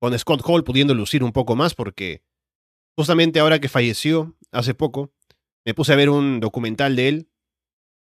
con 0.00 0.18
Scott 0.18 0.42
Hall 0.44 0.64
pudiendo 0.64 0.94
lucir 0.94 1.22
un 1.22 1.32
poco 1.32 1.56
más 1.56 1.74
porque 1.74 2.22
justamente 2.96 3.38
ahora 3.38 3.60
que 3.60 3.68
falleció 3.68 4.36
hace 4.50 4.74
poco, 4.74 5.12
me 5.64 5.74
puse 5.74 5.92
a 5.92 5.96
ver 5.96 6.08
un 6.08 6.40
documental 6.40 6.96
de 6.96 7.08
él 7.08 7.30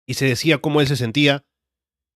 y 0.08 0.16
se 0.16 0.26
decía 0.26 0.58
cómo 0.58 0.82
él 0.82 0.88
se 0.88 0.96
sentía, 0.96 1.46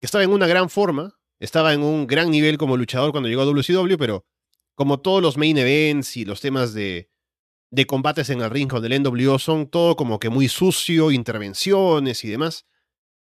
que 0.00 0.06
estaba 0.06 0.24
en 0.24 0.30
una 0.30 0.46
gran 0.46 0.70
forma, 0.70 1.18
estaba 1.38 1.74
en 1.74 1.82
un 1.82 2.06
gran 2.06 2.30
nivel 2.30 2.56
como 2.56 2.76
luchador 2.76 3.12
cuando 3.12 3.28
llegó 3.28 3.42
a 3.42 3.46
WCW, 3.46 3.96
pero 3.98 4.26
como 4.74 5.00
todos 5.00 5.22
los 5.22 5.36
main 5.36 5.58
events 5.58 6.16
y 6.16 6.24
los 6.24 6.40
temas 6.40 6.72
de, 6.72 7.10
de 7.70 7.86
combates 7.86 8.30
en 8.30 8.40
el 8.40 8.50
ring 8.50 8.68
con 8.68 8.84
el 8.84 9.02
NWO 9.02 9.38
son 9.38 9.68
todo 9.68 9.96
como 9.96 10.18
que 10.18 10.30
muy 10.30 10.48
sucio, 10.48 11.10
intervenciones 11.10 12.24
y 12.24 12.28
demás 12.28 12.66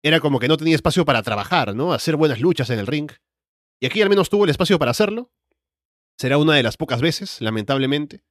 era 0.01 0.19
como 0.19 0.39
que 0.39 0.47
no 0.47 0.57
tenía 0.57 0.75
espacio 0.75 1.05
para 1.05 1.23
trabajar, 1.23 1.75
¿no? 1.75 1.93
Hacer 1.93 2.15
buenas 2.15 2.39
luchas 2.39 2.69
en 2.69 2.79
el 2.79 2.87
ring. 2.87 3.11
Y 3.79 3.85
aquí 3.85 4.01
al 4.01 4.09
menos 4.09 4.29
tuvo 4.29 4.45
el 4.45 4.49
espacio 4.49 4.79
para 4.79 4.91
hacerlo. 4.91 5.31
Será 6.17 6.37
una 6.37 6.55
de 6.55 6.63
las 6.63 6.77
pocas 6.77 7.01
veces, 7.01 7.41
lamentablemente. 7.41 8.23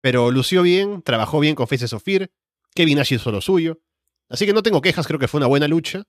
Pero 0.00 0.30
lució 0.30 0.62
bien, 0.62 1.02
trabajó 1.02 1.40
bien 1.40 1.54
con 1.54 1.68
Faces 1.68 1.92
of 1.92 2.02
Fear. 2.02 2.30
Kevin 2.74 2.98
Nash 2.98 3.12
hizo 3.12 3.30
lo 3.30 3.40
suyo. 3.40 3.80
Así 4.28 4.46
que 4.46 4.52
no 4.52 4.62
tengo 4.62 4.80
quejas, 4.80 5.06
creo 5.06 5.18
que 5.18 5.28
fue 5.28 5.38
una 5.38 5.46
buena 5.46 5.68
lucha. 5.68 6.04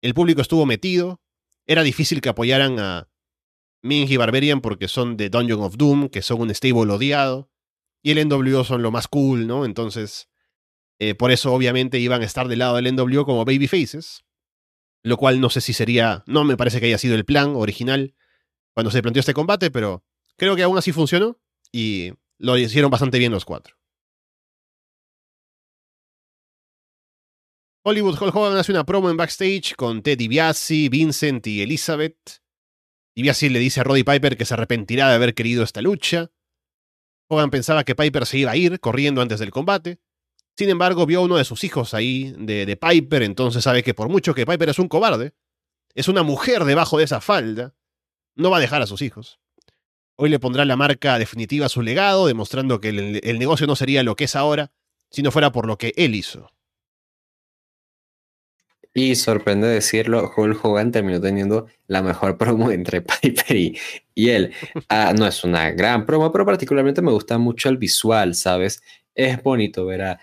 El 0.00 0.14
público 0.14 0.40
estuvo 0.40 0.66
metido. 0.66 1.20
Era 1.66 1.82
difícil 1.82 2.20
que 2.20 2.28
apoyaran 2.28 2.78
a 2.78 3.08
Ming 3.82 4.08
y 4.08 4.16
Barbarian 4.16 4.60
porque 4.60 4.88
son 4.88 5.16
de 5.16 5.30
Dungeon 5.30 5.62
of 5.62 5.76
Doom, 5.76 6.08
que 6.08 6.22
son 6.22 6.40
un 6.40 6.54
stable 6.54 6.92
odiado. 6.92 7.50
Y 8.02 8.12
el 8.12 8.28
NWO 8.28 8.62
son 8.62 8.82
lo 8.82 8.92
más 8.92 9.08
cool, 9.08 9.48
¿no? 9.48 9.64
Entonces, 9.64 10.28
eh, 11.00 11.14
por 11.16 11.32
eso 11.32 11.52
obviamente 11.52 11.98
iban 11.98 12.22
a 12.22 12.24
estar 12.24 12.46
del 12.46 12.60
lado 12.60 12.76
del 12.76 12.94
NWO 12.94 13.24
como 13.24 13.44
babyfaces 13.44 14.25
lo 15.06 15.16
cual 15.16 15.40
no 15.40 15.50
sé 15.50 15.60
si 15.60 15.72
sería, 15.72 16.24
no 16.26 16.42
me 16.42 16.56
parece 16.56 16.80
que 16.80 16.86
haya 16.86 16.98
sido 16.98 17.14
el 17.14 17.24
plan 17.24 17.54
original 17.54 18.16
cuando 18.74 18.90
se 18.90 19.02
planteó 19.02 19.20
este 19.20 19.34
combate, 19.34 19.70
pero 19.70 20.04
creo 20.36 20.56
que 20.56 20.64
aún 20.64 20.76
así 20.76 20.90
funcionó 20.90 21.40
y 21.70 22.10
lo 22.38 22.58
hicieron 22.58 22.90
bastante 22.90 23.20
bien 23.20 23.30
los 23.30 23.44
cuatro. 23.44 23.76
Hollywood 27.84 28.20
Hulk 28.20 28.34
Hogan 28.34 28.58
hace 28.58 28.72
una 28.72 28.84
promo 28.84 29.08
en 29.08 29.16
backstage 29.16 29.76
con 29.76 30.02
Ted 30.02 30.18
DiBiase, 30.18 30.88
Vincent 30.88 31.46
y 31.46 31.62
Elizabeth. 31.62 32.42
DiBiase 33.14 33.50
le 33.50 33.60
dice 33.60 33.82
a 33.82 33.84
Roddy 33.84 34.02
Piper 34.02 34.36
que 34.36 34.44
se 34.44 34.54
arrepentirá 34.54 35.08
de 35.08 35.14
haber 35.14 35.34
querido 35.36 35.62
esta 35.62 35.82
lucha. 35.82 36.32
Hogan 37.28 37.50
pensaba 37.50 37.84
que 37.84 37.94
Piper 37.94 38.26
se 38.26 38.38
iba 38.38 38.50
a 38.50 38.56
ir 38.56 38.80
corriendo 38.80 39.22
antes 39.22 39.38
del 39.38 39.52
combate, 39.52 40.00
sin 40.56 40.70
embargo, 40.70 41.04
vio 41.06 41.20
a 41.20 41.22
uno 41.22 41.36
de 41.36 41.44
sus 41.44 41.64
hijos 41.64 41.94
ahí, 41.94 42.34
de, 42.38 42.76
Piper, 42.76 43.22
entonces 43.22 43.62
sabe 43.62 43.82
que 43.82 43.94
por 43.94 44.08
mucho 44.08 44.34
que 44.34 44.46
Piper 44.46 44.70
es 44.70 44.78
un 44.78 44.88
cobarde, 44.88 45.34
es 45.94 46.08
una 46.08 46.22
mujer 46.22 46.64
debajo 46.64 46.98
de 46.98 47.04
esa 47.04 47.20
falda, 47.20 47.74
no 48.34 48.50
va 48.50 48.58
a 48.58 48.60
dejar 48.60 48.82
a 48.82 48.86
sus 48.86 49.02
hijos. 49.02 49.38
Hoy 50.16 50.30
le 50.30 50.38
pondrá 50.38 50.64
la 50.64 50.76
marca 50.76 51.18
definitiva 51.18 51.66
a 51.66 51.70
su 51.70 51.82
legado, 51.82 52.26
demostrando 52.26 52.80
que 52.80 52.88
el, 52.88 53.20
el 53.22 53.38
negocio 53.38 53.66
no 53.66 53.76
sería 53.76 54.02
lo 54.02 54.16
que 54.16 54.24
es 54.24 54.34
ahora, 54.34 54.72
si 55.10 55.22
no 55.22 55.30
fuera 55.30 55.52
por 55.52 55.66
lo 55.66 55.76
que 55.76 55.92
él 55.96 56.14
hizo. 56.14 56.50
Y 58.98 59.14
sorprende 59.14 59.68
decirlo, 59.68 60.32
Hulk 60.34 60.64
Hogan 60.64 60.90
terminó 60.90 61.20
teniendo 61.20 61.66
la 61.86 62.02
mejor 62.02 62.38
promo 62.38 62.70
entre 62.70 63.02
Piper 63.02 63.54
y, 63.54 63.78
y 64.14 64.30
él. 64.30 64.54
Ah, 64.88 65.12
no 65.14 65.26
es 65.26 65.44
una 65.44 65.70
gran 65.72 66.06
promo, 66.06 66.32
pero 66.32 66.46
particularmente 66.46 67.02
me 67.02 67.12
gusta 67.12 67.36
mucho 67.36 67.68
el 67.68 67.76
visual, 67.76 68.34
¿sabes? 68.34 68.80
Es 69.16 69.42
bonito 69.42 69.86
ver 69.86 70.02
a 70.02 70.20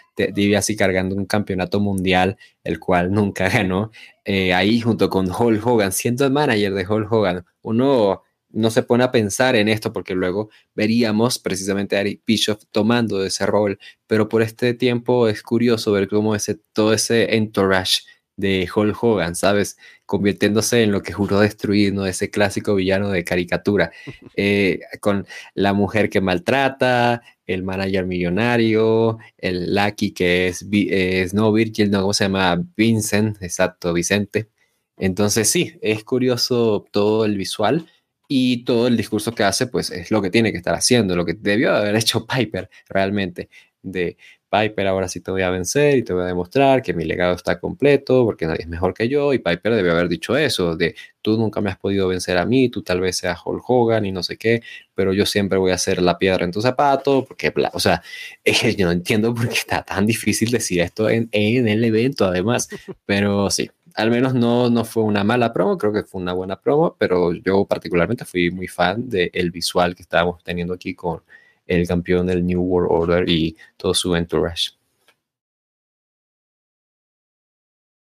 así 0.57 0.75
cargando 0.77 1.15
un 1.15 1.25
campeonato 1.25 1.79
mundial, 1.79 2.37
el 2.63 2.79
cual 2.79 3.11
nunca 3.11 3.49
ganó, 3.49 3.91
eh, 4.23 4.53
ahí 4.53 4.79
junto 4.79 5.09
con 5.09 5.29
Hulk 5.29 5.65
Hogan, 5.65 5.91
siendo 5.91 6.25
el 6.25 6.31
manager 6.31 6.73
de 6.73 6.87
Hulk 6.87 7.11
Hogan. 7.11 7.45
Uno 7.63 8.23
no 8.49 8.69
se 8.69 8.83
pone 8.83 9.03
a 9.03 9.11
pensar 9.11 9.55
en 9.55 9.67
esto 9.67 9.91
porque 9.91 10.13
luego 10.13 10.49
veríamos 10.75 11.39
precisamente 11.39 11.97
a 11.97 12.01
Eric 12.01 12.21
Bischoff 12.25 12.63
tomando 12.71 13.25
ese 13.25 13.45
rol, 13.47 13.79
pero 14.07 14.29
por 14.29 14.43
este 14.43 14.75
tiempo 14.75 15.27
es 15.27 15.41
curioso 15.41 15.91
ver 15.91 16.07
cómo 16.07 16.35
ese, 16.35 16.59
todo 16.71 16.93
ese 16.93 17.35
entourage 17.35 18.03
de 18.35 18.67
Hulk 18.73 19.03
Hogan, 19.03 19.35
¿sabes? 19.35 19.77
Convirtiéndose 20.05 20.83
en 20.83 20.91
lo 20.91 21.01
que 21.01 21.13
juró 21.13 21.39
destruir, 21.39 21.93
¿no? 21.93 22.05
Ese 22.05 22.29
clásico 22.29 22.75
villano 22.75 23.09
de 23.09 23.23
caricatura, 23.23 23.91
eh, 24.35 24.79
con 24.99 25.25
la 25.53 25.73
mujer 25.73 26.09
que 26.09 26.21
maltrata, 26.21 27.21
el 27.45 27.63
manager 27.63 28.05
millonario, 28.05 29.17
el 29.37 29.75
Lucky 29.75 30.11
que 30.11 30.47
es, 30.47 30.65
es 30.71 31.33
no 31.33 31.51
Virgil, 31.51 31.91
no, 31.91 32.01
¿cómo 32.01 32.13
se 32.13 32.25
llama? 32.25 32.63
Vincent, 32.75 33.41
exacto, 33.41 33.93
Vicente. 33.93 34.49
Entonces 34.97 35.49
sí, 35.49 35.77
es 35.81 36.03
curioso 36.03 36.85
todo 36.91 37.25
el 37.25 37.37
visual 37.37 37.87
y 38.27 38.63
todo 38.63 38.87
el 38.87 38.97
discurso 38.97 39.33
que 39.33 39.43
hace, 39.43 39.67
pues 39.67 39.91
es 39.91 40.11
lo 40.11 40.21
que 40.21 40.29
tiene 40.29 40.51
que 40.51 40.57
estar 40.57 40.75
haciendo, 40.75 41.15
lo 41.15 41.25
que 41.25 41.33
debió 41.33 41.75
haber 41.75 41.95
hecho 41.97 42.25
Piper 42.25 42.69
realmente, 42.89 43.49
de 43.81 44.17
Piper, 44.53 44.85
ahora 44.85 45.07
sí 45.07 45.19
te 45.19 45.31
voy 45.31 45.41
a 45.41 45.49
vencer 45.49 45.97
y 45.97 46.03
te 46.03 46.13
voy 46.13 46.23
a 46.23 46.27
demostrar 46.27 46.83
que 46.83 46.93
mi 46.93 47.05
legado 47.05 47.33
está 47.33 47.59
completo 47.59 48.23
porque 48.23 48.45
nadie 48.45 48.61
es 48.61 48.67
mejor 48.67 48.93
que 48.93 49.09
yo. 49.09 49.33
Y 49.33 49.39
Piper 49.39 49.73
debe 49.73 49.89
haber 49.89 50.07
dicho 50.07 50.37
eso, 50.37 50.75
de 50.75 50.95
tú 51.23 51.37
nunca 51.37 51.59
me 51.59 51.71
has 51.71 51.77
podido 51.77 52.07
vencer 52.07 52.37
a 52.37 52.45
mí, 52.45 52.69
tú 52.69 52.83
tal 52.83 53.01
vez 53.01 53.17
seas 53.17 53.39
Hulk 53.43 53.63
Hogan 53.67 54.05
y 54.05 54.11
no 54.11 54.21
sé 54.21 54.37
qué, 54.37 54.61
pero 54.93 55.11
yo 55.11 55.25
siempre 55.25 55.57
voy 55.57 55.71
a 55.71 55.77
ser 55.79 56.03
la 56.03 56.19
piedra 56.19 56.45
en 56.45 56.51
tu 56.51 56.61
zapato, 56.61 57.25
porque, 57.25 57.51
o 57.73 57.79
sea, 57.79 58.03
yo 58.77 58.85
no 58.85 58.91
entiendo 58.91 59.33
por 59.33 59.47
qué 59.49 59.55
está 59.55 59.81
tan 59.81 60.05
difícil 60.05 60.51
decir 60.51 60.81
esto 60.81 61.09
en, 61.09 61.29
en 61.31 61.67
el 61.67 61.83
evento 61.83 62.25
además, 62.25 62.69
pero 63.07 63.49
sí, 63.49 63.71
al 63.95 64.11
menos 64.11 64.35
no, 64.35 64.69
no 64.69 64.85
fue 64.85 65.01
una 65.03 65.23
mala 65.23 65.51
promo, 65.51 65.79
creo 65.79 65.93
que 65.93 66.03
fue 66.03 66.21
una 66.21 66.33
buena 66.33 66.59
promo, 66.61 66.95
pero 66.99 67.33
yo 67.33 67.65
particularmente 67.65 68.25
fui 68.25 68.51
muy 68.51 68.67
fan 68.67 69.09
del 69.09 69.49
visual 69.51 69.95
que 69.95 70.03
estábamos 70.03 70.43
teniendo 70.43 70.73
aquí 70.75 70.93
con 70.93 71.21
el 71.65 71.87
campeón 71.87 72.27
del 72.27 72.45
New 72.45 72.61
World 72.61 72.89
Order 72.91 73.29
y 73.29 73.55
todo 73.77 73.93
su 73.93 74.15
entourage. 74.15 74.71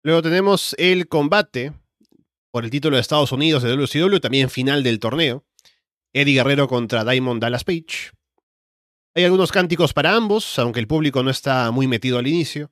Luego 0.03 0.21
tenemos 0.21 0.75
el 0.77 1.07
combate 1.07 1.73
por 2.51 2.63
el 2.63 2.71
título 2.71 2.95
de 2.95 3.01
Estados 3.01 3.31
Unidos 3.31 3.63
de 3.63 3.75
WCW, 3.75 4.19
también 4.19 4.49
final 4.49 4.83
del 4.83 4.99
torneo. 4.99 5.45
Eddie 6.13 6.35
Guerrero 6.35 6.67
contra 6.67 7.03
Diamond 7.03 7.41
Dallas 7.41 7.63
Page. 7.63 8.11
Hay 9.15 9.23
algunos 9.23 9.51
cánticos 9.51 9.93
para 9.93 10.15
ambos, 10.15 10.57
aunque 10.59 10.79
el 10.79 10.87
público 10.87 11.23
no 11.23 11.29
está 11.29 11.69
muy 11.71 11.87
metido 11.87 12.17
al 12.17 12.27
inicio. 12.27 12.71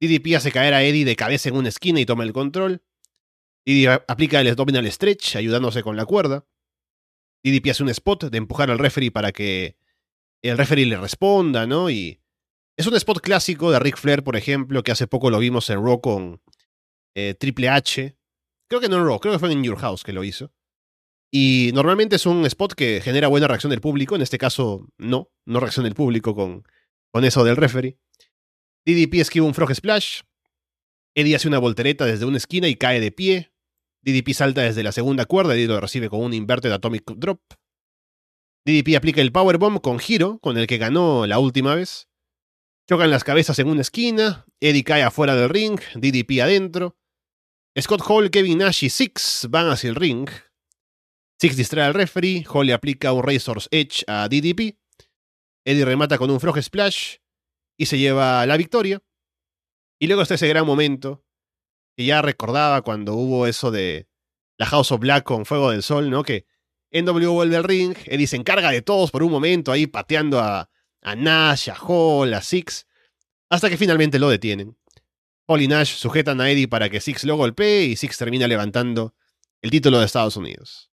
DDP 0.00 0.36
hace 0.36 0.52
caer 0.52 0.74
a 0.74 0.82
Eddie 0.82 1.04
de 1.04 1.16
cabeza 1.16 1.48
en 1.48 1.56
una 1.56 1.68
esquina 1.68 2.00
y 2.00 2.06
toma 2.06 2.24
el 2.24 2.32
control. 2.32 2.82
DDP 3.66 4.04
aplica 4.08 4.40
el 4.40 4.48
abdominal 4.48 4.90
stretch, 4.90 5.36
ayudándose 5.36 5.82
con 5.82 5.96
la 5.96 6.06
cuerda. 6.06 6.46
DDP 7.44 7.70
hace 7.70 7.82
un 7.82 7.90
spot 7.90 8.24
de 8.24 8.38
empujar 8.38 8.70
al 8.70 8.78
referee 8.78 9.10
para 9.10 9.32
que 9.32 9.77
el 10.42 10.58
referee 10.58 10.86
le 10.86 10.96
responda, 10.96 11.66
¿no? 11.66 11.90
Y 11.90 12.20
es 12.76 12.86
un 12.86 12.94
spot 12.94 13.20
clásico 13.20 13.70
de 13.70 13.78
Ric 13.78 13.96
Flair, 13.96 14.22
por 14.22 14.36
ejemplo, 14.36 14.82
que 14.82 14.92
hace 14.92 15.06
poco 15.06 15.30
lo 15.30 15.38
vimos 15.38 15.68
en 15.70 15.84
Raw 15.84 16.00
con 16.00 16.40
eh, 17.16 17.34
Triple 17.34 17.68
H. 17.68 18.16
Creo 18.68 18.80
que 18.80 18.88
no 18.88 18.96
en 18.96 19.04
Raw, 19.04 19.18
creo 19.18 19.32
que 19.32 19.38
fue 19.38 19.52
en 19.52 19.64
Your 19.64 19.78
House 19.78 20.04
que 20.04 20.12
lo 20.12 20.24
hizo. 20.24 20.52
Y 21.30 21.70
normalmente 21.74 22.16
es 22.16 22.26
un 22.26 22.46
spot 22.46 22.74
que 22.74 23.00
genera 23.02 23.28
buena 23.28 23.48
reacción 23.48 23.70
del 23.70 23.80
público. 23.80 24.14
En 24.14 24.22
este 24.22 24.38
caso, 24.38 24.88
no, 24.96 25.30
no 25.44 25.60
reacciona 25.60 25.88
el 25.88 25.94
público 25.94 26.34
con, 26.34 26.62
con 27.12 27.24
eso 27.24 27.44
del 27.44 27.56
referee. 27.56 27.98
DDP 28.86 29.14
esquiva 29.14 29.46
un 29.46 29.54
frog 29.54 29.74
splash. 29.74 30.20
Eddie 31.14 31.36
hace 31.36 31.48
una 31.48 31.58
voltereta 31.58 32.06
desde 32.06 32.24
una 32.24 32.36
esquina 32.36 32.68
y 32.68 32.76
cae 32.76 33.00
de 33.00 33.12
pie. 33.12 33.52
DDP 34.02 34.32
salta 34.32 34.62
desde 34.62 34.82
la 34.82 34.92
segunda 34.92 35.26
cuerda 35.26 35.56
y 35.56 35.66
lo 35.66 35.80
recibe 35.80 36.08
con 36.08 36.20
un 36.20 36.32
inverted 36.32 36.70
atomic 36.70 37.04
drop. 37.16 37.40
DDP 38.64 38.96
aplica 38.96 39.20
el 39.20 39.32
powerbomb 39.32 39.80
con 39.80 39.98
giro, 39.98 40.38
con 40.40 40.58
el 40.58 40.66
que 40.66 40.78
ganó 40.78 41.26
la 41.26 41.38
última 41.38 41.74
vez. 41.74 42.08
Chocan 42.88 43.10
las 43.10 43.24
cabezas 43.24 43.58
en 43.58 43.68
una 43.68 43.82
esquina. 43.82 44.46
Eddie 44.60 44.84
cae 44.84 45.02
afuera 45.02 45.34
del 45.34 45.50
ring. 45.50 45.78
DDP 45.94 46.40
adentro. 46.40 46.96
Scott 47.78 48.02
Hall, 48.06 48.30
Kevin 48.30 48.58
Nash 48.58 48.84
y 48.84 48.90
Six 48.90 49.46
van 49.50 49.68
hacia 49.68 49.90
el 49.90 49.94
ring. 49.94 50.28
Six 51.40 51.56
distrae 51.56 51.84
al 51.84 51.94
referee. 51.94 52.44
Hall 52.52 52.66
le 52.66 52.72
aplica 52.72 53.12
un 53.12 53.22
Razor's 53.22 53.68
Edge 53.70 54.04
a 54.06 54.28
DDP. 54.28 54.78
Eddie 55.64 55.84
remata 55.84 56.18
con 56.18 56.30
un 56.30 56.40
Frog 56.40 56.62
Splash 56.62 57.16
y 57.78 57.86
se 57.86 57.98
lleva 57.98 58.44
la 58.46 58.56
victoria. 58.56 59.02
Y 60.00 60.06
luego 60.06 60.22
está 60.22 60.34
ese 60.34 60.48
gran 60.48 60.66
momento 60.66 61.24
que 61.96 62.06
ya 62.06 62.22
recordaba 62.22 62.82
cuando 62.82 63.14
hubo 63.14 63.46
eso 63.46 63.70
de 63.70 64.08
la 64.58 64.66
House 64.66 64.92
of 64.92 65.00
Black 65.00 65.24
con 65.24 65.44
Fuego 65.44 65.70
del 65.70 65.82
Sol, 65.82 66.10
¿no? 66.10 66.22
Que 66.22 66.46
NW 66.90 67.28
vuelve 67.28 67.56
al 67.56 67.64
ring, 67.64 67.96
Eddie 68.06 68.26
se 68.26 68.36
encarga 68.36 68.70
de 68.70 68.82
todos 68.82 69.10
por 69.10 69.22
un 69.22 69.30
momento 69.30 69.72
ahí 69.72 69.86
pateando 69.86 70.40
a, 70.40 70.70
a 71.02 71.16
Nash, 71.16 71.68
a 71.70 71.76
Hall, 71.76 72.32
a 72.34 72.40
Six, 72.40 72.86
hasta 73.50 73.68
que 73.68 73.76
finalmente 73.76 74.18
lo 74.18 74.28
detienen. 74.28 74.76
Hall 75.46 75.62
y 75.62 75.68
Nash 75.68 75.94
sujetan 75.94 76.40
a 76.40 76.50
Eddie 76.50 76.68
para 76.68 76.90
que 76.90 77.00
Six 77.00 77.24
lo 77.24 77.36
golpee 77.36 77.84
y 77.84 77.96
Six 77.96 78.18
termina 78.18 78.46
levantando 78.46 79.14
el 79.62 79.70
título 79.70 79.98
de 79.98 80.06
Estados 80.06 80.36
Unidos. 80.36 80.90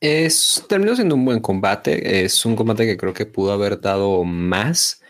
Es, 0.00 0.64
terminó 0.68 0.94
siendo 0.94 1.16
un 1.16 1.24
buen 1.24 1.40
combate. 1.40 2.24
Es 2.24 2.44
un 2.44 2.54
combate 2.54 2.86
que 2.86 2.96
creo 2.96 3.12
que 3.12 3.26
pudo 3.26 3.52
haber 3.52 3.80
dado 3.80 4.24
más. 4.24 5.02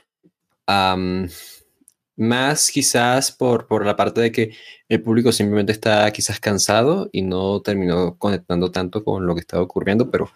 Más 2.18 2.70
quizás 2.70 3.32
por, 3.32 3.66
por 3.66 3.86
la 3.86 3.96
parte 3.96 4.20
de 4.20 4.32
que 4.32 4.52
el 4.88 5.02
público 5.02 5.32
simplemente 5.32 5.72
está 5.72 6.10
quizás 6.10 6.40
cansado 6.40 7.08
y 7.12 7.22
no 7.22 7.62
terminó 7.62 8.18
conectando 8.18 8.70
tanto 8.70 9.04
con 9.04 9.26
lo 9.26 9.34
que 9.34 9.40
estaba 9.40 9.62
ocurriendo, 9.62 10.10
pero 10.10 10.30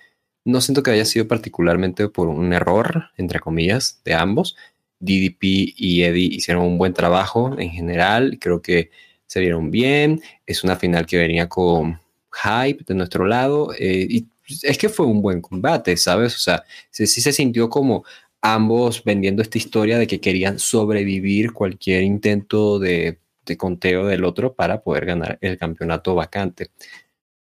no 0.44 0.60
siento 0.60 0.82
que 0.82 0.90
haya 0.92 1.04
sido 1.04 1.28
particularmente 1.28 2.08
por 2.08 2.28
un 2.28 2.52
error, 2.52 3.10
entre 3.16 3.40
comillas, 3.40 4.00
de 4.04 4.14
ambos. 4.14 4.56
DDP 4.98 5.42
y 5.76 6.02
Eddie 6.04 6.34
hicieron 6.36 6.64
un 6.64 6.78
buen 6.78 6.94
trabajo 6.94 7.56
en 7.58 7.70
general. 7.70 8.38
Creo 8.40 8.62
que 8.62 8.90
se 9.26 9.40
vieron 9.40 9.70
bien. 9.70 10.22
Es 10.46 10.64
una 10.64 10.76
final 10.76 11.06
que 11.06 11.18
venía 11.18 11.48
con 11.48 12.00
hype 12.32 12.84
de 12.84 12.94
nuestro 12.94 13.26
lado. 13.26 13.72
Eh, 13.78 14.06
y 14.08 14.26
es 14.62 14.78
que 14.78 14.88
fue 14.88 15.06
un 15.06 15.22
buen 15.22 15.40
combate, 15.40 15.96
¿sabes? 15.96 16.34
O 16.34 16.38
sea, 16.38 16.64
sí, 16.90 17.06
se 17.06 17.32
sintió 17.32 17.68
como 17.68 18.04
ambos 18.42 19.04
vendiendo 19.04 19.40
esta 19.40 19.56
historia 19.56 19.98
de 19.98 20.06
que 20.06 20.20
querían 20.20 20.58
sobrevivir 20.58 21.52
cualquier 21.52 22.02
intento 22.02 22.78
de, 22.78 23.18
conteo 23.56 24.06
del 24.06 24.24
otro 24.24 24.54
para 24.54 24.82
poder 24.82 25.06
ganar 25.06 25.38
el 25.40 25.58
campeonato 25.58 26.14
vacante. 26.14 26.70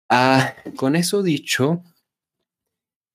Ah, 0.08 0.54
con 0.76 0.96
eso 0.96 1.22
dicho, 1.22 1.82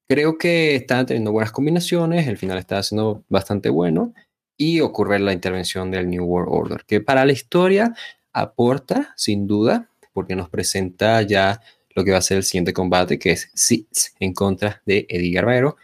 creo 0.07 0.38
que 0.38 0.75
están 0.75 1.05
teniendo 1.05 1.31
buenas 1.31 1.51
combinaciones, 1.51 2.27
el 2.27 2.38
final 2.38 2.57
está 2.57 2.81
siendo 2.84 3.23
bastante 3.29 3.69
bueno 3.69 4.13
y 4.57 4.79
ocurre 4.79 5.19
la 5.19 5.34
intervención 5.34 5.91
del 5.91 6.09
New 6.09 6.23
World 6.23 6.49
Order, 6.51 6.86
que 6.86 7.01
para 7.01 7.25
la 7.25 7.31
historia 7.31 7.93
aporta, 8.31 9.13
sin 9.17 9.47
duda, 9.47 9.89
porque 10.13 10.36
nos 10.36 10.49
presenta 10.49 11.21
ya 11.23 11.59
lo 11.95 12.03
que 12.03 12.11
va 12.11 12.19
a 12.19 12.21
ser 12.21 12.38
el 12.38 12.43
siguiente 12.43 12.73
combate, 12.73 13.19
que 13.19 13.31
es 13.31 13.49
Six 13.53 14.15
en 14.19 14.34
contra 14.34 14.81
de 14.86 15.05
Eddie 15.09 15.31
Guerrero. 15.31 15.77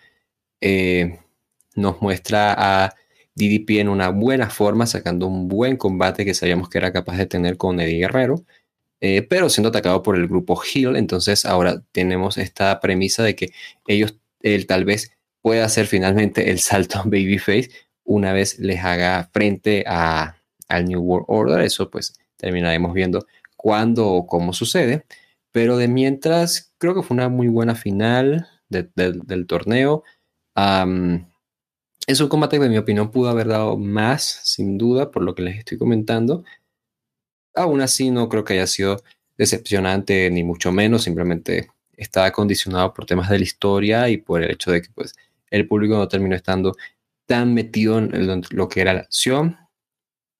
Eh, 0.61 1.19
nos 1.79 2.01
muestra 2.01 2.55
a 2.57 2.95
DDP 3.35 3.79
en 3.79 3.89
una 3.89 4.09
buena 4.09 4.49
forma, 4.49 4.85
sacando 4.85 5.27
un 5.27 5.47
buen 5.47 5.77
combate 5.77 6.25
que 6.25 6.33
sabíamos 6.33 6.69
que 6.69 6.77
era 6.77 6.91
capaz 6.91 7.17
de 7.17 7.25
tener 7.25 7.57
con 7.57 7.79
Eddie 7.79 7.99
Guerrero, 7.99 8.43
eh, 9.01 9.21
pero 9.23 9.49
siendo 9.49 9.69
atacado 9.69 10.03
por 10.03 10.15
el 10.17 10.27
grupo 10.27 10.61
Hill. 10.61 10.95
Entonces 10.95 11.45
ahora 11.45 11.81
tenemos 11.91 12.37
esta 12.37 12.79
premisa 12.79 13.23
de 13.23 13.35
que 13.35 13.51
ellos, 13.87 14.15
él 14.41 14.67
tal 14.67 14.85
vez 14.85 15.11
pueda 15.41 15.65
hacer 15.65 15.87
finalmente 15.87 16.51
el 16.51 16.59
salto 16.59 17.01
Babyface 17.05 17.69
una 18.03 18.33
vez 18.33 18.59
les 18.59 18.83
haga 18.83 19.29
frente 19.31 19.83
a, 19.87 20.35
al 20.67 20.85
New 20.85 21.01
World 21.01 21.25
Order. 21.27 21.61
Eso 21.61 21.89
pues 21.89 22.13
terminaremos 22.37 22.93
viendo 22.93 23.25
cuándo 23.55 24.07
o 24.09 24.27
cómo 24.27 24.53
sucede. 24.53 25.05
Pero 25.51 25.77
de 25.77 25.87
mientras, 25.87 26.73
creo 26.77 26.95
que 26.95 27.03
fue 27.03 27.15
una 27.15 27.29
muy 27.29 27.47
buena 27.47 27.75
final 27.75 28.47
del 28.69 29.45
torneo. 29.47 30.03
Es 32.09 32.19
un 32.19 32.27
combate 32.27 32.57
que, 32.57 32.65
en 32.65 32.71
mi 32.71 32.77
opinión, 32.77 33.11
pudo 33.11 33.29
haber 33.29 33.47
dado 33.47 33.77
más, 33.77 34.41
sin 34.43 34.77
duda, 34.77 35.11
por 35.11 35.23
lo 35.23 35.35
que 35.35 35.43
les 35.43 35.59
estoy 35.59 35.77
comentando. 35.77 36.43
Aún 37.53 37.81
así, 37.81 38.11
no 38.11 38.29
creo 38.29 38.43
que 38.43 38.53
haya 38.53 38.67
sido 38.67 39.03
decepcionante, 39.37 40.29
ni 40.31 40.43
mucho 40.43 40.71
menos. 40.71 41.03
Simplemente 41.03 41.69
estaba 41.95 42.31
condicionado 42.31 42.93
por 42.93 43.05
temas 43.05 43.29
de 43.29 43.37
la 43.37 43.43
historia 43.43 44.09
y 44.09 44.17
por 44.17 44.43
el 44.43 44.51
hecho 44.51 44.71
de 44.71 44.81
que 44.81 44.89
pues, 44.93 45.13
el 45.51 45.67
público 45.67 45.95
no 45.97 46.07
terminó 46.07 46.35
estando 46.35 46.75
tan 47.27 47.53
metido 47.53 47.99
en 47.99 48.43
lo 48.51 48.67
que 48.69 48.81
era 48.81 48.93
la 48.93 49.01
acción 49.01 49.57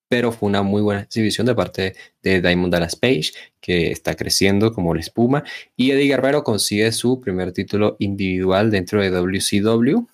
pero 0.10 0.32
fue 0.32 0.50
una 0.50 0.64
muy 0.64 0.82
buena 0.82 1.02
exhibición 1.02 1.48
de 1.48 1.56
parte 1.56 1.96
de 2.24 2.42
Diamond 2.42 2.74
Dallas 2.74 2.96
Page, 2.96 3.32
que 3.62 3.92
está 3.92 4.16
creciendo 4.16 4.74
como 4.74 4.94
la 4.94 5.00
espuma, 5.00 5.44
y 5.78 5.92
Eddie 5.92 6.08
Guerrero 6.08 6.44
consigue 6.44 6.92
su 6.92 7.22
primer 7.22 7.54
título 7.54 7.96
individual 8.00 8.72
dentro 8.72 9.02
de 9.02 9.12
WCW, 9.12 10.08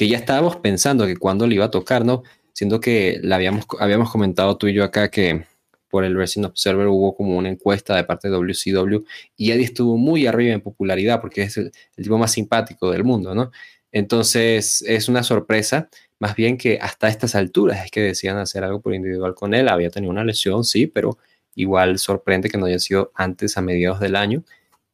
que 0.00 0.08
ya 0.08 0.16
estábamos 0.16 0.56
pensando 0.56 1.04
que 1.04 1.18
cuando 1.18 1.46
le 1.46 1.56
iba 1.56 1.66
a 1.66 1.70
tocar, 1.70 2.06
¿no? 2.06 2.22
Siendo 2.54 2.80
que 2.80 3.20
la 3.22 3.36
habíamos, 3.36 3.66
habíamos 3.80 4.10
comentado 4.10 4.56
tú 4.56 4.66
y 4.66 4.72
yo 4.72 4.82
acá 4.82 5.10
que 5.10 5.44
por 5.90 6.04
el 6.04 6.16
Wrestling 6.16 6.44
Observer 6.44 6.86
hubo 6.86 7.14
como 7.14 7.36
una 7.36 7.50
encuesta 7.50 7.94
de 7.96 8.04
parte 8.04 8.30
de 8.30 8.34
WCW 8.34 9.04
y 9.36 9.50
Eddie 9.50 9.64
estuvo 9.64 9.98
muy 9.98 10.26
arriba 10.26 10.54
en 10.54 10.62
popularidad 10.62 11.20
porque 11.20 11.42
es 11.42 11.58
el, 11.58 11.70
el 11.98 12.04
tipo 12.04 12.16
más 12.16 12.32
simpático 12.32 12.90
del 12.90 13.04
mundo, 13.04 13.34
¿no? 13.34 13.50
Entonces 13.92 14.80
es 14.88 15.10
una 15.10 15.22
sorpresa 15.22 15.90
más 16.18 16.34
bien 16.34 16.56
que 16.56 16.78
hasta 16.80 17.08
estas 17.08 17.34
alturas 17.34 17.84
es 17.84 17.90
que 17.90 18.00
decían 18.00 18.38
hacer 18.38 18.64
algo 18.64 18.80
por 18.80 18.94
individual 18.94 19.34
con 19.34 19.52
él. 19.52 19.68
Había 19.68 19.90
tenido 19.90 20.10
una 20.10 20.24
lesión, 20.24 20.64
sí, 20.64 20.86
pero 20.86 21.18
igual 21.54 21.98
sorprende 21.98 22.48
que 22.48 22.56
no 22.56 22.64
haya 22.64 22.78
sido 22.78 23.12
antes 23.14 23.58
a 23.58 23.60
mediados 23.60 24.00
del 24.00 24.16
año. 24.16 24.44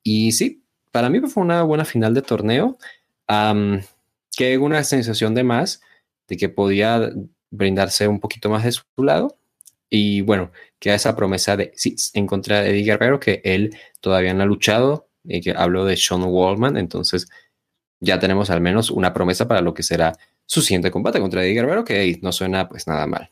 Y 0.03 0.33
sí, 0.33 0.65
para 0.91 1.11
mí 1.11 1.21
fue 1.21 1.45
una 1.45 1.63
buena 1.63 1.85
final 1.85 2.13
de 2.13 2.23
torneo. 2.23 2.77
Que 4.37 4.59
una 4.59 4.85
sensación 4.85 5.35
de 5.35 5.45
más, 5.45 5.81
de 6.29 6.37
que 6.37 6.49
podía 6.49 7.11
brindarse 7.51 8.07
un 8.09 8.21
poquito 8.21 8.51
más 8.51 8.65
de 8.65 8.73
su 8.73 8.85
lado. 8.99 9.39
Y 9.89 10.21
bueno, 10.21 10.53
queda 10.79 10.95
esa 10.95 11.17
promesa 11.17 11.57
de 11.57 11.73
sí, 11.75 11.97
en 12.15 12.27
contra 12.27 12.61
de 12.61 12.71
Eddie 12.71 12.85
Guerrero, 12.85 13.21
que 13.21 13.41
él 13.45 13.77
todavía 14.01 14.35
no 14.35 14.43
ha 14.43 14.47
luchado, 14.47 15.09
y 15.25 15.41
que 15.41 15.53
hablo 15.57 15.85
de 15.85 15.97
Sean 15.97 16.23
Wallman, 16.25 16.77
entonces 16.77 17.29
ya 18.01 18.19
tenemos 18.19 18.51
al 18.51 18.61
menos 18.61 18.91
una 18.91 19.13
promesa 19.13 19.49
para 19.49 19.61
lo 19.61 19.75
que 19.75 19.83
será 19.83 20.17
su 20.45 20.61
siguiente 20.63 20.91
combate 20.91 21.21
contra 21.21 21.43
Eddie 21.43 21.55
Guerrero, 21.55 21.85
que 21.85 22.19
no 22.23 22.33
suena 22.33 22.69
pues 22.69 22.87
nada 22.87 23.07
mal. 23.07 23.31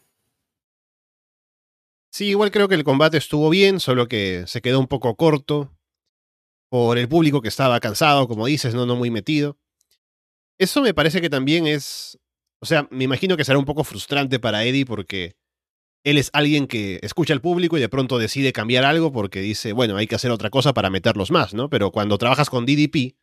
Sí, 2.11 2.27
igual 2.27 2.51
creo 2.51 2.69
que 2.69 2.77
el 2.77 2.85
combate 2.85 3.17
estuvo 3.17 3.51
bien, 3.51 3.81
solo 3.81 4.09
que 4.09 4.45
se 4.47 4.63
quedó 4.63 4.79
un 4.79 4.87
poco 4.87 5.17
corto 5.17 5.73
por 6.71 6.97
el 6.99 7.09
público 7.09 7.43
que 7.43 7.49
estaba 7.49 7.79
cansado, 7.81 8.29
como 8.29 8.47
dices, 8.47 8.75
no, 8.75 8.87
no 8.87 8.97
muy 8.97 9.11
metido. 9.11 9.59
Eso 10.59 10.83
me 10.83 10.95
parece 10.95 11.21
que 11.21 11.31
también 11.31 11.67
es, 11.67 12.19
o 12.61 12.67
sea, 12.67 12.87
me 12.91 13.05
imagino 13.05 13.37
que 13.37 13.45
será 13.45 13.59
un 13.59 13.65
poco 13.65 13.85
frustrante 13.85 14.39
para 14.39 14.65
Eddie 14.65 14.87
porque 14.87 15.37
él 16.05 16.19
es 16.19 16.31
alguien 16.33 16.67
que 16.67 17.01
escucha 17.03 17.33
al 17.33 17.41
público 17.41 17.77
y 17.77 17.81
de 17.81 17.89
pronto 17.89 18.19
decide 18.19 18.53
cambiar 18.53 18.85
algo 18.85 19.11
porque 19.11 19.41
dice, 19.41 19.73
bueno, 19.73 19.97
hay 19.97 20.07
que 20.07 20.15
hacer 20.15 20.31
otra 20.31 20.51
cosa 20.51 20.75
para 20.75 20.91
meterlos 20.91 21.31
más, 21.31 21.55
¿no? 21.55 21.71
Pero 21.71 21.91
cuando 21.91 22.19
trabajas 22.19 22.51
con 22.51 22.67
DDP, 22.67 23.17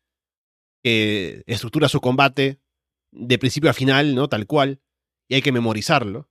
que 0.84 1.44
estructura 1.46 1.88
su 1.90 2.02
combate 2.02 2.60
de 3.12 3.38
principio 3.38 3.70
a 3.70 3.74
final, 3.74 4.16
¿no? 4.16 4.28
Tal 4.30 4.48
cual, 4.48 4.82
y 5.28 5.36
hay 5.36 5.42
que 5.42 5.52
memorizarlo. 5.52 6.30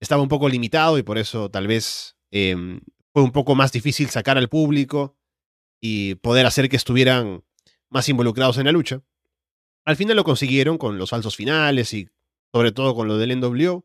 Estaba 0.00 0.22
un 0.22 0.28
poco 0.28 0.48
limitado 0.48 0.96
y 0.96 1.02
por 1.02 1.18
eso 1.18 1.50
tal 1.50 1.66
vez 1.66 2.16
em, 2.30 2.80
fue 3.12 3.22
un 3.22 3.32
poco 3.32 3.54
más 3.54 3.72
difícil 3.72 4.10
sacar 4.10 4.38
al 4.38 4.48
público 4.48 5.16
y 5.80 6.14
poder 6.16 6.46
hacer 6.46 6.68
que 6.68 6.76
estuvieran 6.76 7.44
más 7.90 8.08
involucrados 8.08 8.58
en 8.58 8.66
la 8.66 8.72
lucha. 8.72 9.02
Al 9.84 9.96
final 9.96 10.16
lo 10.16 10.24
consiguieron 10.24 10.78
con 10.78 10.98
los 10.98 11.10
falsos 11.10 11.36
finales 11.36 11.92
y 11.92 12.08
sobre 12.52 12.72
todo 12.72 12.94
con 12.94 13.08
lo 13.08 13.18
del 13.18 13.38
NWO. 13.38 13.84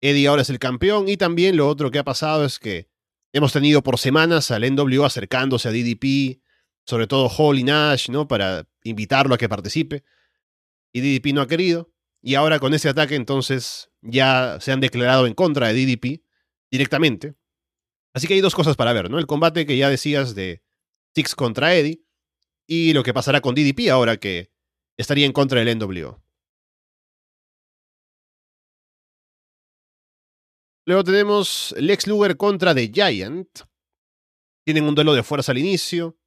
Eddie 0.00 0.28
ahora 0.28 0.42
es 0.42 0.50
el 0.50 0.58
campeón 0.58 1.08
y 1.08 1.16
también 1.16 1.56
lo 1.56 1.68
otro 1.68 1.90
que 1.90 1.98
ha 1.98 2.04
pasado 2.04 2.44
es 2.44 2.58
que 2.58 2.88
hemos 3.32 3.52
tenido 3.52 3.82
por 3.82 3.98
semanas 3.98 4.50
al 4.50 4.62
NWO 4.74 5.04
acercándose 5.04 5.68
a 5.68 5.72
DDP, 5.72 6.40
sobre 6.86 7.06
todo 7.06 7.26
Holly 7.26 7.64
Nash, 7.64 8.08
¿no? 8.08 8.26
Para 8.26 8.66
invitarlo 8.82 9.34
a 9.34 9.38
que 9.38 9.48
participe. 9.48 10.04
Y 10.92 11.00
DDP 11.00 11.34
no 11.34 11.42
ha 11.42 11.46
querido. 11.46 11.92
Y 12.22 12.34
ahora 12.34 12.58
con 12.58 12.72
ese 12.74 12.88
ataque 12.88 13.14
entonces 13.14 13.90
ya 14.00 14.58
se 14.60 14.72
han 14.72 14.80
declarado 14.80 15.26
en 15.26 15.34
contra 15.34 15.68
de 15.68 15.74
DDP 15.74 16.22
directamente. 16.70 17.34
Así 18.14 18.26
que 18.26 18.34
hay 18.34 18.40
dos 18.40 18.54
cosas 18.54 18.76
para 18.76 18.92
ver, 18.92 19.10
¿no? 19.10 19.18
El 19.18 19.26
combate 19.26 19.66
que 19.66 19.76
ya 19.76 19.88
decías 19.88 20.34
de 20.34 20.62
Six 21.14 21.34
contra 21.34 21.74
Eddie 21.74 22.02
y 22.66 22.92
lo 22.92 23.02
que 23.02 23.14
pasará 23.14 23.40
con 23.40 23.54
DDP 23.54 23.90
ahora 23.90 24.16
que 24.16 24.50
estaría 25.00 25.26
en 25.26 25.32
contra 25.32 25.64
del 25.64 25.78
NWO. 25.78 26.22
Luego 30.86 31.04
tenemos 31.04 31.74
Lex 31.78 32.06
Luger 32.06 32.36
contra 32.36 32.74
The 32.74 32.90
Giant. 32.92 33.60
Tienen 34.64 34.84
un 34.84 34.94
duelo 34.94 35.14
de 35.14 35.22
fuerza 35.22 35.52
al 35.52 35.58
inicio. 35.58 36.18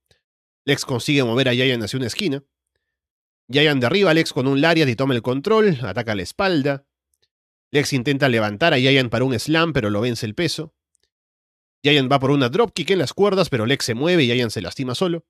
Lex 0.65 0.86
consigue 0.86 1.24
mover 1.24 1.49
a 1.49 1.53
Giant 1.53 1.84
hacia 1.84 1.97
una 1.97 2.07
esquina. 2.07 2.43
Giant 3.51 3.82
derriba 3.82 4.11
a 4.11 4.13
Lex 4.13 4.34
con 4.34 4.47
un 4.47 4.61
lariat 4.61 4.88
y 4.88 4.95
toma 4.95 5.13
el 5.13 5.21
control, 5.21 5.78
ataca 5.84 6.15
la 6.15 6.24
espalda. 6.24 6.88
Lex 7.71 7.93
intenta 7.93 8.30
levantar 8.30 8.74
a 8.74 8.78
Giant 8.78 9.11
para 9.11 9.26
un 9.26 9.38
slam, 9.38 9.74
pero 9.74 9.89
lo 9.89 10.01
vence 10.01 10.26
el 10.26 10.34
peso. 10.34 10.74
Giant 11.84 12.11
va 12.11 12.19
por 12.19 12.32
una 12.32 12.49
dropkick 12.49 12.91
en 12.91 12.99
las 12.99 13.13
cuerdas, 13.13 13.49
pero 13.49 13.65
Lex 13.65 13.86
se 13.86 13.93
mueve 13.93 14.24
y 14.24 14.28
Giant 14.28 14.51
se 14.51 14.61
lastima 14.61 14.95
solo. 14.95 15.26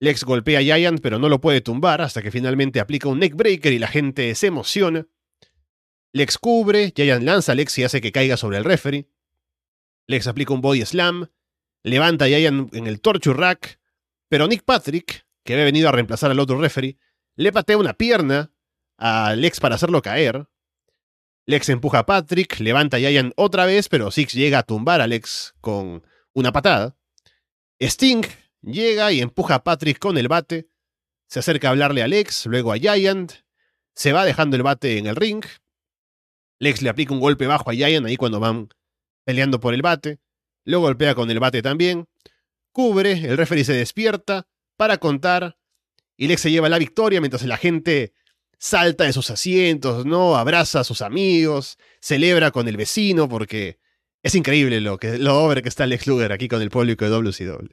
Lex 0.00 0.24
golpea 0.24 0.60
a 0.60 0.62
Giant, 0.62 1.00
pero 1.00 1.18
no 1.18 1.28
lo 1.28 1.40
puede 1.40 1.60
tumbar 1.60 2.00
hasta 2.00 2.22
que 2.22 2.30
finalmente 2.30 2.80
aplica 2.80 3.08
un 3.08 3.18
neckbreaker 3.18 3.72
y 3.72 3.78
la 3.78 3.88
gente 3.88 4.34
se 4.34 4.46
emociona. 4.46 5.06
Lex 6.12 6.38
cubre, 6.38 6.92
Giant 6.94 7.24
lanza 7.24 7.52
a 7.52 7.54
Lex 7.54 7.78
y 7.78 7.84
hace 7.84 8.00
que 8.00 8.12
caiga 8.12 8.36
sobre 8.36 8.58
el 8.58 8.64
referee. 8.64 9.08
Lex 10.06 10.26
aplica 10.26 10.54
un 10.54 10.60
body 10.60 10.84
slam, 10.86 11.28
levanta 11.82 12.26
a 12.26 12.28
Giant 12.28 12.72
en 12.74 12.86
el 12.86 13.00
torture 13.00 13.38
rack, 13.38 13.80
pero 14.28 14.46
Nick 14.46 14.64
Patrick, 14.64 15.26
que 15.44 15.52
había 15.52 15.64
venido 15.64 15.88
a 15.88 15.92
reemplazar 15.92 16.30
al 16.30 16.40
otro 16.40 16.60
referee, 16.60 16.98
le 17.36 17.52
patea 17.52 17.76
una 17.76 17.94
pierna 17.94 18.52
a 18.96 19.34
Lex 19.34 19.60
para 19.60 19.74
hacerlo 19.74 20.00
caer. 20.00 20.48
Lex 21.46 21.68
empuja 21.70 22.00
a 22.00 22.06
Patrick, 22.06 22.60
levanta 22.60 22.98
a 22.98 23.00
Giant 23.00 23.32
otra 23.36 23.66
vez, 23.66 23.88
pero 23.88 24.10
Six 24.10 24.34
llega 24.34 24.60
a 24.60 24.62
tumbar 24.62 25.00
a 25.00 25.06
Lex 25.06 25.54
con 25.60 26.06
una 26.34 26.52
patada. 26.52 26.96
Sting 27.80 28.24
llega 28.62 29.12
y 29.12 29.20
empuja 29.20 29.56
a 29.56 29.64
Patrick 29.64 29.98
con 29.98 30.18
el 30.18 30.28
bate. 30.28 30.68
Se 31.26 31.40
acerca 31.40 31.68
a 31.68 31.70
hablarle 31.72 32.02
a 32.02 32.08
Lex, 32.08 32.46
luego 32.46 32.72
a 32.72 32.78
Giant. 32.78 33.32
Se 33.94 34.12
va 34.12 34.24
dejando 34.24 34.56
el 34.56 34.62
bate 34.62 34.98
en 34.98 35.06
el 35.06 35.16
ring. 35.16 35.44
Lex 36.58 36.82
le 36.82 36.88
aplica 36.88 37.12
un 37.12 37.20
golpe 37.20 37.46
bajo 37.46 37.70
a 37.70 37.74
Giant 37.74 38.06
ahí 38.06 38.16
cuando 38.16 38.40
van 38.40 38.68
peleando 39.24 39.60
por 39.60 39.74
el 39.74 39.82
bate. 39.82 40.18
Lo 40.64 40.80
golpea 40.80 41.14
con 41.14 41.30
el 41.30 41.40
bate 41.40 41.62
también. 41.62 42.06
Cubre, 42.72 43.12
el 43.12 43.36
referee 43.36 43.64
se 43.64 43.72
despierta 43.72 44.46
para 44.76 44.98
contar. 44.98 45.58
Y 46.16 46.28
Lex 46.28 46.42
se 46.42 46.50
lleva 46.50 46.68
la 46.68 46.78
victoria 46.78 47.20
mientras 47.20 47.44
la 47.44 47.56
gente 47.56 48.12
salta 48.58 49.04
de 49.04 49.12
sus 49.12 49.30
asientos, 49.30 50.04
¿no? 50.04 50.36
Abraza 50.36 50.80
a 50.80 50.84
sus 50.84 51.00
amigos, 51.00 51.78
celebra 52.00 52.50
con 52.50 52.66
el 52.68 52.76
vecino, 52.76 53.28
porque 53.28 53.78
es 54.22 54.34
increíble 54.34 54.80
lo, 54.80 54.98
que, 54.98 55.18
lo 55.18 55.42
over 55.42 55.62
que 55.62 55.68
está 55.68 55.86
Lex 55.86 56.06
Luger 56.06 56.32
aquí 56.32 56.48
con 56.48 56.60
el 56.60 56.70
público 56.70 57.04
de 57.04 57.10
WCW. 57.10 57.68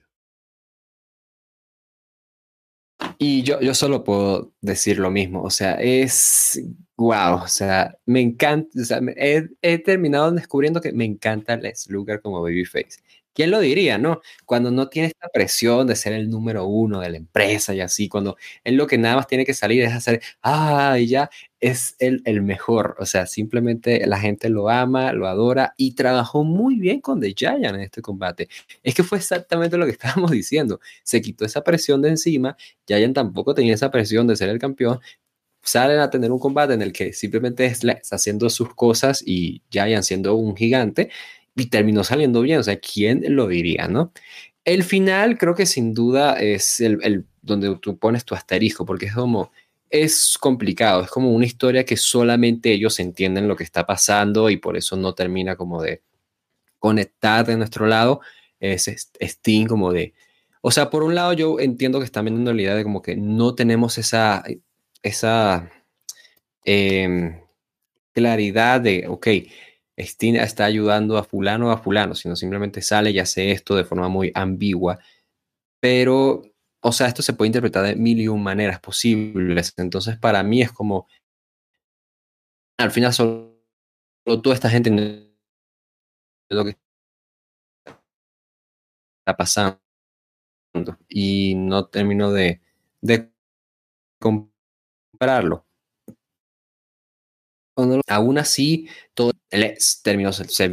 Y 3.18 3.44
yo, 3.44 3.60
yo 3.62 3.74
solo 3.74 4.04
puedo 4.04 4.54
decir 4.62 5.00
lo 5.00 5.12
mismo, 5.12 5.44
o 5.44 5.50
sea, 5.50 5.74
es 5.74 6.62
wow, 6.98 7.44
o 7.44 7.48
sea, 7.48 7.98
me 8.06 8.22
encanta, 8.22 8.70
o 8.82 8.86
sea, 8.86 9.00
he, 9.18 9.50
he 9.62 9.80
terminado 9.80 10.32
descubriendo 10.32 10.82
que 10.82 10.94
me 10.94 11.06
encanta 11.06 11.58
Lex 11.58 11.90
Luger 11.90 12.22
como 12.22 12.42
babyface. 12.42 13.00
¿Quién 13.34 13.52
lo 13.52 13.60
diría, 13.60 13.98
no? 13.98 14.22
Cuando 14.46 14.72
no 14.72 14.88
tiene 14.88 15.10
esta 15.10 15.28
presión 15.28 15.88
de 15.88 15.98
ser 15.98 16.14
el 16.14 16.30
número 16.30 16.66
uno 16.68 17.02
de 17.02 17.10
la 17.10 17.18
empresa 17.18 17.74
y 17.76 17.82
así, 17.82 18.08
cuando 18.08 18.38
él 18.64 18.76
lo 18.76 18.88
que 18.88 18.98
nada 18.98 19.18
más 19.18 19.28
tiene 19.28 19.46
que 19.46 19.54
salir 19.54 19.84
es 19.84 19.92
hacer, 19.94 20.22
ah, 20.42 20.98
y 20.98 21.08
ya 21.08 21.30
es 21.66 21.96
el, 21.98 22.22
el 22.26 22.44
mejor. 22.44 22.96
O 23.00 23.08
sea, 23.08 23.26
simplemente 23.26 24.06
la 24.06 24.20
gente 24.20 24.50
lo 24.50 24.70
ama, 24.70 25.14
lo 25.14 25.28
adora 25.28 25.74
y 25.78 25.96
trabajó 25.96 26.44
muy 26.44 26.76
bien 26.80 27.02
con 27.02 27.20
The 27.20 27.34
Giant 27.36 27.66
en 27.66 27.80
este 27.80 28.04
combate. 28.04 28.50
Es 28.84 28.94
que 28.94 29.04
fue 29.04 29.18
exactamente 29.18 29.76
lo 29.76 29.86
que 29.86 29.92
estábamos 29.94 30.30
diciendo. 30.30 30.80
Se 31.04 31.22
quitó 31.22 31.44
esa 31.44 31.64
presión 31.64 32.04
de 32.04 32.10
encima, 32.10 32.56
Giant 32.88 33.16
tampoco 33.16 33.56
tenía 33.56 33.74
esa 33.74 33.90
presión 33.90 34.28
de 34.28 34.36
ser 34.36 34.50
el 34.50 34.60
campeón, 34.60 35.00
salen 35.64 36.00
a 36.00 36.12
tener 36.12 36.32
un 36.32 36.38
combate 36.38 36.76
en 36.76 36.84
el 36.84 36.94
que 36.94 37.14
simplemente 37.14 37.66
es 37.66 37.82
haciendo 38.12 38.52
sus 38.52 38.76
cosas 38.76 39.24
y 39.26 39.64
Giant 39.72 40.04
siendo 40.04 40.36
un 40.36 40.56
gigante 40.56 41.10
y 41.56 41.66
terminó 41.68 42.04
saliendo 42.04 42.42
bien. 42.42 42.60
O 42.60 42.64
sea, 42.64 42.78
¿quién 42.80 43.24
lo 43.36 43.48
diría, 43.48 43.88
no? 43.88 44.14
El 44.66 44.84
final 44.84 45.40
creo 45.40 45.56
que 45.56 45.66
sin 45.66 45.96
duda 45.96 46.40
es 46.40 46.80
el, 46.80 47.00
el 47.04 47.26
donde 47.42 47.76
tú 47.78 47.98
pones 47.98 48.24
tu 48.24 48.36
asterisco, 48.36 48.86
porque 48.86 49.08
es 49.08 49.14
como, 49.14 49.52
es 49.90 50.38
complicado, 50.40 51.04
es 51.04 51.10
como 51.10 51.32
una 51.32 51.46
historia 51.46 51.86
que 51.86 51.98
solamente 51.98 52.72
ellos 52.72 53.00
entienden 53.00 53.48
lo 53.48 53.56
que 53.56 53.64
está 53.64 53.86
pasando 53.86 54.50
y 54.50 54.58
por 54.58 54.78
eso 54.78 54.96
no 54.96 55.14
termina 55.14 55.56
como 55.56 55.82
de 55.82 56.02
conectar 56.80 57.46
de 57.46 57.58
nuestro 57.58 57.88
lado. 57.88 58.22
Es 58.60 58.90
Steam 59.22 59.68
como 59.68 59.92
de, 59.92 60.14
o 60.62 60.72
sea, 60.72 60.90
por 60.90 61.04
un 61.04 61.16
lado 61.16 61.34
yo 61.34 61.60
entiendo 61.60 62.00
que 62.00 62.06
están 62.06 62.26
vendiendo 62.26 62.54
la 62.54 62.62
idea 62.62 62.76
de 62.76 62.84
como 62.84 63.02
que 63.02 63.16
no 63.16 63.56
tenemos 63.56 63.98
esa, 63.98 64.44
esa 65.04 65.72
eh, 66.66 67.42
claridad 68.14 68.82
de, 68.82 69.06
ok, 69.08 69.28
Stina 70.00 70.44
está 70.44 70.66
ayudando 70.66 71.18
a 71.18 71.24
fulano 71.24 71.72
a 71.72 71.78
fulano, 71.78 72.16
sino 72.16 72.36
simplemente 72.36 72.82
sale 72.82 73.12
y 73.12 73.20
hace 73.20 73.52
esto 73.52 73.76
de 73.76 73.86
forma 73.86 74.10
muy 74.10 74.32
ambigua. 74.34 75.00
Pero, 75.80 76.44
o 76.88 76.92
sea, 76.92 77.08
esto 77.08 77.24
se 77.24 77.34
puede 77.34 77.48
interpretar 77.48 77.84
de 77.84 77.96
mil 77.96 78.20
y 78.20 78.28
un 78.28 78.44
maneras 78.44 78.80
posibles. 78.80 79.74
Entonces, 79.78 80.20
para 80.20 80.44
mí 80.44 80.62
es 80.62 80.72
como, 80.72 81.08
al 82.78 82.92
final 82.92 83.12
solo, 83.12 83.60
toda 84.24 84.54
esta 84.54 84.70
gente 84.70 84.92
lo 86.52 86.64
que 86.64 86.78
está 89.20 89.36
pasando 89.36 89.80
y 91.10 91.56
no 91.56 91.88
termino 91.88 92.32
de, 92.32 92.62
de 93.02 93.32
comprarlo. 94.20 95.65
Aún 98.08 98.38
así, 98.38 98.88
todo 99.14 99.34
terminó 100.02 100.32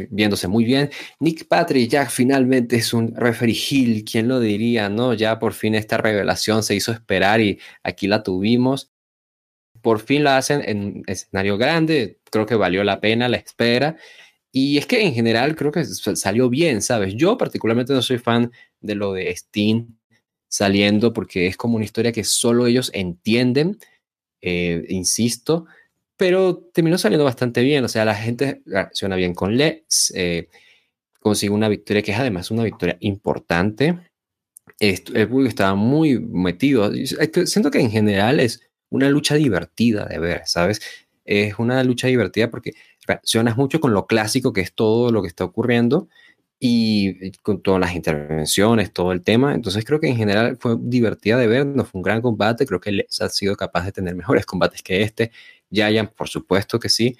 viéndose 0.09 0.47
muy 0.47 0.63
bien. 0.63 0.89
Nick 1.19 1.47
Patrick 1.47 1.89
ya 1.89 2.09
finalmente 2.09 2.77
es 2.77 2.93
un 2.93 3.13
referee 3.15 3.55
heel, 3.55 4.05
¿quién 4.05 4.29
lo 4.29 4.39
diría? 4.39 4.87
no 4.87 5.13
Ya 5.13 5.37
por 5.37 5.53
fin 5.53 5.75
esta 5.75 5.97
revelación 5.97 6.63
se 6.63 6.75
hizo 6.75 6.93
esperar 6.93 7.41
y 7.41 7.59
aquí 7.83 8.07
la 8.07 8.23
tuvimos. 8.23 8.91
Por 9.81 9.99
fin 9.99 10.23
la 10.23 10.37
hacen 10.37 10.61
en 10.65 10.77
un 10.83 11.03
escenario 11.07 11.57
grande, 11.57 12.19
creo 12.31 12.45
que 12.45 12.55
valió 12.55 12.83
la 12.85 13.01
pena 13.01 13.27
la 13.27 13.37
espera. 13.37 13.97
Y 14.51 14.77
es 14.77 14.85
que 14.85 15.01
en 15.01 15.13
general 15.13 15.55
creo 15.55 15.71
que 15.71 15.83
salió 15.83 16.49
bien, 16.49 16.81
¿sabes? 16.81 17.15
Yo 17.15 17.37
particularmente 17.37 17.93
no 17.93 18.01
soy 18.01 18.19
fan 18.19 18.51
de 18.79 18.95
lo 18.95 19.13
de 19.13 19.35
Steen 19.35 19.99
saliendo 20.47 21.11
porque 21.11 21.47
es 21.47 21.57
como 21.57 21.75
una 21.75 21.85
historia 21.85 22.11
que 22.11 22.23
solo 22.23 22.67
ellos 22.67 22.91
entienden, 22.93 23.79
eh, 24.41 24.85
insisto 24.89 25.65
pero 26.17 26.57
terminó 26.73 26.97
saliendo 26.97 27.25
bastante 27.25 27.61
bien. 27.61 27.83
O 27.83 27.87
sea, 27.87 28.05
la 28.05 28.15
gente 28.15 28.61
reacciona 28.65 29.15
bien 29.15 29.33
con 29.33 29.57
Lex, 29.57 30.13
eh, 30.15 30.49
consigue 31.19 31.53
una 31.53 31.69
victoria 31.69 32.01
que 32.01 32.11
es 32.11 32.19
además 32.19 32.51
una 32.51 32.63
victoria 32.63 32.97
importante. 32.99 33.97
el 34.79 35.29
público 35.29 35.49
estaba 35.49 35.75
muy 35.75 36.19
metido. 36.19 36.91
Siento 37.45 37.71
que 37.71 37.79
en 37.79 37.91
general 37.91 38.39
es 38.39 38.61
una 38.89 39.09
lucha 39.09 39.35
divertida 39.35 40.05
de 40.05 40.19
ver, 40.19 40.43
¿sabes? 40.45 40.81
Es 41.25 41.57
una 41.59 41.83
lucha 41.83 42.07
divertida 42.07 42.49
porque 42.49 42.73
reaccionas 43.07 43.57
mucho 43.57 43.79
con 43.79 43.93
lo 43.93 44.07
clásico 44.07 44.53
que 44.53 44.61
es 44.61 44.73
todo 44.73 45.11
lo 45.11 45.21
que 45.21 45.27
está 45.27 45.43
ocurriendo 45.45 46.09
y 46.65 47.31
con 47.41 47.61
todas 47.61 47.81
las 47.81 47.93
intervenciones, 47.93 48.93
todo 48.93 49.11
el 49.11 49.21
tema. 49.21 49.53
Entonces 49.53 49.83
creo 49.83 49.99
que 49.99 50.07
en 50.07 50.15
general 50.15 50.57
fue 50.57 50.77
divertida 50.79 51.37
de 51.37 51.47
ver, 51.47 51.65
no 51.65 51.83
fue 51.83 51.99
un 51.99 52.03
gran 52.03 52.21
combate, 52.21 52.65
creo 52.65 52.79
que 52.79 52.93
Lex 52.93 53.21
ha 53.21 53.27
sido 53.29 53.57
capaz 53.57 53.83
de 53.85 53.91
tener 53.91 54.15
mejores 54.15 54.45
combates 54.47 54.81
que 54.81 55.01
este. 55.01 55.31
Giant, 55.73 56.11
por 56.13 56.29
supuesto 56.29 56.79
que 56.79 56.89
sí. 56.89 57.17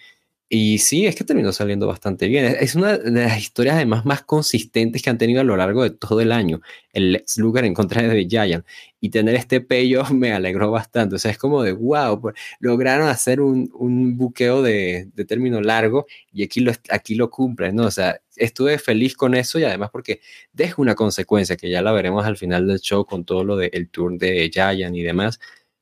Y 0.55 0.77
sí, 0.77 1.07
es 1.07 1.15
que 1.15 1.23
terminó 1.23 1.51
saliendo 1.51 1.87
bastante 1.87 2.27
bien. 2.27 2.45
Es 2.45 2.75
una 2.75 2.99
de 2.99 3.23
las 3.23 3.39
historias 3.39 3.75
además 3.75 4.05
más 4.05 4.21
consistentes 4.21 5.01
que 5.01 5.09
han 5.09 5.17
tenido 5.17 5.41
a 5.41 5.43
lo 5.43 5.57
largo 5.57 5.81
de 5.81 5.89
todo 5.89 6.21
el 6.21 6.31
año. 6.31 6.61
El 6.91 7.13
Lex 7.13 7.37
Luger 7.37 7.65
en 7.65 7.73
contra 7.73 8.03
de 8.03 8.27
Giant. 8.29 8.63
Y 8.99 9.09
tener 9.09 9.33
este 9.33 9.61
pello 9.61 10.03
me 10.13 10.31
alegró 10.31 10.69
bastante. 10.69 11.15
O 11.15 11.17
sea, 11.17 11.31
es 11.31 11.39
como 11.39 11.63
de 11.63 11.71
wow, 11.71 12.21
pues, 12.21 12.35
lograron 12.59 13.07
hacer 13.07 13.41
un, 13.41 13.71
un 13.73 14.15
buqueo 14.15 14.61
de, 14.61 15.09
de, 15.15 15.25
término 15.25 15.59
largo 15.59 16.05
y 16.31 16.43
aquí 16.43 16.59
lo, 16.59 16.71
aquí 16.91 17.15
lo 17.15 17.31
cumplen, 17.31 17.75
¿no? 17.75 17.85
O 17.85 17.91
sea, 17.91 18.19
estuve 18.35 18.77
feliz 18.77 19.15
con 19.15 19.33
eso 19.33 19.57
y 19.57 19.63
además 19.63 19.89
porque 19.91 20.21
deja 20.51 20.75
una 20.77 20.93
consecuencia 20.93 21.57
que 21.57 21.69
ya 21.71 21.81
la 21.81 21.91
veremos 21.93 22.25
al 22.27 22.37
final 22.37 22.67
del 22.67 22.79
show 22.79 23.05
con 23.05 23.25
todo 23.25 23.43
lo 23.43 23.57
del 23.57 23.89
tour 23.89 24.19
de 24.19 24.51
Giant 24.53 24.95
y 24.95 25.01
demás. 25.01 25.39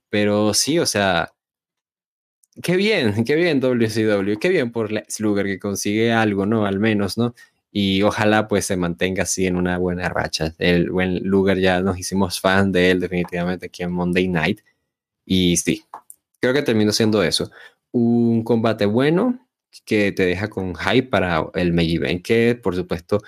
Pero 0.10 0.54
sí, 0.54 0.80
o 0.80 0.86
sea, 0.86 1.34
qué 2.62 2.76
bien, 2.76 3.24
qué 3.26 3.36
bien 3.36 3.60
WCW, 3.60 4.38
qué 4.40 4.50
bien 4.50 4.72
por 4.72 4.92
Lex 4.92 5.20
Luger 5.20 5.46
que 5.46 5.60
consigue 5.60 6.12
algo, 6.12 6.46
¿no? 6.46 6.66
Al 6.66 6.80
menos, 6.80 7.18
¿no? 7.18 7.34
Y 7.72 8.02
ojalá 8.04 8.48
pues 8.48 8.66
se 8.66 8.76
mantenga 8.78 9.24
así 9.24 9.48
en 9.48 9.56
una 9.56 9.78
buena 9.78 10.10
racha. 10.10 10.54
El 10.58 10.92
buen 10.92 11.24
Luger 11.24 11.60
ya 11.60 11.82
nos 11.82 11.98
hicimos 11.98 12.40
fan 12.42 12.72
de 12.72 12.92
él 12.92 13.00
definitivamente 13.00 13.68
aquí 13.68 13.84
en 13.84 13.92
Monday 13.92 14.28
Night. 14.28 14.62
Y 15.26 15.58
sí, 15.58 15.86
creo 16.42 16.54
que 16.54 16.64
terminó 16.64 16.92
siendo 16.92 17.24
eso. 17.24 17.52
Un 17.92 18.44
combate 18.44 18.86
bueno 18.86 19.48
que 19.86 20.12
te 20.12 20.26
deja 20.26 20.50
con 20.50 20.76
hype 20.76 21.08
para 21.10 21.46
el 21.56 21.74
main 21.74 21.90
event, 21.90 22.24
que 22.24 22.56
por 22.56 22.76
supuesto 22.76 23.22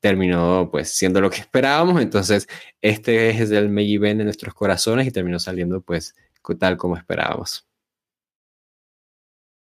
terminó 0.00 0.68
pues 0.70 0.90
siendo 0.90 1.20
lo 1.20 1.30
que 1.30 1.40
esperábamos. 1.40 2.02
Entonces, 2.02 2.48
este 2.82 3.30
es 3.30 3.50
el 3.50 3.70
main 3.70 3.90
event 3.90 4.18
de 4.18 4.24
nuestros 4.24 4.54
corazones 4.54 5.06
y 5.06 5.10
terminó 5.10 5.38
saliendo 5.38 5.80
pues 5.80 6.14
tal 6.60 6.76
como 6.76 6.96
esperábamos. 6.96 7.66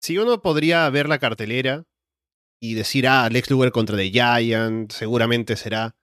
Si 0.01 0.19
uno 0.19 0.43
podría 0.43 0.89
ver 0.91 1.09
la 1.09 1.19
cartelera 1.19 1.85
y 2.61 2.75
decir, 2.75 3.07
ah, 3.09 3.29
Lex 3.31 3.51
Luger 3.51 3.73
contra 3.73 3.97
The 3.97 4.11
Giant, 4.11 4.93
seguramente 4.93 5.57
será 5.57 5.97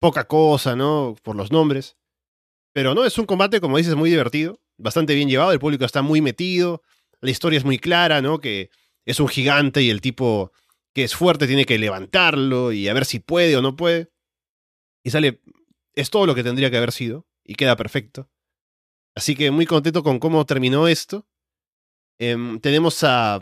poca 0.00 0.26
cosa, 0.26 0.76
¿no? 0.76 1.16
Por 1.22 1.36
los 1.36 1.50
nombres. 1.50 1.96
Pero 2.72 2.94
no, 2.94 3.04
es 3.04 3.18
un 3.18 3.26
combate, 3.26 3.60
como 3.60 3.78
dices, 3.78 3.96
muy 3.96 4.10
divertido, 4.10 4.60
bastante 4.78 5.14
bien 5.14 5.28
llevado, 5.28 5.52
el 5.52 5.58
público 5.58 5.84
está 5.84 6.02
muy 6.02 6.20
metido, 6.20 6.82
la 7.20 7.30
historia 7.30 7.58
es 7.58 7.64
muy 7.64 7.78
clara, 7.78 8.22
¿no? 8.22 8.40
Que 8.40 8.70
es 9.04 9.20
un 9.20 9.28
gigante 9.28 9.82
y 9.82 9.90
el 9.90 10.00
tipo 10.00 10.52
que 10.94 11.04
es 11.04 11.14
fuerte 11.14 11.46
tiene 11.46 11.66
que 11.66 11.78
levantarlo 11.78 12.72
y 12.72 12.88
a 12.88 12.94
ver 12.94 13.04
si 13.04 13.20
puede 13.20 13.56
o 13.56 13.62
no 13.62 13.76
puede. 13.76 14.10
Y 15.04 15.10
sale, 15.10 15.40
es 15.94 16.10
todo 16.10 16.26
lo 16.26 16.34
que 16.34 16.42
tendría 16.42 16.70
que 16.70 16.76
haber 16.76 16.92
sido 16.92 17.26
y 17.44 17.54
queda 17.54 17.76
perfecto. 17.76 18.30
Así 19.14 19.34
que 19.34 19.50
muy 19.50 19.66
contento 19.66 20.02
con 20.02 20.18
cómo 20.18 20.44
terminó 20.46 20.88
esto. 20.88 21.26
Em, 22.20 22.60
tenemos 22.60 23.02
a 23.02 23.40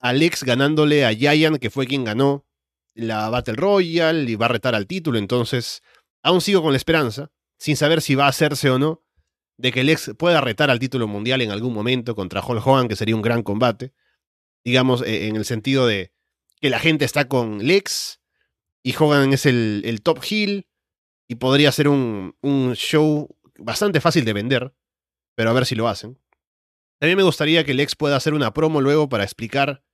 Alex 0.00 0.44
ganándole 0.44 1.06
a 1.06 1.14
Giant, 1.14 1.56
que 1.58 1.70
fue 1.70 1.86
quien 1.86 2.04
ganó 2.04 2.46
la 2.92 3.30
Battle 3.30 3.54
Royale 3.54 4.30
y 4.30 4.36
va 4.36 4.44
a 4.46 4.50
retar 4.50 4.74
al 4.74 4.86
título. 4.86 5.18
Entonces, 5.18 5.82
aún 6.22 6.42
sigo 6.42 6.62
con 6.62 6.72
la 6.72 6.76
esperanza, 6.76 7.30
sin 7.56 7.74
saber 7.74 8.02
si 8.02 8.14
va 8.16 8.26
a 8.26 8.28
hacerse 8.28 8.68
o 8.68 8.78
no, 8.78 9.02
de 9.56 9.72
que 9.72 9.82
Lex 9.82 10.12
pueda 10.18 10.42
retar 10.42 10.70
al 10.70 10.78
título 10.78 11.08
mundial 11.08 11.40
en 11.40 11.50
algún 11.50 11.72
momento 11.72 12.14
contra 12.14 12.44
Hulk 12.44 12.66
Hogan, 12.66 12.88
que 12.88 12.96
sería 12.96 13.16
un 13.16 13.22
gran 13.22 13.42
combate. 13.42 13.94
Digamos, 14.62 15.00
e, 15.00 15.28
en 15.28 15.36
el 15.36 15.46
sentido 15.46 15.86
de 15.86 16.12
que 16.60 16.68
la 16.68 16.80
gente 16.80 17.06
está 17.06 17.28
con 17.28 17.66
Lex 17.66 18.20
y 18.82 18.94
Hogan 18.94 19.32
es 19.32 19.46
el, 19.46 19.80
el 19.86 20.02
top 20.02 20.22
heel 20.22 20.66
y 21.28 21.36
podría 21.36 21.72
ser 21.72 21.88
un, 21.88 22.36
un 22.42 22.74
show 22.74 23.34
bastante 23.56 24.02
fácil 24.02 24.26
de 24.26 24.34
vender, 24.34 24.74
pero 25.34 25.48
a 25.48 25.54
ver 25.54 25.64
si 25.64 25.74
lo 25.74 25.88
hacen. 25.88 26.18
También 26.98 27.16
me 27.16 27.22
gustaría 27.22 27.64
que 27.64 27.74
Lex 27.74 27.94
pueda 27.94 28.16
hacer 28.16 28.34
una 28.34 28.52
promo 28.52 28.80
luego 28.80 29.08
para 29.08 29.24
explicar 29.24 29.84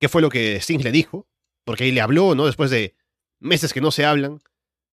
qué 0.00 0.08
fue 0.08 0.22
lo 0.22 0.30
que 0.30 0.56
Sting 0.56 0.80
le 0.82 0.92
dijo, 0.92 1.28
porque 1.64 1.84
ahí 1.84 1.92
le 1.92 2.00
habló, 2.00 2.34
¿no? 2.34 2.46
Después 2.46 2.70
de 2.70 2.96
meses 3.38 3.72
que 3.72 3.80
no 3.80 3.90
se 3.90 4.06
hablan, 4.06 4.40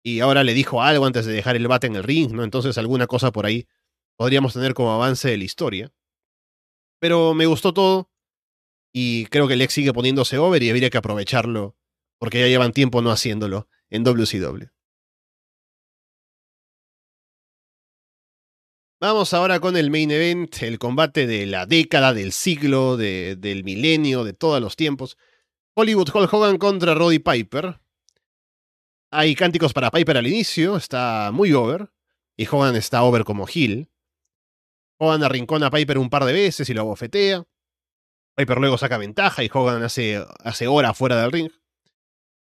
y 0.02 0.20
ahora 0.20 0.44
le 0.44 0.54
dijo 0.54 0.82
algo 0.82 1.06
antes 1.06 1.26
de 1.26 1.32
dejar 1.32 1.56
el 1.56 1.68
bate 1.68 1.86
en 1.86 1.96
el 1.96 2.02
ring, 2.02 2.32
¿no? 2.32 2.44
Entonces 2.44 2.76
alguna 2.78 3.06
cosa 3.06 3.32
por 3.32 3.46
ahí 3.46 3.66
podríamos 4.16 4.52
tener 4.52 4.74
como 4.74 4.92
avance 4.92 5.28
de 5.28 5.38
la 5.38 5.44
historia. 5.44 5.92
Pero 7.00 7.32
me 7.32 7.46
gustó 7.46 7.72
todo, 7.72 8.10
y 8.92 9.26
creo 9.26 9.48
que 9.48 9.56
Lex 9.56 9.72
sigue 9.72 9.92
poniéndose 9.92 10.36
over 10.38 10.62
y 10.62 10.68
habría 10.68 10.90
que 10.90 10.98
aprovecharlo, 10.98 11.76
porque 12.18 12.40
ya 12.40 12.48
llevan 12.48 12.72
tiempo 12.72 13.00
no 13.00 13.10
haciéndolo 13.10 13.68
en 13.88 14.04
WCW. 14.04 14.66
Vamos 19.02 19.32
ahora 19.32 19.60
con 19.60 19.78
el 19.78 19.90
main 19.90 20.10
event, 20.10 20.62
el 20.62 20.78
combate 20.78 21.26
de 21.26 21.46
la 21.46 21.64
década, 21.64 22.12
del 22.12 22.32
siglo, 22.32 22.98
del 22.98 23.64
milenio, 23.64 24.24
de 24.24 24.34
todos 24.34 24.60
los 24.60 24.76
tiempos. 24.76 25.16
Hollywood 25.72 26.10
Hulk 26.14 26.30
Hogan 26.30 26.58
contra 26.58 26.92
Roddy 26.92 27.18
Piper. 27.18 27.80
Hay 29.10 29.34
cánticos 29.34 29.72
para 29.72 29.90
Piper 29.90 30.18
al 30.18 30.26
inicio, 30.26 30.76
está 30.76 31.30
muy 31.32 31.54
over, 31.54 31.90
y 32.36 32.46
Hogan 32.46 32.76
está 32.76 33.02
over 33.02 33.24
como 33.24 33.46
heel. 33.48 33.88
Hogan 34.98 35.24
arrincona 35.24 35.68
a 35.68 35.70
Piper 35.70 35.96
un 35.96 36.10
par 36.10 36.26
de 36.26 36.34
veces 36.34 36.68
y 36.68 36.74
lo 36.74 36.82
abofetea. 36.82 37.44
Piper 38.36 38.58
luego 38.58 38.76
saca 38.76 38.98
ventaja 38.98 39.42
y 39.42 39.50
Hogan 39.50 39.82
hace, 39.82 40.22
hace 40.44 40.68
hora 40.68 40.92
fuera 40.92 41.18
del 41.22 41.32
ring. 41.32 41.50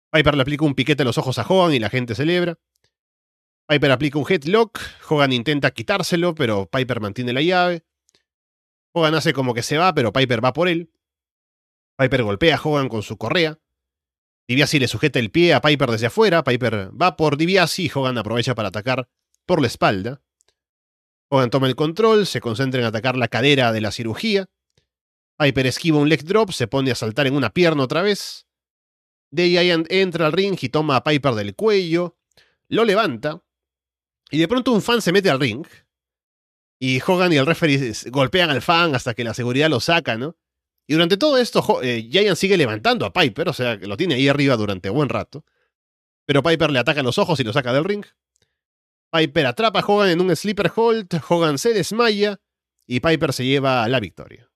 Piper 0.09 0.35
le 0.35 0.43
aplica 0.43 0.63
un 0.63 0.73
piquete 0.73 1.03
a 1.03 1.05
los 1.05 1.17
ojos 1.17 1.37
a 1.37 1.45
Hogan 1.45 1.73
y 1.73 1.79
la 1.79 1.89
gente 1.89 2.15
celebra. 2.15 2.57
Piper 3.67 3.91
aplica 3.91 4.19
un 4.19 4.25
headlock, 4.29 4.79
Hogan 5.09 5.33
intenta 5.33 5.71
quitárselo, 5.71 6.35
pero 6.35 6.69
Piper 6.69 6.99
mantiene 6.99 7.33
la 7.33 7.41
llave. 7.41 7.83
Hogan 8.93 9.15
hace 9.15 9.33
como 9.33 9.53
que 9.53 9.63
se 9.63 9.77
va, 9.77 9.93
pero 9.93 10.13
Piper 10.13 10.43
va 10.43 10.53
por 10.53 10.67
él. 10.67 10.91
Piper 11.97 12.23
golpea 12.23 12.55
a 12.55 12.61
Hogan 12.61 12.89
con 12.89 13.01
su 13.01 13.17
correa. 13.17 13.59
DiBiase 14.47 14.79
le 14.79 14.87
sujeta 14.87 15.17
el 15.17 15.31
pie 15.31 15.55
a 15.55 15.61
Piper 15.61 15.89
desde 15.89 16.05
afuera. 16.05 16.43
Piper 16.43 16.91
va 16.99 17.15
por 17.15 17.37
DiBiase 17.37 17.83
y 17.83 17.91
Hogan 17.93 18.17
aprovecha 18.17 18.53
para 18.53 18.67
atacar 18.67 19.09
por 19.47 19.61
la 19.61 19.67
espalda. 19.67 20.21
Hogan 21.29 21.49
toma 21.49 21.67
el 21.67 21.75
control, 21.75 22.27
se 22.27 22.41
concentra 22.41 22.79
en 22.79 22.85
atacar 22.85 23.17
la 23.17 23.27
cadera 23.27 23.71
de 23.71 23.81
la 23.81 23.91
cirugía. 23.91 24.47
Piper 25.39 25.65
esquiva 25.65 25.97
un 25.97 26.07
leg 26.07 26.23
drop, 26.23 26.51
se 26.51 26.67
pone 26.67 26.91
a 26.91 26.95
saltar 26.95 27.25
en 27.25 27.35
una 27.35 27.49
pierna 27.49 27.83
otra 27.83 28.03
vez. 28.03 28.45
Giant 29.35 29.87
entra 29.89 30.27
al 30.27 30.33
ring 30.33 30.57
y 30.61 30.69
toma 30.69 30.97
a 30.97 31.03
Piper 31.03 31.33
del 31.33 31.55
cuello, 31.55 32.17
lo 32.69 32.85
levanta, 32.85 33.43
y 34.31 34.39
de 34.39 34.47
pronto 34.47 34.71
un 34.71 34.81
fan 34.81 35.01
se 35.01 35.11
mete 35.11 35.29
al 35.29 35.39
ring. 35.39 35.65
Y 36.79 36.99
Hogan 37.05 37.31
y 37.31 37.37
el 37.37 37.45
referee 37.45 37.93
golpean 38.07 38.49
al 38.49 38.61
fan 38.61 38.95
hasta 38.95 39.13
que 39.13 39.23
la 39.23 39.33
seguridad 39.33 39.69
lo 39.69 39.79
saca, 39.79 40.17
¿no? 40.17 40.35
Y 40.87 40.93
durante 40.93 41.17
todo 41.17 41.37
esto, 41.37 41.81
eh, 41.81 42.07
Giant 42.11 42.37
sigue 42.37 42.57
levantando 42.57 43.05
a 43.05 43.13
Piper, 43.13 43.49
o 43.49 43.53
sea, 43.53 43.79
que 43.79 43.87
lo 43.87 43.97
tiene 43.97 44.15
ahí 44.15 44.27
arriba 44.27 44.55
durante 44.55 44.89
buen 44.89 45.09
rato. 45.09 45.43
Pero 46.25 46.43
Piper 46.43 46.71
le 46.71 46.79
ataca 46.79 47.01
los 47.01 47.17
ojos 47.17 47.39
y 47.39 47.43
lo 47.43 47.53
saca 47.53 47.73
del 47.73 47.85
ring. 47.85 48.05
Piper 49.11 49.45
atrapa 49.47 49.79
a 49.79 49.85
Hogan 49.85 50.09
en 50.09 50.21
un 50.21 50.35
sleeper 50.35 50.71
hold, 50.75 51.07
Hogan 51.29 51.57
se 51.57 51.73
desmaya 51.73 52.39
y 52.85 52.99
Piper 52.99 53.33
se 53.33 53.45
lleva 53.45 53.87
la 53.87 53.99
victoria. 53.99 54.49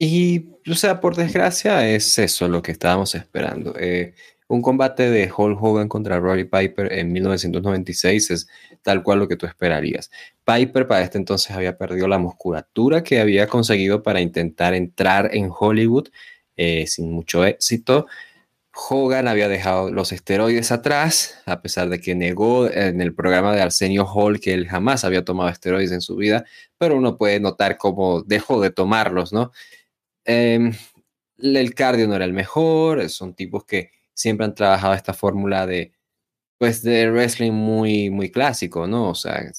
Y, 0.00 0.50
o 0.70 0.74
sea, 0.74 1.00
por 1.00 1.16
desgracia 1.16 1.88
es 1.88 2.18
eso 2.18 2.48
lo 2.48 2.62
que 2.62 2.72
estábamos 2.72 3.14
esperando. 3.14 3.74
Eh, 3.78 4.14
un 4.48 4.62
combate 4.62 5.10
de 5.10 5.30
Hulk 5.30 5.62
Hogan 5.62 5.88
contra 5.88 6.18
Roddy 6.18 6.44
Piper 6.44 6.92
en 6.92 7.12
1996 7.12 8.30
es 8.30 8.48
tal 8.82 9.02
cual 9.02 9.20
lo 9.20 9.28
que 9.28 9.36
tú 9.36 9.46
esperarías. 9.46 10.10
Piper 10.44 10.88
para 10.88 11.02
este 11.02 11.18
entonces 11.18 11.50
había 11.54 11.76
perdido 11.76 12.08
la 12.08 12.18
musculatura 12.18 13.02
que 13.02 13.20
había 13.20 13.46
conseguido 13.46 14.02
para 14.02 14.20
intentar 14.20 14.74
entrar 14.74 15.34
en 15.34 15.50
Hollywood 15.56 16.08
eh, 16.56 16.86
sin 16.86 17.12
mucho 17.12 17.44
éxito. 17.44 18.06
Hogan 18.90 19.28
había 19.28 19.48
dejado 19.48 19.90
los 19.90 20.12
esteroides 20.12 20.72
atrás, 20.72 21.42
a 21.46 21.60
pesar 21.60 21.88
de 21.88 22.00
que 22.00 22.14
negó 22.14 22.70
en 22.70 23.00
el 23.02 23.14
programa 23.14 23.54
de 23.54 23.60
Arsenio 23.60 24.06
Hall 24.06 24.40
que 24.40 24.54
él 24.54 24.68
jamás 24.68 25.04
había 25.04 25.24
tomado 25.24 25.50
esteroides 25.50 25.92
en 25.92 26.00
su 26.00 26.16
vida, 26.16 26.44
pero 26.78 26.96
uno 26.96 27.18
puede 27.18 27.40
notar 27.40 27.76
cómo 27.76 28.22
dejó 28.22 28.60
de 28.60 28.70
tomarlos, 28.70 29.32
¿no? 29.32 29.52
Em, 30.24 30.72
el 31.38 31.74
cardio 31.74 32.08
no 32.08 32.14
era 32.16 32.24
el 32.24 32.32
mejor, 32.32 33.08
son 33.08 33.34
tipos 33.34 33.64
que 33.64 33.97
siempre 34.18 34.44
han 34.46 34.54
trabajado 34.54 34.94
esta 34.94 35.14
fórmula 35.14 35.66
de, 35.66 35.92
pues, 36.58 36.82
de 36.82 37.10
wrestling 37.10 37.52
muy, 37.52 38.10
muy 38.10 38.30
clásico, 38.30 38.86
¿no? 38.88 39.10
O 39.10 39.14
sea, 39.14 39.52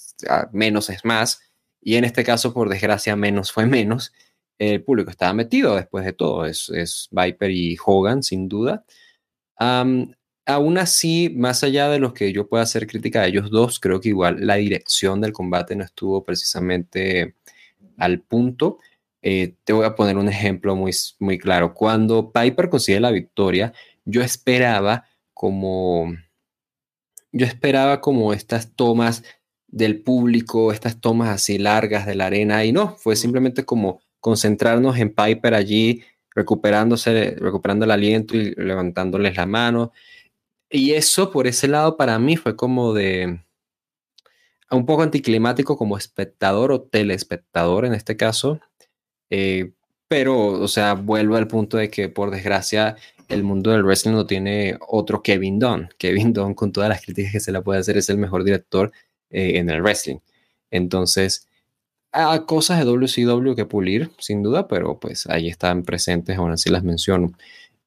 menos 0.51 0.89
es 0.89 1.05
más. 1.05 1.41
Y 1.81 1.95
en 1.95 2.03
este 2.03 2.23
caso, 2.25 2.53
por 2.53 2.69
desgracia, 2.69 3.15
menos 3.15 3.51
fue 3.53 3.65
menos. 3.65 4.13
El 4.59 4.83
público 4.83 5.11
estaba 5.11 5.33
metido 5.33 5.75
después 5.75 6.03
de 6.05 6.13
todo. 6.13 6.45
Es, 6.45 6.69
es 6.69 7.07
Viper 7.11 7.51
y 7.51 7.77
Hogan, 7.83 8.21
sin 8.21 8.49
duda. 8.49 8.85
aún 9.57 10.77
así, 10.77 11.33
más 11.37 11.63
allá 11.63 11.89
de 11.89 11.99
lo 11.99 12.13
que 12.13 12.33
yo 12.33 12.49
pueda 12.49 12.63
hacer 12.63 12.87
crítica 12.87 13.21
a 13.21 13.27
ellos 13.27 13.51
dos, 13.51 13.79
creo 13.79 14.01
que 14.01 14.09
igual 14.09 14.45
la 14.45 14.55
dirección 14.55 15.21
del 15.21 15.33
combate 15.33 15.75
no 15.75 15.83
estuvo 15.85 16.23
precisamente 16.23 17.35
al 17.97 18.21
punto. 18.21 18.79
Eh, 19.21 19.55
te 19.63 19.73
voy 19.73 19.85
a 19.85 19.95
poner 19.95 20.17
un 20.17 20.29
ejemplo 20.29 20.75
muy, 20.75 20.91
muy 21.19 21.37
claro. 21.37 21.73
Cuando 21.73 22.31
Piper 22.31 22.69
consigue 22.69 22.99
la 22.99 23.11
victoria, 23.11 23.73
yo 24.09 24.21
esperaba 24.21 25.05
como, 25.33 26.13
yo 27.31 27.45
esperaba 27.45 28.01
como 28.01 28.33
estas 28.33 28.75
tomas 28.75 29.23
del 29.67 30.01
público, 30.01 30.71
estas 30.71 30.99
tomas 30.99 31.29
así 31.29 31.57
largas 31.57 32.05
de 32.05 32.15
la 32.15 32.25
arena, 32.27 32.65
y 32.65 32.71
no, 32.71 32.95
fue 32.97 33.15
simplemente 33.15 33.65
como 33.65 34.01
concentrarnos 34.19 34.97
en 34.97 35.13
Piper 35.13 35.53
allí, 35.53 36.03
recuperándose, 36.35 37.35
recuperando 37.39 37.85
el 37.85 37.91
aliento 37.91 38.35
y 38.35 38.53
levantándoles 38.55 39.35
la 39.37 39.45
mano. 39.45 39.91
Y 40.69 40.93
eso 40.93 41.31
por 41.31 41.47
ese 41.47 41.67
lado 41.67 41.97
para 41.97 42.19
mí 42.19 42.37
fue 42.37 42.55
como 42.55 42.93
de 42.93 43.41
un 44.71 44.85
poco 44.85 45.01
anticlimático 45.01 45.77
como 45.77 45.97
espectador 45.97 46.71
o 46.71 46.81
telespectador 46.81 47.85
en 47.85 47.93
este 47.93 48.15
caso. 48.17 48.59
Eh, 49.29 49.73
pero, 50.07 50.47
o 50.47 50.67
sea, 50.67 50.93
vuelvo 50.93 51.35
al 51.35 51.47
punto 51.47 51.77
de 51.77 51.89
que 51.89 52.09
por 52.09 52.31
desgracia 52.31 52.97
el 53.29 53.43
mundo 53.43 53.71
del 53.71 53.83
wrestling 53.83 54.13
no 54.13 54.25
tiene 54.25 54.77
otro 54.87 55.21
Kevin 55.21 55.59
Dunn. 55.59 55.89
Kevin 55.97 56.33
Dunn, 56.33 56.53
con 56.53 56.71
todas 56.71 56.89
las 56.89 57.01
críticas 57.01 57.31
que 57.31 57.39
se 57.39 57.51
le 57.51 57.61
puede 57.61 57.79
hacer, 57.79 57.97
es 57.97 58.09
el 58.09 58.17
mejor 58.17 58.43
director 58.43 58.91
eh, 59.29 59.59
en 59.59 59.69
el 59.69 59.81
wrestling. 59.81 60.17
Entonces, 60.71 61.47
hay 62.11 62.39
cosas 62.45 62.79
de 62.79 62.85
WCW 62.85 63.55
que 63.55 63.65
pulir, 63.65 64.11
sin 64.17 64.41
duda, 64.43 64.67
pero 64.67 64.99
pues 64.99 65.27
ahí 65.27 65.47
están 65.47 65.83
presentes, 65.83 66.37
aún 66.37 66.51
así 66.51 66.69
las 66.69 66.83
menciono. 66.83 67.31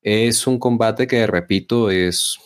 Es 0.03 0.47
un 0.47 0.59
combate 0.59 1.07
que, 1.07 1.27
repito, 1.27 1.91
es, 1.91 2.39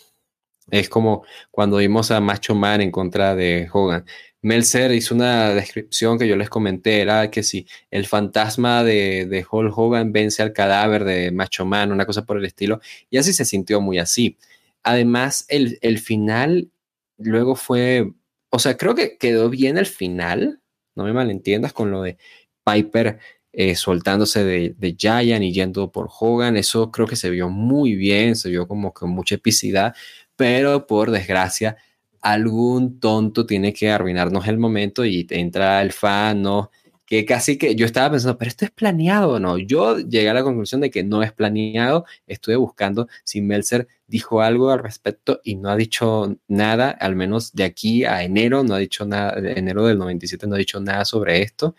es 0.71 0.89
como 0.89 1.25
cuando 1.51 1.79
vimos 1.79 2.11
a 2.11 2.21
Macho 2.21 2.55
Man 2.55 2.81
en 2.81 2.91
contra 2.91 3.35
de 3.35 3.69
Hogan. 3.73 4.05
Melzer 4.43 4.93
hizo 4.93 5.15
una 5.15 5.51
descripción 5.51 6.19
que 6.19 6.29
yo 6.29 6.37
les 6.37 6.49
comenté, 6.49 7.01
era 7.01 7.31
que 7.31 7.43
si 7.43 7.67
el 7.91 8.07
fantasma 8.07 8.85
de, 8.85 9.27
de 9.27 9.45
Hulk 9.51 9.77
Hogan 9.77 10.13
vence 10.13 10.43
al 10.43 10.53
cadáver 10.53 11.05
de 11.05 11.33
Macho 11.33 11.65
Man, 11.65 11.91
una 11.93 12.07
cosa 12.07 12.25
por 12.25 12.39
el 12.39 12.45
estilo, 12.45 12.81
y 13.11 13.19
así 13.19 13.33
se 13.33 13.45
sintió 13.45 13.81
muy 13.81 13.99
así. 13.99 14.39
Además, 14.83 15.47
el, 15.49 15.79
el 15.83 15.99
final 15.99 16.71
luego 17.19 17.57
fue, 17.57 18.13
o 18.51 18.59
sea, 18.59 18.77
creo 18.77 18.95
que 18.95 19.19
quedó 19.19 19.51
bien 19.51 19.79
el 19.79 19.87
final, 19.87 20.61
no 20.95 21.05
me 21.05 21.13
malentiendas 21.13 21.73
con 21.73 21.91
lo 21.91 22.03
de 22.03 22.17
Piper 22.65 23.19
eh, 23.53 23.75
soltándose 23.75 24.45
de, 24.45 24.75
de, 24.79 24.97
Giant 24.99 25.43
y 25.43 25.53
yendo 25.53 25.91
por 25.91 26.09
Hogan, 26.21 26.57
eso 26.57 26.91
creo 26.93 27.07
que 27.07 27.17
se 27.17 27.31
vio 27.31 27.49
muy 27.49 27.97
bien, 27.97 28.37
se 28.37 28.51
vio 28.51 28.69
como 28.69 28.93
con 28.93 29.11
mucha 29.11 29.37
epicidad, 29.37 29.95
pero 30.37 30.87
por 30.87 31.11
desgracia 31.11 31.77
algún 32.21 32.99
tonto 33.01 33.47
tiene 33.47 33.73
que 33.73 33.91
arruinarnos 33.91 34.49
el 34.49 34.59
momento 34.59 35.05
y 35.05 35.27
entra 35.31 35.81
el 35.83 35.93
fan, 35.93 36.43
¿no? 36.43 36.71
Que 37.07 37.25
casi 37.25 37.57
que 37.57 37.77
yo 37.77 37.87
estaba 37.87 38.11
pensando, 38.11 38.37
pero 38.37 38.49
esto 38.49 38.65
es 38.65 38.73
planeado 38.73 39.39
no. 39.39 39.59
Yo 39.59 39.99
llegué 39.99 40.29
a 40.29 40.35
la 40.35 40.43
conclusión 40.43 40.81
de 40.81 40.91
que 40.91 41.05
no 41.05 41.23
es 41.23 41.33
planeado. 41.33 42.05
Estuve 42.27 42.57
buscando 42.57 43.09
si 43.23 43.41
Meltzer 43.43 43.87
dijo 44.09 44.43
algo 44.43 44.71
al 44.71 44.81
respecto 44.81 45.41
y 45.45 45.55
no 45.57 45.71
ha 45.71 45.77
dicho 45.77 46.37
nada, 46.49 46.91
al 46.91 47.15
menos 47.15 47.53
de 47.55 47.65
aquí 47.65 48.05
a 48.05 48.23
enero, 48.25 48.65
no 48.65 48.75
ha 48.75 48.79
dicho 48.79 49.07
nada, 49.07 49.41
de 49.41 49.53
enero 49.53 49.87
del 49.87 49.99
97 49.99 50.47
no 50.49 50.57
ha 50.57 50.59
dicho 50.59 50.81
nada 50.81 51.05
sobre 51.05 51.43
esto. 51.43 51.77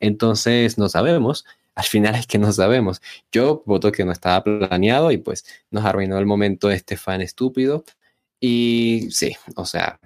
Entonces 0.00 0.78
no 0.78 0.88
sabemos. 0.88 1.44
Al 1.74 1.84
final 1.84 2.14
es 2.14 2.26
que 2.26 2.38
no 2.38 2.52
sabemos. 2.52 3.02
Yo 3.32 3.62
voto 3.66 3.90
que 3.92 4.04
no 4.04 4.12
estaba 4.12 4.44
planeado 4.44 5.10
y 5.10 5.18
pues 5.18 5.44
nos 5.70 5.84
arruinó 5.84 6.18
el 6.18 6.26
momento 6.26 6.70
este 6.70 6.96
fan 6.96 7.20
estúpido. 7.20 7.84
Y 8.40 9.08
sí, 9.10 9.36
o 9.56 9.64
sea, 9.64 9.98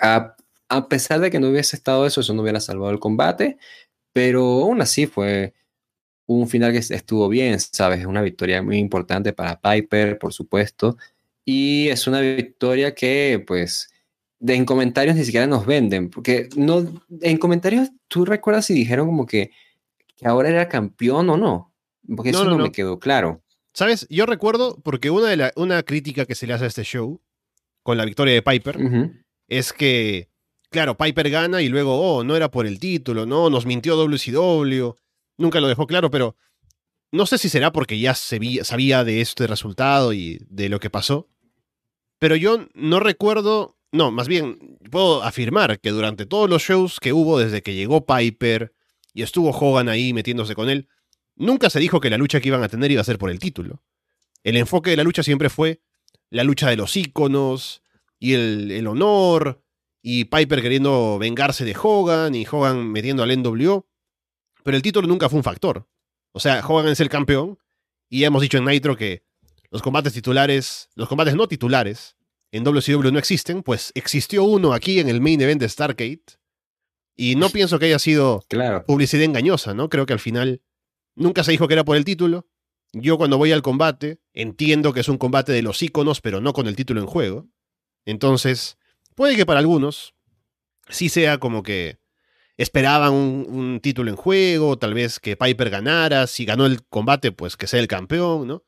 a, 0.00 0.88
pesar 0.88 1.20
de 1.20 1.30
que 1.30 1.40
no 1.40 1.48
hubiese 1.50 1.76
estado 1.76 2.06
eso, 2.06 2.20
eso 2.20 2.34
no 2.34 2.42
hubiera 2.42 2.60
salvado 2.60 2.90
el 2.90 2.98
combate, 3.00 3.58
pero 4.12 4.42
aún 4.62 4.80
así 4.80 5.06
fue 5.06 5.54
un 6.26 6.48
final 6.48 6.72
que 6.72 6.78
estuvo 6.78 7.28
bien, 7.28 7.58
¿sabes? 7.60 8.04
Una 8.06 8.22
victoria 8.22 8.62
muy 8.62 8.78
importante 8.78 9.32
para 9.32 9.60
Piper, 9.60 10.18
por 10.18 10.32
supuesto, 10.32 10.96
y 11.44 11.88
es 11.88 12.06
una 12.06 12.20
victoria 12.20 12.94
que, 12.94 13.42
pues, 13.46 13.90
de, 14.38 14.54
en 14.54 14.64
comentarios 14.66 15.16
ni 15.16 15.24
siquiera 15.24 15.46
nos 15.46 15.66
venden, 15.66 16.10
porque 16.10 16.48
no, 16.56 17.02
en 17.22 17.38
comentarios 17.38 17.90
tú 18.08 18.24
recuerdas 18.24 18.66
si 18.66 18.74
dijeron 18.74 19.06
como 19.06 19.26
que, 19.26 19.52
que 20.18 20.26
ahora 20.26 20.48
era 20.50 20.68
campeón 20.68 21.30
o 21.30 21.36
no, 21.36 21.72
porque 22.14 22.30
eso 22.30 22.44
no, 22.44 22.58
me 22.58 22.72
quedó 22.72 22.98
claro. 22.98 23.42
¿Sabes? 23.72 24.06
Yo 24.10 24.26
recuerdo, 24.26 24.76
porque 24.82 25.10
una, 25.10 25.28
de 25.28 25.36
la, 25.36 25.52
una 25.54 25.84
crítica 25.84 26.26
que 26.26 26.34
se 26.34 26.46
le 26.46 26.54
hace 26.54 26.64
a 26.64 26.68
este 26.68 26.82
show, 26.82 27.22
con 27.84 27.96
la 27.96 28.04
victoria 28.04 28.34
de 28.34 28.42
Piper, 28.42 29.12
es 29.46 29.72
que, 29.72 30.28
claro, 30.70 30.96
Piper 30.96 31.30
gana 31.30 31.62
y 31.62 31.68
luego, 31.68 32.00
oh, 32.00 32.24
no 32.24 32.34
era 32.34 32.50
por 32.50 32.66
el 32.66 32.80
título, 32.80 33.26
no, 33.26 33.48
nos 33.48 33.64
mintió 33.64 33.96
WCW, 33.96 34.94
nunca 35.36 35.60
lo 35.60 35.68
dejó 35.68 35.86
claro, 35.86 36.10
pero 36.10 36.34
no 37.12 37.24
sé 37.24 37.38
si 37.38 37.48
será 37.48 37.70
porque 37.70 38.00
ya 38.00 38.14
sabía 38.14 39.04
de 39.04 39.20
este 39.20 39.46
resultado 39.46 40.12
y 40.12 40.44
de 40.50 40.68
lo 40.68 40.80
que 40.80 40.90
pasó, 40.90 41.28
pero 42.18 42.34
yo 42.34 42.66
no 42.74 42.98
recuerdo, 42.98 43.76
no, 43.92 44.10
más 44.10 44.26
bien 44.26 44.78
puedo 44.90 45.22
afirmar 45.22 45.78
que 45.78 45.90
durante 45.90 46.26
todos 46.26 46.50
los 46.50 46.62
shows 46.62 46.98
que 46.98 47.12
hubo 47.12 47.38
desde 47.38 47.62
que 47.62 47.76
llegó 47.76 48.04
Piper 48.04 48.74
y 49.18 49.22
estuvo 49.22 49.50
Hogan 49.50 49.88
ahí 49.88 50.12
metiéndose 50.12 50.54
con 50.54 50.70
él, 50.70 50.88
Nunca 51.38 51.70
se 51.70 51.78
dijo 51.78 52.00
que 52.00 52.10
la 52.10 52.18
lucha 52.18 52.40
que 52.40 52.48
iban 52.48 52.64
a 52.64 52.68
tener 52.68 52.90
iba 52.90 53.00
a 53.00 53.04
ser 53.04 53.16
por 53.16 53.30
el 53.30 53.38
título. 53.38 53.80
El 54.42 54.56
enfoque 54.56 54.90
de 54.90 54.96
la 54.96 55.04
lucha 55.04 55.22
siempre 55.22 55.48
fue 55.48 55.80
la 56.30 56.42
lucha 56.42 56.68
de 56.68 56.76
los 56.76 56.96
íconos 56.96 57.82
y 58.18 58.34
el, 58.34 58.86
honor 58.88 59.62
y 60.02 60.24
Piper 60.24 60.60
queriendo 60.60 61.16
vengarse 61.18 61.64
de 61.64 61.76
Hogan 61.80 62.34
y 62.34 62.44
Hogan 62.44 62.90
metiendo 62.90 63.22
al 63.22 63.40
NWO. 63.40 63.86
Pero 64.64 64.76
el 64.76 64.82
título 64.82 65.06
nunca 65.06 65.28
fue 65.28 65.36
un 65.36 65.44
factor. 65.44 65.88
O 66.32 66.40
sea, 66.40 66.60
Hogan 66.66 66.88
es 66.88 66.98
el 66.98 67.08
campeón 67.08 67.56
y 68.08 68.20
ya 68.20 68.26
hemos 68.26 68.42
dicho 68.42 68.58
en 68.58 68.64
Nitro 68.64 68.96
que 68.96 69.22
los 69.70 69.80
combates 69.80 70.12
titulares, 70.12 70.88
los 70.96 71.08
combates 71.08 71.36
no 71.36 71.46
titulares 71.46 72.16
en 72.50 72.64
WCW 72.64 73.12
no 73.12 73.18
existen, 73.18 73.62
pues 73.62 73.92
existió 73.94 74.42
uno 74.42 74.72
aquí 74.72 74.98
en 74.98 75.08
el 75.08 75.20
main 75.20 75.40
event 75.40 75.60
de 75.60 75.68
Stargate 75.68 76.38
y 77.18 77.36
no 77.36 77.50
pienso 77.50 77.78
que 77.78 77.84
haya 77.84 77.98
sido 77.98 78.42
publicidad 78.86 79.24
engañosa, 79.24 79.74
¿no? 79.74 79.90
Creo 79.90 80.06
que 80.06 80.14
al 80.14 80.20
final 80.20 80.62
Nunca 81.18 81.42
se 81.42 81.50
dijo 81.50 81.66
que 81.66 81.74
era 81.74 81.84
por 81.84 81.96
el 81.96 82.04
título. 82.04 82.46
Yo 82.92 83.18
cuando 83.18 83.38
voy 83.38 83.50
al 83.50 83.60
combate 83.60 84.20
entiendo 84.32 84.92
que 84.92 85.00
es 85.00 85.08
un 85.08 85.18
combate 85.18 85.50
de 85.50 85.62
los 85.62 85.82
íconos, 85.82 86.20
pero 86.20 86.40
no 86.40 86.52
con 86.52 86.68
el 86.68 86.76
título 86.76 87.00
en 87.00 87.08
juego. 87.08 87.48
Entonces, 88.04 88.78
puede 89.16 89.34
que 89.34 89.44
para 89.44 89.58
algunos 89.58 90.14
sí 90.88 91.08
sea 91.08 91.38
como 91.38 91.64
que 91.64 91.98
esperaban 92.56 93.12
un, 93.12 93.80
título 93.82 94.10
en 94.10 94.16
juego, 94.16 94.78
tal 94.78 94.94
vez 94.94 95.18
que 95.18 95.36
Piper 95.36 95.70
ganara, 95.70 96.28
si 96.28 96.44
ganó 96.44 96.66
el 96.66 96.84
combate, 96.84 97.32
pues 97.32 97.56
que 97.56 97.66
sea 97.66 97.80
el 97.80 97.88
campeón, 97.88 98.46
¿no? 98.46 98.64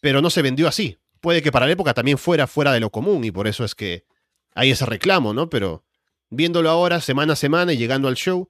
Pero 0.00 0.20
no 0.20 0.30
se 0.30 0.42
vendió 0.42 0.66
así. 0.66 0.98
Puede 1.20 1.40
que 1.40 1.52
para 1.52 1.66
la 1.66 1.72
época 1.72 1.94
también 1.94 2.18
fuera 2.18 2.48
fuera 2.48 2.72
de 2.72 2.80
lo 2.80 2.90
común 2.90 3.22
y 3.22 3.30
por 3.30 3.46
eso 3.46 3.64
es 3.64 3.76
que 3.76 4.06
hay 4.54 4.72
ese 4.72 4.86
reclamo, 4.86 5.34
¿no? 5.34 5.48
Pero 5.48 5.84
viéndolo 6.30 6.70
ahora, 6.70 7.00
semana 7.00 7.34
a 7.34 7.36
semana 7.36 7.72
y 7.72 7.76
llegando 7.76 8.08
al 8.08 8.14
show, 8.14 8.48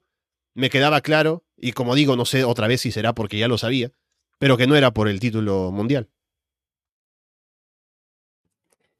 me 0.53 0.69
quedaba 0.69 1.01
claro, 1.01 1.43
y 1.57 1.73
como 1.73 1.95
digo, 1.95 2.15
no 2.15 2.25
sé 2.25 2.43
otra 2.43 2.67
vez 2.67 2.81
si 2.81 2.91
será 2.91 3.13
porque 3.13 3.37
ya 3.37 3.47
lo 3.47 3.57
sabía, 3.57 3.91
pero 4.39 4.57
que 4.57 4.67
no 4.67 4.75
era 4.75 4.91
por 4.91 5.07
el 5.07 5.19
título 5.19 5.71
mundial. 5.71 6.09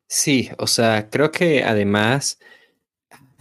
Sí, 0.08 0.50
o 0.58 0.68
sea, 0.68 1.10
creo 1.10 1.32
que 1.32 1.64
además 1.64 2.38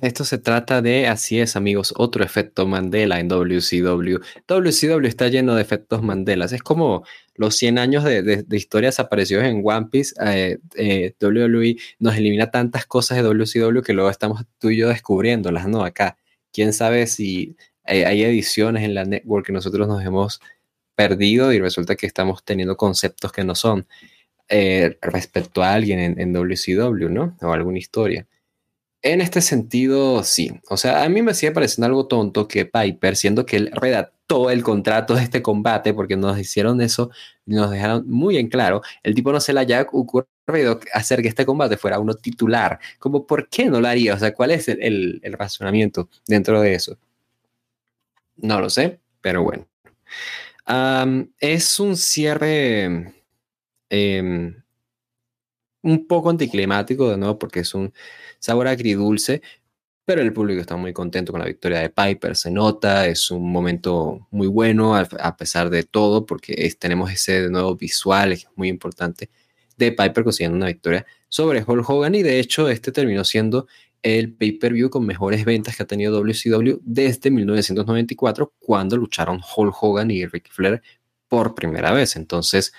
esto 0.03 0.25
se 0.25 0.39
trata 0.39 0.83
de, 0.83 1.07
así 1.07 1.41
es 1.41 1.57
amigos, 1.57 1.95
otro 1.97 2.25
efecto 2.25 2.67
Mandela 2.67 3.21
en 3.21 3.29
WCW. 3.29 4.19
WCW 4.47 5.07
está 5.07 5.29
lleno 5.29 5.55
de 5.55 5.63
efectos 5.63 6.03
Mandelas. 6.03 6.53
Es 6.53 6.63
como 6.63 7.05
los 7.35 7.57
100 7.57 7.79
años 7.79 8.05
de, 8.05 8.45
historias 8.51 9.01
aparecidos 9.01 9.45
en 9.45 9.63
One 9.65 9.89
Piece. 9.91 10.15
Eh, 10.25 10.59
eh, 10.77 11.15
WWE 11.21 11.77
nos 11.99 12.17
elimina 12.17 12.51
tantas 12.51 12.87
cosas 12.87 13.17
de 13.19 13.23
WCW 13.23 13.83
que 13.83 13.93
luego 13.93 14.11
estamos 14.11 14.45
tú 14.59 14.71
y 14.71 14.79
yo 14.79 14.89
descubriéndolas, 14.89 15.69
¿no? 15.69 15.85
Acá. 15.85 16.17
Quién 16.53 16.73
sabe 16.73 17.07
si 17.07 17.57
hay 17.85 18.23
ediciones 18.25 18.85
en 18.85 18.95
la 18.95 19.05
network 19.05 19.47
que 19.47 19.53
nosotros 19.53 19.87
nos 19.89 20.05
hemos 20.05 20.41
perdido 20.95 21.53
y 21.53 21.61
resulta 21.61 21.97
que 21.97 22.07
estamos 22.07 22.45
teniendo 22.45 22.77
conceptos 22.77 23.33
que 23.33 23.43
no 23.43 23.55
son 23.55 23.87
eh, 24.53 24.99
respecto 25.01 25.63
a 25.63 25.73
alguien 25.73 26.19
en, 26.19 26.33
WCW, 26.33 27.09
¿no? 27.09 27.37
O 27.41 27.53
alguna 27.53 27.79
historia. 27.79 28.27
En 29.03 29.21
este 29.21 29.41
sentido, 29.41 30.23
sí. 30.25 30.53
O 30.69 30.77
sea, 30.77 31.05
a 31.05 31.09
mí 31.09 31.23
me 31.23 31.35
sigue 31.35 31.53
pareciendo 31.53 31.87
algo 31.87 32.07
tonto 32.07 32.47
que 32.47 32.67
Piper, 32.67 33.17
siendo 33.17 33.47
que 33.47 33.57
él 33.57 33.71
redactó 33.73 34.51
el 34.51 34.63
contrato 34.63 35.15
de 35.15 35.23
este 35.23 35.43
combate, 35.43 35.95
porque 35.95 36.17
nos 36.17 36.39
hicieron 36.39 36.81
eso, 36.83 37.11
nos 37.47 37.71
dejaron 37.71 38.09
muy 38.09 38.37
en 38.37 38.49
claro, 38.49 38.83
el 39.03 39.15
tipo 39.15 39.33
no 39.33 39.41
se 39.41 39.53
le 39.53 39.61
haya 39.61 39.83
ocurrido 39.91 40.81
hacer 40.93 41.23
que 41.23 41.29
este 41.29 41.47
combate 41.47 41.77
fuera 41.79 41.99
uno 41.99 42.15
titular. 42.15 42.79
Como, 42.99 43.27
¿por 43.27 43.49
qué 43.49 43.67
no 43.67 43.81
lo 43.81 43.89
haría? 43.89 44.15
O 44.15 44.19
sea, 44.19 44.35
¿cuál 44.35 44.51
es 44.51 44.69
el 44.69 45.21
razonamiento 45.39 46.09
dentro 46.27 46.61
de 46.61 46.75
eso? 46.75 46.99
No 48.43 48.61
lo 48.61 48.71
sé, 48.71 49.01
pero 49.21 49.43
bueno. 49.43 49.67
es 51.41 51.81
un 51.81 51.97
cierre 51.97 53.15
em, 53.89 54.60
un 55.83 56.07
poco 56.07 56.31
anticlimático, 56.31 57.11
de 57.11 57.17
nuevo, 57.17 57.39
porque 57.39 57.61
es 57.61 57.75
un 57.75 57.93
sabor 58.39 58.69
agridulce, 58.69 59.43
pero 60.05 60.23
el 60.23 60.33
público 60.33 60.61
está 60.61 60.77
muy 60.77 60.93
contento 60.93 61.33
con 61.33 61.41
la 61.41 61.47
victoria 61.47 61.81
de 61.81 61.91
Piper, 61.91 62.37
se 62.37 62.51
nota, 62.51 63.07
es 63.07 63.31
un 63.31 63.51
momento 63.51 64.27
muy 64.31 64.49
bueno 64.49 64.97
a, 64.97 65.37
pesar 65.37 65.71
de 65.71 65.85
todo, 65.85 66.27
porque 66.27 66.69
tenemos 66.79 67.13
ese 67.13 67.43
de 67.43 67.51
nuevo 67.51 67.77
visual, 67.77 68.33
es 68.33 68.49
muy 68.57 68.69
importante, 68.69 69.31
de 69.77 69.93
Piper 69.93 70.25
consiguiendo 70.25 70.57
una 70.57 70.67
victoria 70.67 71.07
sobre 71.29 71.63
Hulk 71.67 71.89
Hogan 71.89 72.15
y 72.15 72.23
de 72.23 72.41
hecho 72.41 72.69
este 72.69 72.93
terminó 72.93 73.25
siendo 73.25 73.67
el 74.03 74.33
pay-per-view 74.35 74.91
con 74.91 75.07
mejores 75.07 75.45
ventas 75.45 75.77
que 75.77 75.83
ha 75.83 75.87
tenido 75.87 76.13
WCW 76.21 76.81
desde 76.83 77.31
1994, 77.31 78.53
cuando 78.59 78.97
lucharon 78.97 79.41
Hulk 79.57 79.75
Hogan 79.81 80.11
y 80.11 80.27
Ric 80.27 80.51
Flair 80.51 80.83
por 81.29 81.55
primera 81.55 81.93
vez. 81.93 82.17
Entonces, 82.17 82.73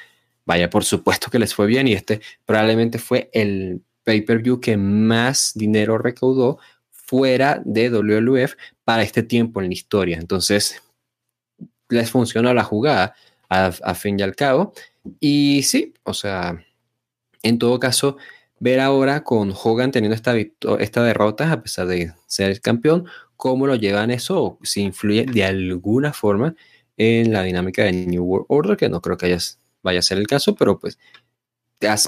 vaya, 0.51 0.69
por 0.69 0.83
supuesto 0.83 1.31
que 1.31 1.39
les 1.39 1.55
fue 1.55 1.65
bien 1.65 1.87
y 1.87 1.93
este 1.93 2.19
probablemente 2.45 2.99
fue 2.99 3.29
el 3.31 3.81
pay-per-view 4.03 4.59
que 4.59 4.75
más 4.75 5.53
dinero 5.55 5.97
recaudó 5.97 6.59
fuera 6.89 7.61
de 7.63 7.89
WWF 7.89 8.55
para 8.83 9.03
este 9.03 9.23
tiempo 9.23 9.61
en 9.61 9.67
la 9.67 9.73
historia. 9.73 10.17
Entonces, 10.17 10.81
les 11.87 12.11
funciona 12.11 12.53
la 12.53 12.65
jugada 12.65 13.15
a, 13.47 13.95
fin 13.95 14.19
y 14.19 14.23
al 14.23 14.35
cabo. 14.35 14.73
Y 15.21 15.63
sí, 15.63 15.93
o 16.03 16.13
sea, 16.13 16.61
en 17.43 17.57
todo 17.57 17.79
caso, 17.79 18.17
ver 18.59 18.81
ahora 18.81 19.23
con 19.23 19.53
Hogan 19.53 19.91
teniendo 19.91 20.15
esta, 20.15 20.35
esta 20.79 21.03
derrota, 21.03 21.49
a 21.49 21.61
pesar 21.61 21.87
de 21.87 22.13
ser 22.27 22.59
campeón, 22.59 23.05
cómo 23.37 23.67
lo 23.67 23.75
llevan 23.75 24.11
eso, 24.11 24.57
si 24.63 24.81
influye 24.81 25.25
de 25.25 25.45
alguna 25.45 26.11
forma 26.11 26.55
en 26.97 27.31
la 27.31 27.43
dinámica 27.43 27.83
de 27.83 27.93
New 27.93 28.23
World 28.25 28.45
Order, 28.49 28.77
que 28.77 28.89
no 28.89 29.01
creo 29.01 29.17
que 29.17 29.27
vaya 29.83 29.99
a 29.99 30.03
ser 30.03 30.17
el 30.17 30.27
caso, 30.27 30.55
pero 30.55 30.79
pues 30.79 30.97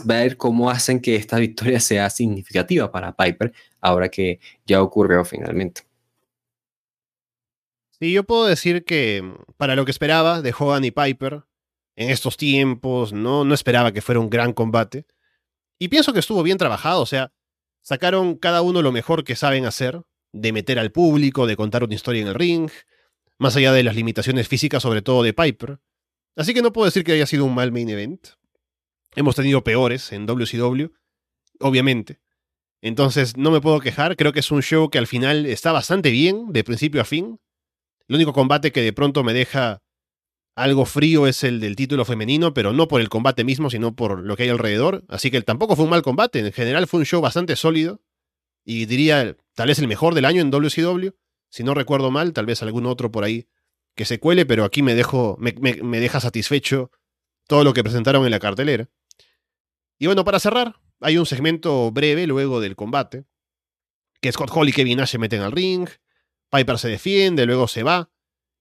ver 0.05 0.37
cómo 0.37 0.69
hacen 0.69 0.99
que 1.01 1.15
esta 1.15 1.37
victoria 1.37 1.79
sea 1.79 2.09
significativa 2.09 2.91
para 2.91 3.15
Piper 3.15 3.53
ahora 3.81 4.09
que 4.09 4.39
ya 4.65 4.81
ocurrió 4.81 5.25
finalmente. 5.25 5.81
Sí, 7.99 8.11
yo 8.11 8.23
puedo 8.23 8.45
decir 8.45 8.83
que 8.85 9.21
mm, 9.21 9.53
para 9.57 9.75
lo 9.75 9.85
que 9.85 9.91
esperaba 9.91 10.41
de 10.41 10.53
Hogan 10.57 10.83
y 10.83 10.91
Piper 10.91 11.43
en 11.95 12.09
estos 12.09 12.37
tiempos, 12.37 13.13
no, 13.13 13.45
no 13.45 13.53
esperaba 13.53 13.91
que 13.91 14.01
fuera 14.01 14.19
un 14.19 14.29
gran 14.29 14.53
combate. 14.53 15.05
Y 15.79 15.89
pienso 15.89 16.11
que 16.11 16.19
estuvo 16.19 16.41
bien 16.43 16.57
trabajado, 16.57 17.01
o 17.01 17.05
sea, 17.05 17.31
sacaron 17.81 18.35
cada 18.35 18.61
uno 18.61 18.81
lo 18.81 18.91
mejor 18.91 19.23
que 19.23 19.35
saben 19.35 19.65
hacer, 19.65 20.01
de 20.31 20.51
meter 20.51 20.79
al 20.79 20.91
público, 20.91 21.45
de 21.45 21.55
contar 21.55 21.83
una 21.83 21.93
historia 21.93 22.21
en 22.23 22.29
el 22.29 22.35
ring, 22.35 22.71
más 23.37 23.55
allá 23.55 23.71
de 23.73 23.83
las 23.83 23.95
limitaciones 23.95 24.47
físicas, 24.47 24.81
sobre 24.81 25.01
todo 25.01 25.21
de 25.21 25.33
Piper. 25.33 25.79
Así 26.35 26.53
que 26.53 26.61
no 26.61 26.73
puedo 26.73 26.85
decir 26.85 27.03
que 27.03 27.13
haya 27.13 27.25
sido 27.25 27.45
un 27.45 27.53
mal 27.53 27.71
main 27.71 27.89
event. 27.89 28.29
Hemos 29.15 29.35
tenido 29.35 29.63
peores 29.63 30.11
en 30.11 30.25
WCW, 30.25 30.87
obviamente. 31.59 32.19
Entonces 32.81 33.37
no 33.37 33.51
me 33.51 33.61
puedo 33.61 33.79
quejar, 33.79 34.17
creo 34.17 34.33
que 34.33 34.39
es 34.39 34.51
un 34.51 34.61
show 34.61 34.89
que 34.89 34.97
al 34.97 35.07
final 35.07 35.45
está 35.45 35.71
bastante 35.71 36.09
bien, 36.09 36.51
de 36.51 36.63
principio 36.63 37.01
a 37.01 37.05
fin. 37.05 37.39
El 38.07 38.15
único 38.15 38.33
combate 38.33 38.71
que 38.71 38.81
de 38.81 38.93
pronto 38.93 39.23
me 39.23 39.33
deja 39.33 39.81
algo 40.55 40.85
frío 40.85 41.25
es 41.25 41.43
el 41.43 41.59
del 41.59 41.75
título 41.75 42.03
femenino, 42.05 42.53
pero 42.53 42.73
no 42.73 42.87
por 42.87 43.01
el 43.01 43.09
combate 43.09 43.43
mismo, 43.43 43.69
sino 43.69 43.95
por 43.95 44.19
lo 44.19 44.35
que 44.35 44.43
hay 44.43 44.49
alrededor. 44.49 45.03
Así 45.07 45.31
que 45.31 45.41
tampoco 45.41 45.75
fue 45.75 45.85
un 45.85 45.91
mal 45.91 46.01
combate, 46.01 46.39
en 46.39 46.51
general 46.51 46.87
fue 46.87 46.99
un 46.99 47.05
show 47.05 47.21
bastante 47.21 47.55
sólido. 47.55 48.01
Y 48.65 48.85
diría, 48.85 49.37
tal 49.55 49.67
vez 49.67 49.79
el 49.79 49.87
mejor 49.87 50.13
del 50.13 50.25
año 50.25 50.41
en 50.41 50.51
WCW. 50.51 51.09
Si 51.49 51.63
no 51.63 51.73
recuerdo 51.73 52.11
mal, 52.11 52.33
tal 52.33 52.45
vez 52.45 52.61
algún 52.63 52.85
otro 52.85 53.11
por 53.11 53.23
ahí 53.23 53.47
que 53.95 54.05
se 54.05 54.19
cuele, 54.19 54.45
pero 54.45 54.63
aquí 54.63 54.81
me, 54.81 54.95
dejo, 54.95 55.37
me, 55.39 55.53
me 55.53 55.99
deja 55.99 56.19
satisfecho 56.19 56.91
todo 57.47 57.63
lo 57.63 57.73
que 57.73 57.83
presentaron 57.83 58.25
en 58.25 58.31
la 58.31 58.39
cartelera. 58.39 58.89
Y 59.99 60.07
bueno, 60.07 60.23
para 60.23 60.39
cerrar, 60.39 60.75
hay 60.99 61.17
un 61.17 61.25
segmento 61.25 61.91
breve 61.91 62.27
luego 62.27 62.59
del 62.61 62.75
combate, 62.75 63.25
que 64.21 64.31
Scott 64.31 64.51
Hall 64.53 64.69
y 64.69 64.73
Kevin 64.73 64.97
Nash 64.97 65.09
se 65.09 65.17
meten 65.17 65.41
al 65.41 65.51
ring, 65.51 65.87
Piper 66.49 66.77
se 66.77 66.87
defiende, 66.87 67.45
luego 67.45 67.67
se 67.67 67.83
va, 67.83 68.09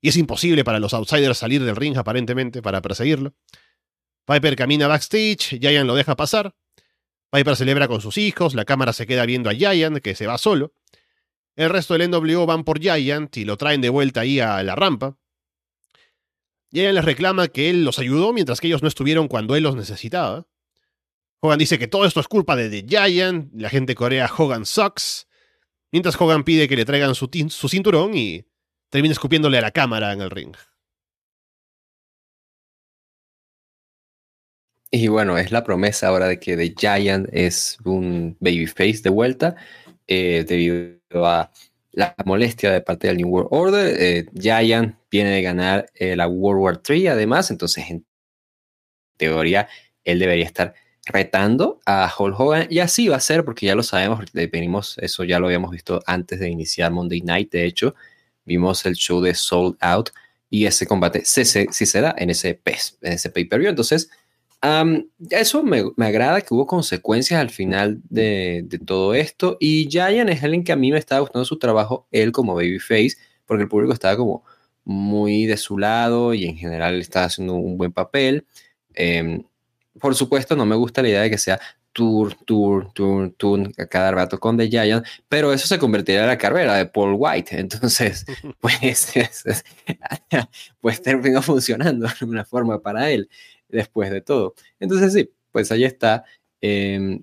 y 0.01 0.09
es 0.09 0.17
imposible 0.17 0.65
para 0.65 0.81
los 0.81 0.95
outsiders 0.95 1.39
salir 1.39 1.63
del 1.65 1.77
ring 1.77 1.97
aparentemente 1.97 2.63
para 2.63 2.83
perseguirlo. 2.83 3.35
Piper 4.27 4.57
camina 4.57 4.89
backstage, 4.89 5.59
Giant 5.61 5.87
lo 5.87 5.95
deja 5.95 6.17
pasar, 6.17 6.55
Piper 7.31 7.57
celebra 7.57 7.89
con 7.89 8.01
sus 8.01 8.19
hijos, 8.19 8.55
la 8.55 8.65
cámara 8.65 8.93
se 8.93 9.07
queda 9.07 9.25
viendo 9.25 9.49
a 9.49 9.55
Giant, 9.55 9.99
que 9.99 10.15
se 10.15 10.27
va 10.27 10.37
solo. 10.37 10.75
El 11.55 11.71
resto 11.71 11.97
del 11.97 12.11
NWO 12.11 12.45
van 12.47 12.65
por 12.65 12.81
Giant 12.81 13.37
y 13.37 13.45
lo 13.45 13.57
traen 13.57 13.81
de 13.81 13.89
vuelta 13.89 14.21
ahí 14.21 14.41
a 14.41 14.63
la 14.63 14.75
rampa. 14.75 15.17
Giant 16.73 16.95
les 16.95 17.05
reclama 17.05 17.49
que 17.49 17.71
él 17.71 17.85
los 17.85 17.99
ayudó 17.99 18.33
mientras 18.33 18.61
que 18.61 18.67
ellos 18.67 18.83
no 18.83 18.89
estuvieron 18.89 19.29
cuando 19.29 19.55
él 19.57 19.63
los 19.63 19.77
necesitaba. 19.77 20.47
Hogan 21.41 21.59
dice 21.59 21.79
que 21.79 21.89
todo 21.89 22.05
esto 22.05 22.21
es 22.21 22.29
culpa 22.29 22.57
de 22.57 22.71
The 22.71 22.87
Giant, 22.89 23.53
la 23.55 23.69
gente 23.69 23.95
corea 23.95 24.31
Hogan 24.37 24.65
sucks, 24.65 25.27
mientras 25.91 26.21
Hogan 26.21 26.45
pide 26.45 26.69
que 26.69 26.77
le 26.77 26.85
traigan 26.85 27.15
su, 27.15 27.29
su 27.49 27.69
cinturón 27.69 28.17
y 28.17 28.47
termina 28.89 29.13
escupiéndole 29.13 29.59
a 29.59 29.63
la 29.63 29.73
cámara 29.73 30.13
en 30.13 30.21
el 30.21 30.31
ring. 30.31 30.55
Y 34.95 35.09
bueno, 35.09 35.39
es 35.39 35.51
la 35.51 35.65
promesa 35.65 36.09
ahora 36.09 36.29
de 36.29 36.39
que 36.39 36.57
The 36.57 36.75
Giant 36.79 37.29
es 37.33 37.79
un 37.85 38.37
babyface 38.41 39.01
de 39.03 39.11
vuelta 39.11 39.57
eh, 40.07 40.45
debido 40.47 41.27
a 41.27 41.51
la 41.93 42.15
molestia 42.27 42.71
de 42.71 42.83
parte 42.83 43.09
del 43.09 43.17
New 43.17 43.29
World 43.29 43.49
Order. 43.51 43.97
Eh, 43.99 44.27
Giant 44.35 44.95
viene 45.13 45.31
de 45.31 45.43
ganar 45.43 45.91
eh, 45.95 46.17
la 46.17 46.27
World 46.27 46.63
War 46.63 46.83
III 46.89 47.09
además, 47.09 47.51
entonces 47.51 47.85
en 47.91 48.07
teoría 49.19 49.69
él 50.05 50.19
debería 50.19 50.47
estar 50.47 50.75
retando 51.05 51.81
a 51.85 52.11
Hulk 52.17 52.41
Hogan 52.41 52.67
y 52.71 52.79
así 52.79 53.09
va 53.09 53.17
a 53.17 53.21
ser 53.21 53.45
porque 53.45 53.67
ya 53.67 53.75
lo 53.75 53.83
sabemos, 53.83 54.25
venimos, 54.33 54.97
eso 54.99 55.23
ya 55.25 55.39
lo 55.39 55.47
habíamos 55.47 55.71
visto 55.71 56.03
antes 56.07 56.41
de 56.41 56.49
iniciar 56.49 56.91
Monday 56.91 57.21
Night, 57.21 57.53
de 57.53 57.67
hecho, 57.67 57.95
vimos 58.45 58.87
el 58.87 58.95
show 58.95 59.21
de 59.21 59.35
Sold 59.35 59.77
Out 59.81 60.11
y 60.49 60.65
ese 60.65 60.87
combate 60.87 61.25
sí 61.25 61.45
se, 61.45 62.01
da 62.01 62.15
en 62.17 62.31
ese, 62.31 62.61
en 62.65 63.13
ese 63.13 63.31
pay-per-view, 63.31 63.69
entonces 63.69 64.11
eso 65.31 65.63
me, 65.65 65.85
agrada 65.99 66.41
que 66.41 66.55
hubo 66.55 66.67
consecuencias 66.67 67.39
al 67.41 67.51
final 67.51 68.01
de, 68.09 68.63
de, 68.65 68.79
todo 68.79 69.13
esto 69.13 69.57
y 69.61 69.89
Giant 69.91 70.31
es 70.31 70.43
alguien 70.43 70.63
que 70.63 70.73
a 70.73 70.77
mí 70.77 70.91
me 70.91 70.99
estaba 70.99 71.21
gustando 71.21 71.45
su 71.45 71.59
trabajo, 71.59 72.07
él 72.13 72.33
como 72.33 72.55
babyface, 72.55 73.17
porque 73.45 73.65
el 73.65 73.69
público 73.69 73.93
estaba 73.93 74.17
como 74.17 74.45
muy 74.85 75.47
de 75.47 75.57
su 75.57 75.79
lado 75.79 76.35
y 76.35 76.47
en 76.47 76.57
general 76.57 77.01
estaba 77.01 77.27
haciendo 77.27 77.55
un 77.55 77.79
buen 77.79 77.93
papel. 77.93 78.47
Eh, 78.95 79.43
por 80.01 80.15
supuesto, 80.15 80.57
no 80.57 80.67
me 80.67 80.77
gusta 80.77 81.03
la 81.03 81.09
idea 81.09 81.23
de 81.23 81.31
que 81.31 81.39
sea 81.39 81.61
tour, 81.93 82.35
tour, 82.47 82.93
tour, 82.93 83.33
tour 83.37 83.71
a 83.79 83.87
cada 83.87 84.11
rato 84.13 84.41
con 84.41 84.57
The 84.57 84.69
Giant, 84.69 85.07
pero 85.29 85.53
eso 85.53 85.67
se 85.67 85.79
convertiría 85.79 86.23
en 86.23 86.29
la 86.29 86.39
carrera 86.39 86.77
de 86.77 86.87
Paul 86.87 87.15
White. 87.19 87.57
Entonces, 87.59 88.25
pues, 88.61 89.13
pues 90.81 91.03
terminó 91.03 91.43
funcionando 91.43 92.07
de 92.07 92.13
alguna 92.21 92.45
forma 92.45 92.81
para 92.81 93.11
él 93.11 93.29
después 93.69 94.11
de 94.11 94.21
todo. 94.21 94.55
Entonces, 94.81 95.13
sí, 95.13 95.31
pues 95.51 95.71
ahí 95.73 95.85
está. 95.85 96.25
Em, 96.61 97.23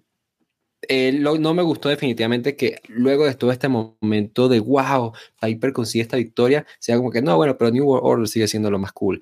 eh, 0.87 1.11
no 1.11 1.53
me 1.53 1.63
gustó 1.63 1.89
definitivamente 1.89 2.55
que 2.55 2.81
luego 2.87 3.25
de 3.25 3.35
todo 3.35 3.51
este 3.51 3.67
momento 3.67 4.47
de 4.47 4.59
wow, 4.59 5.13
Piper 5.41 5.73
consigue 5.73 6.03
esta 6.03 6.17
victoria, 6.17 6.65
sea 6.79 6.97
como 6.97 7.11
que 7.11 7.21
no, 7.21 7.35
bueno, 7.35 7.57
pero 7.57 7.71
New 7.71 7.85
World 7.85 8.05
Order 8.05 8.27
sigue 8.27 8.47
siendo 8.47 8.71
lo 8.71 8.79
más 8.79 8.91
cool. 8.93 9.21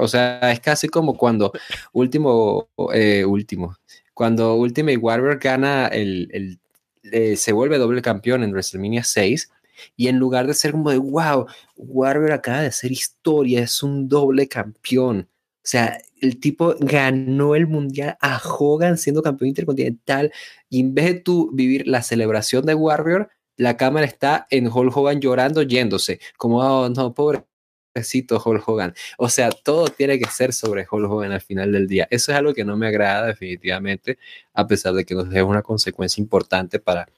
O 0.00 0.08
sea, 0.08 0.50
es 0.50 0.60
casi 0.60 0.88
como 0.88 1.16
cuando 1.16 1.52
último, 1.92 2.68
eh, 2.92 3.24
último, 3.24 3.76
cuando 4.14 4.56
Ultimate 4.56 4.96
Warrior 4.96 5.38
gana 5.38 5.86
el, 5.86 6.28
el 6.32 6.58
eh, 7.12 7.36
se 7.36 7.52
vuelve 7.52 7.78
doble 7.78 8.02
campeón 8.02 8.42
en 8.42 8.50
WrestleMania 8.50 9.04
6 9.04 9.50
y 9.96 10.08
en 10.08 10.18
lugar 10.18 10.46
de 10.46 10.54
ser 10.54 10.72
como 10.72 10.90
de 10.90 10.98
wow, 10.98 11.46
Warrior 11.76 12.32
acaba 12.32 12.62
de 12.62 12.68
hacer 12.68 12.90
historia, 12.92 13.60
es 13.62 13.82
un 13.82 14.08
doble 14.08 14.48
campeón. 14.48 15.28
O 15.68 15.70
sea, 15.70 16.00
el 16.22 16.40
tipo 16.40 16.76
ganó 16.80 17.54
el 17.54 17.66
mundial 17.66 18.16
a 18.22 18.40
Hogan 18.42 18.96
siendo 18.96 19.22
campeón 19.22 19.48
intercontinental 19.48 20.32
y 20.70 20.80
en 20.80 20.94
vez 20.94 21.04
de 21.04 21.14
tú 21.20 21.50
vivir 21.52 21.86
la 21.86 22.02
celebración 22.02 22.64
de 22.64 22.72
Warrior, 22.72 23.28
la 23.58 23.76
cámara 23.76 24.06
está 24.06 24.46
en 24.48 24.68
Hulk 24.68 24.96
Hogan 24.96 25.20
llorando, 25.20 25.60
yéndose, 25.60 26.20
como, 26.38 26.60
oh, 26.60 26.88
no, 26.88 27.12
pobrecito 27.12 28.42
Hulk 28.42 28.66
Hogan. 28.66 28.94
O 29.18 29.28
sea, 29.28 29.50
todo 29.50 29.88
tiene 29.88 30.18
que 30.18 30.30
ser 30.30 30.54
sobre 30.54 30.86
Hulk 30.90 31.10
Hogan 31.10 31.32
al 31.32 31.42
final 31.42 31.70
del 31.70 31.86
día. 31.86 32.08
Eso 32.10 32.32
es 32.32 32.38
algo 32.38 32.54
que 32.54 32.64
no 32.64 32.78
me 32.78 32.86
agrada 32.86 33.26
definitivamente, 33.26 34.18
a 34.54 34.66
pesar 34.66 34.94
de 34.94 35.04
que 35.04 35.14
nos 35.14 35.28
deja 35.28 35.44
una 35.44 35.60
consecuencia 35.60 36.22
importante 36.22 36.78
para 36.78 37.10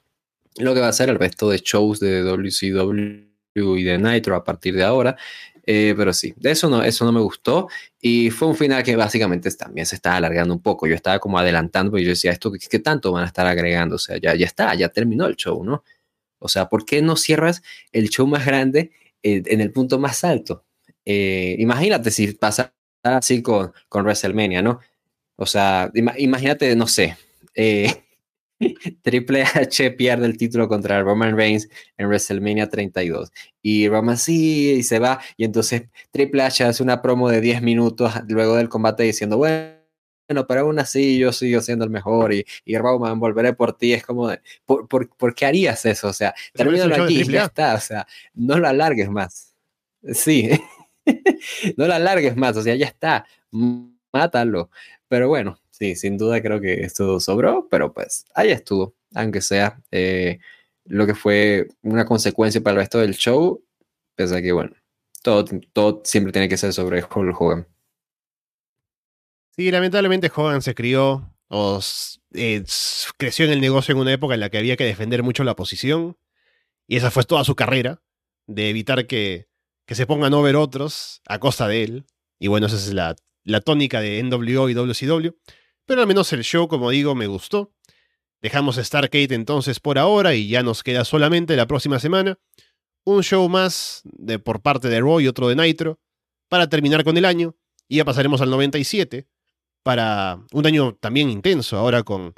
lo 0.57 0.75
que 0.75 0.81
va 0.81 0.89
a 0.89 0.93
ser 0.93 1.09
el 1.09 1.21
resto 1.21 1.49
de 1.51 1.59
shows 1.59 2.01
de 2.01 2.25
WCW 2.25 3.31
y 3.55 3.85
de 3.85 3.99
Nitro 3.99 4.35
a 4.35 4.45
partir 4.45 4.75
de 4.75 4.83
ahora. 4.83 5.17
Eh, 5.73 5.95
pero 5.97 6.13
sí, 6.13 6.35
de 6.37 6.51
eso 6.51 6.69
no, 6.69 6.83
eso 6.83 7.05
no 7.05 7.13
me 7.13 7.21
gustó. 7.21 7.69
Y 8.01 8.31
fue 8.31 8.49
un 8.49 8.57
final 8.57 8.83
que 8.83 8.97
básicamente 8.97 9.49
también 9.53 9.87
se 9.87 9.95
estaba 9.95 10.17
alargando 10.17 10.53
un 10.53 10.61
poco. 10.61 10.89
Yo 10.89 10.97
estaba 10.97 11.21
como 11.21 11.39
adelantando, 11.39 11.97
y 11.97 12.03
yo 12.03 12.09
decía, 12.09 12.33
¿esto 12.33 12.51
qué, 12.51 12.79
tanto 12.81 13.13
van 13.13 13.23
a 13.23 13.27
estar 13.29 13.47
agregando? 13.47 13.95
O 13.95 13.99
sea, 13.99 14.17
ya, 14.19 14.35
ya 14.35 14.47
está, 14.47 14.75
ya 14.75 14.89
terminó 14.89 15.27
el 15.27 15.37
show, 15.37 15.63
¿no? 15.63 15.85
O 16.41 16.49
sea, 16.49 16.69
¿por 16.69 16.85
qué 16.85 17.03
no 17.03 17.15
cierras 17.15 17.63
el 17.93 18.09
show 18.09 18.27
más 18.27 18.45
grande 18.45 18.91
eh, 19.23 19.43
en 19.47 19.61
el 19.61 19.71
punto 19.71 20.01
más 20.01 20.25
alto? 20.25 20.65
Eh, 21.05 21.55
imagínate 21.61 22.11
si 22.11 22.33
pasa 22.33 22.75
así 23.05 23.41
con, 23.41 23.73
con 23.89 24.03
WrestleMania, 24.03 24.63
¿no? 24.63 24.81
O 25.37 25.47
sea, 25.47 25.93
imagínate, 25.95 26.75
no 26.75 26.89
sé, 26.89 27.17
Triple 29.03 29.43
H 29.43 29.91
pierde 29.93 30.27
el 30.27 30.37
título 30.37 30.69
contra 30.69 31.03
Roman 31.03 31.37
Reigns 31.37 31.69
en 31.97 32.09
WrestleMania 32.09 32.69
32. 32.69 33.33
Y 33.63 33.89
Roman 33.89 34.19
sí, 34.19 34.73
y 34.73 34.83
se 34.83 34.99
va. 34.99 35.21
Y 35.37 35.45
entonces 35.45 35.89
Triple 36.11 36.43
H 36.43 36.65
hace 36.65 36.83
una 36.83 37.03
promo 37.03 37.29
de 37.29 37.41
10 37.41 37.63
minutos 37.63 38.13
luego 38.29 38.57
del 38.57 38.69
combate 38.69 39.03
diciendo, 39.05 39.39
bueno, 39.39 40.47
pero 40.47 40.61
aún 40.61 40.79
así 40.79 41.19
yo 41.19 41.33
sigo 41.33 41.61
siendo 41.61 41.85
el 41.85 41.91
mejor 41.91 42.33
y, 42.33 42.45
y 42.65 42.77
Roman, 42.77 43.19
volveré 43.19 43.55
por 43.55 43.77
ti. 43.77 43.93
Es 43.93 44.05
como, 44.05 44.29
de, 44.29 44.41
¿por, 44.65 44.87
por, 44.89 45.35
qué 45.35 45.47
harías 45.47 45.85
eso? 45.87 46.09
O 46.09 46.13
sea, 46.13 46.35
termínalo 46.53 47.05
aquí, 47.05 47.25
ya 47.25 47.47
está. 47.47 47.75
O 47.75 47.81
sea, 47.81 48.07
no 48.35 48.59
lo 48.59 48.69
alargues 48.69 49.11
más. 49.11 49.55
Sí, 50.13 50.51
no 51.77 51.87
lo 51.87 51.95
alargues 51.95 52.37
más. 52.37 52.57
O 52.57 52.63
sea, 52.63 52.75
ya 52.75 52.87
está. 52.87 53.27
Mátalo. 54.13 54.71
Pero 55.09 55.29
bueno, 55.29 55.59
sí, 55.81 55.97
sin 55.97 56.19
duda 56.19 56.43
creo 56.43 56.61
que 56.61 56.83
esto 56.83 57.19
sobró, 57.19 57.67
pero 57.71 57.93
pues 57.93 58.27
ahí 58.35 58.51
estuvo, 58.51 58.95
aunque 59.15 59.41
sea 59.41 59.81
eh, 59.91 60.39
lo 60.85 61.07
que 61.07 61.15
fue 61.15 61.69
una 61.83 62.05
consecuencia 62.05 62.61
para 62.61 62.75
el 62.75 62.81
resto 62.81 62.99
del 62.99 63.15
show, 63.15 63.65
pese 64.15 64.37
a 64.37 64.43
que, 64.43 64.53
bueno, 64.53 64.73
todo, 65.23 65.45
todo 65.73 66.03
siempre 66.05 66.33
tiene 66.33 66.49
que 66.49 66.59
ser 66.59 66.73
sobre 66.73 67.03
Hulk 67.03 67.41
Hogan. 67.41 67.67
Sí, 69.57 69.71
lamentablemente 69.71 70.31
Hogan 70.35 70.63
se 70.63 70.75
crió 70.75 71.35
o 71.49 71.81
eh, 72.35 72.63
creció 73.17 73.47
en 73.47 73.53
el 73.53 73.61
negocio 73.61 73.93
en 73.93 74.01
una 74.01 74.13
época 74.13 74.35
en 74.35 74.41
la 74.41 74.51
que 74.51 74.59
había 74.59 74.77
que 74.77 74.85
defender 74.85 75.23
mucho 75.23 75.45
la 75.45 75.57
posición. 75.57 76.17
Y 76.87 76.97
esa 76.97 77.11
fue 77.11 77.25
toda 77.25 77.45
su 77.45 77.55
carrera, 77.55 78.03
de 78.47 78.69
evitar 78.69 79.07
que, 79.07 79.49
que 79.87 79.95
se 79.95 80.07
pongan 80.07 80.35
over 80.35 80.57
otros 80.57 81.23
a 81.27 81.39
costa 81.39 81.69
de 81.69 81.85
él. 81.85 82.07
Y 82.39 82.49
bueno, 82.49 82.67
esa 82.67 82.77
es 82.77 82.93
la, 82.93 83.17
la 83.45 83.61
tónica 83.61 84.01
de 84.01 84.23
NWO 84.23 84.69
y 84.69 84.75
WCW. 84.75 85.31
Pero 85.91 86.03
al 86.03 86.07
menos 86.07 86.33
el 86.33 86.45
show, 86.45 86.69
como 86.69 86.91
digo, 86.91 87.17
me 87.17 87.27
gustó. 87.27 87.73
Dejamos 88.41 88.77
Starcade 88.77 89.35
entonces 89.35 89.81
por 89.81 89.99
ahora 89.99 90.37
y 90.37 90.47
ya 90.47 90.63
nos 90.63 90.85
queda 90.85 91.05
solamente 91.05 91.57
la 91.57 91.67
próxima 91.67 91.99
semana 91.99 92.39
un 93.03 93.25
show 93.25 93.49
más 93.49 94.03
de, 94.05 94.39
por 94.39 94.63
parte 94.63 94.89
de 94.89 95.01
Raw 95.01 95.19
y 95.19 95.27
otro 95.27 95.49
de 95.49 95.57
Nitro 95.57 95.99
para 96.49 96.69
terminar 96.69 97.03
con 97.03 97.17
el 97.17 97.25
año 97.25 97.57
y 97.89 97.97
ya 97.97 98.05
pasaremos 98.05 98.41
al 98.41 98.51
97 98.51 99.27
para 99.83 100.39
un 100.53 100.65
año 100.65 100.95
también 100.95 101.29
intenso, 101.29 101.77
ahora 101.77 102.05
con 102.05 102.35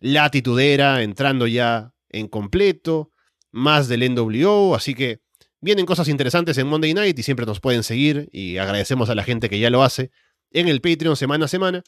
Latitudera 0.00 1.02
entrando 1.02 1.46
ya 1.46 1.92
en 2.08 2.26
completo, 2.26 3.10
más 3.52 3.86
del 3.86 4.14
NWO, 4.14 4.74
así 4.74 4.94
que 4.94 5.20
vienen 5.60 5.84
cosas 5.84 6.08
interesantes 6.08 6.56
en 6.56 6.68
Monday 6.68 6.94
Night 6.94 7.18
y 7.18 7.22
siempre 7.22 7.44
nos 7.44 7.60
pueden 7.60 7.82
seguir 7.82 8.30
y 8.32 8.56
agradecemos 8.56 9.10
a 9.10 9.14
la 9.14 9.24
gente 9.24 9.50
que 9.50 9.58
ya 9.58 9.68
lo 9.68 9.82
hace 9.82 10.10
en 10.52 10.68
el 10.68 10.80
Patreon 10.80 11.16
semana 11.16 11.44
a 11.44 11.48
semana, 11.48 11.84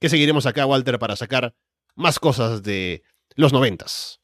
que 0.00 0.08
seguiremos 0.08 0.46
acá, 0.46 0.66
Walter, 0.66 0.98
para 0.98 1.16
sacar 1.16 1.54
más 1.94 2.18
cosas 2.18 2.62
de 2.62 3.02
los 3.34 3.52
noventas. 3.52 4.20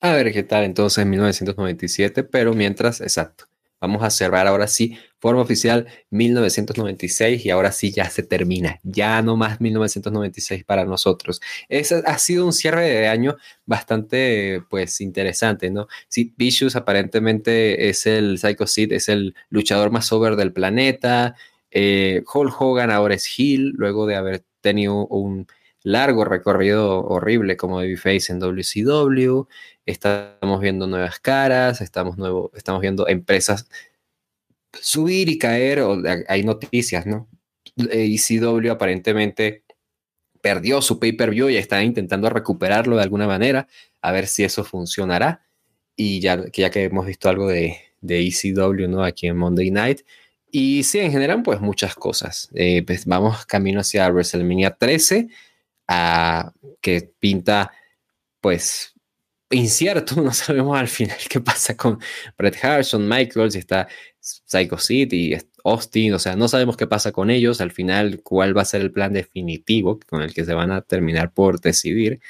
A 0.00 0.12
ver 0.12 0.32
qué 0.32 0.42
tal 0.42 0.64
entonces 0.64 1.06
1997, 1.06 2.24
pero 2.24 2.54
mientras, 2.54 3.00
exacto, 3.00 3.46
Vamos 3.82 4.04
a 4.04 4.10
cerrar 4.10 4.46
ahora 4.46 4.68
sí, 4.68 4.96
forma 5.18 5.42
oficial 5.42 5.88
1996 6.10 7.44
y 7.44 7.50
ahora 7.50 7.72
sí 7.72 7.90
ya 7.90 8.08
se 8.08 8.22
termina. 8.22 8.78
Ya 8.84 9.20
no 9.22 9.36
más 9.36 9.60
1996 9.60 10.62
para 10.62 10.84
nosotros. 10.84 11.40
Ese 11.68 12.00
ha 12.06 12.16
sido 12.18 12.46
un 12.46 12.52
cierre 12.52 12.88
de 12.88 13.08
año 13.08 13.36
bastante 13.66 14.62
pues 14.70 15.00
interesante, 15.00 15.68
¿no? 15.72 15.88
Sí, 16.06 16.32
Vicious 16.36 16.76
aparentemente 16.76 17.88
es 17.88 18.06
el 18.06 18.38
Psycho 18.38 18.68
Sid, 18.68 18.92
es 18.92 19.08
el 19.08 19.34
luchador 19.50 19.90
más 19.90 20.12
over 20.12 20.36
del 20.36 20.52
planeta. 20.52 21.34
Eh, 21.72 22.22
Hulk 22.32 22.60
Hogan 22.60 22.90
ahora 22.90 23.14
es 23.14 23.38
Hill, 23.38 23.72
luego 23.76 24.06
de 24.06 24.16
haber 24.16 24.44
tenido 24.60 25.06
un 25.06 25.46
largo 25.82 26.24
recorrido 26.24 27.04
horrible 27.04 27.56
como 27.56 27.76
Babyface 27.76 28.30
en 28.30 28.38
WCW. 28.38 29.46
Estamos 29.86 30.60
viendo 30.60 30.86
nuevas 30.86 31.18
caras, 31.18 31.80
estamos, 31.80 32.18
nuevo, 32.18 32.52
estamos 32.54 32.82
viendo 32.82 33.08
empresas 33.08 33.66
subir 34.80 35.28
y 35.28 35.38
caer, 35.38 35.82
hay 36.28 36.44
noticias, 36.44 37.06
¿no? 37.06 37.28
ECW 37.76 38.70
aparentemente 38.70 39.64
perdió 40.40 40.82
su 40.82 40.98
pay-per-view 40.98 41.50
y 41.50 41.56
está 41.56 41.82
intentando 41.82 42.28
recuperarlo 42.28 42.96
de 42.96 43.02
alguna 43.02 43.26
manera, 43.26 43.68
a 44.00 44.12
ver 44.12 44.26
si 44.26 44.44
eso 44.44 44.64
funcionará. 44.64 45.42
Y 45.96 46.20
ya 46.20 46.50
que, 46.50 46.62
ya 46.62 46.70
que 46.70 46.84
hemos 46.84 47.06
visto 47.06 47.28
algo 47.28 47.48
de, 47.48 47.76
de 48.00 48.26
ECW, 48.26 48.88
¿no? 48.88 49.04
Aquí 49.04 49.26
en 49.26 49.36
Monday 49.36 49.70
Night. 49.70 50.00
Y 50.52 50.84
sí, 50.84 51.00
en 51.00 51.10
general, 51.10 51.42
pues 51.42 51.60
muchas 51.60 51.94
cosas. 51.94 52.50
Eh, 52.54 52.84
pues 52.86 53.06
vamos 53.06 53.46
camino 53.46 53.80
hacia 53.80 54.08
WrestleMania 54.08 54.76
13 54.76 55.28
que 56.80 57.12
pinta 57.18 57.72
pues 58.40 58.94
incierto, 59.50 60.16
no 60.22 60.32
sabemos 60.32 60.78
al 60.78 60.88
final 60.88 61.16
qué 61.28 61.40
pasa 61.40 61.76
con 61.76 61.98
Bret 62.36 62.62
Harrison, 62.62 63.08
Michaels, 63.08 63.54
si 63.54 63.60
está 63.60 63.88
Psycho 64.20 64.78
City, 64.78 65.36
Austin, 65.64 66.14
o 66.14 66.18
sea, 66.18 66.36
no 66.36 66.48
sabemos 66.48 66.76
qué 66.76 66.86
pasa 66.86 67.12
con 67.12 67.30
ellos, 67.30 67.60
al 67.60 67.70
final 67.70 68.20
cuál 68.22 68.56
va 68.56 68.62
a 68.62 68.66
ser 68.66 68.80
el 68.80 68.92
plan 68.92 69.12
definitivo 69.12 69.98
con 70.08 70.22
el 70.22 70.34
que 70.34 70.44
se 70.44 70.54
van 70.54 70.70
a 70.70 70.82
terminar 70.82 71.32
por 71.32 71.60
decidir. 71.60 72.20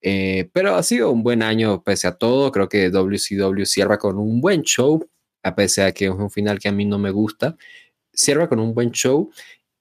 Eh, 0.00 0.50
pero 0.52 0.74
ha 0.74 0.82
sido 0.82 1.12
un 1.12 1.22
buen 1.22 1.42
año 1.42 1.82
pese 1.84 2.08
a 2.08 2.16
todo, 2.16 2.50
creo 2.50 2.68
que 2.68 2.90
WCW 2.90 3.64
cierra 3.64 3.98
con 3.98 4.18
un 4.18 4.40
buen 4.40 4.62
show, 4.62 5.08
a 5.42 5.54
pesar 5.54 5.86
de 5.86 5.94
que 5.94 6.04
es 6.06 6.10
un 6.10 6.30
final 6.30 6.58
que 6.58 6.68
a 6.68 6.72
mí 6.72 6.84
no 6.84 6.98
me 6.98 7.10
gusta, 7.10 7.56
cierra 8.12 8.48
con 8.48 8.60
un 8.60 8.74
buen 8.74 8.90
show 8.90 9.30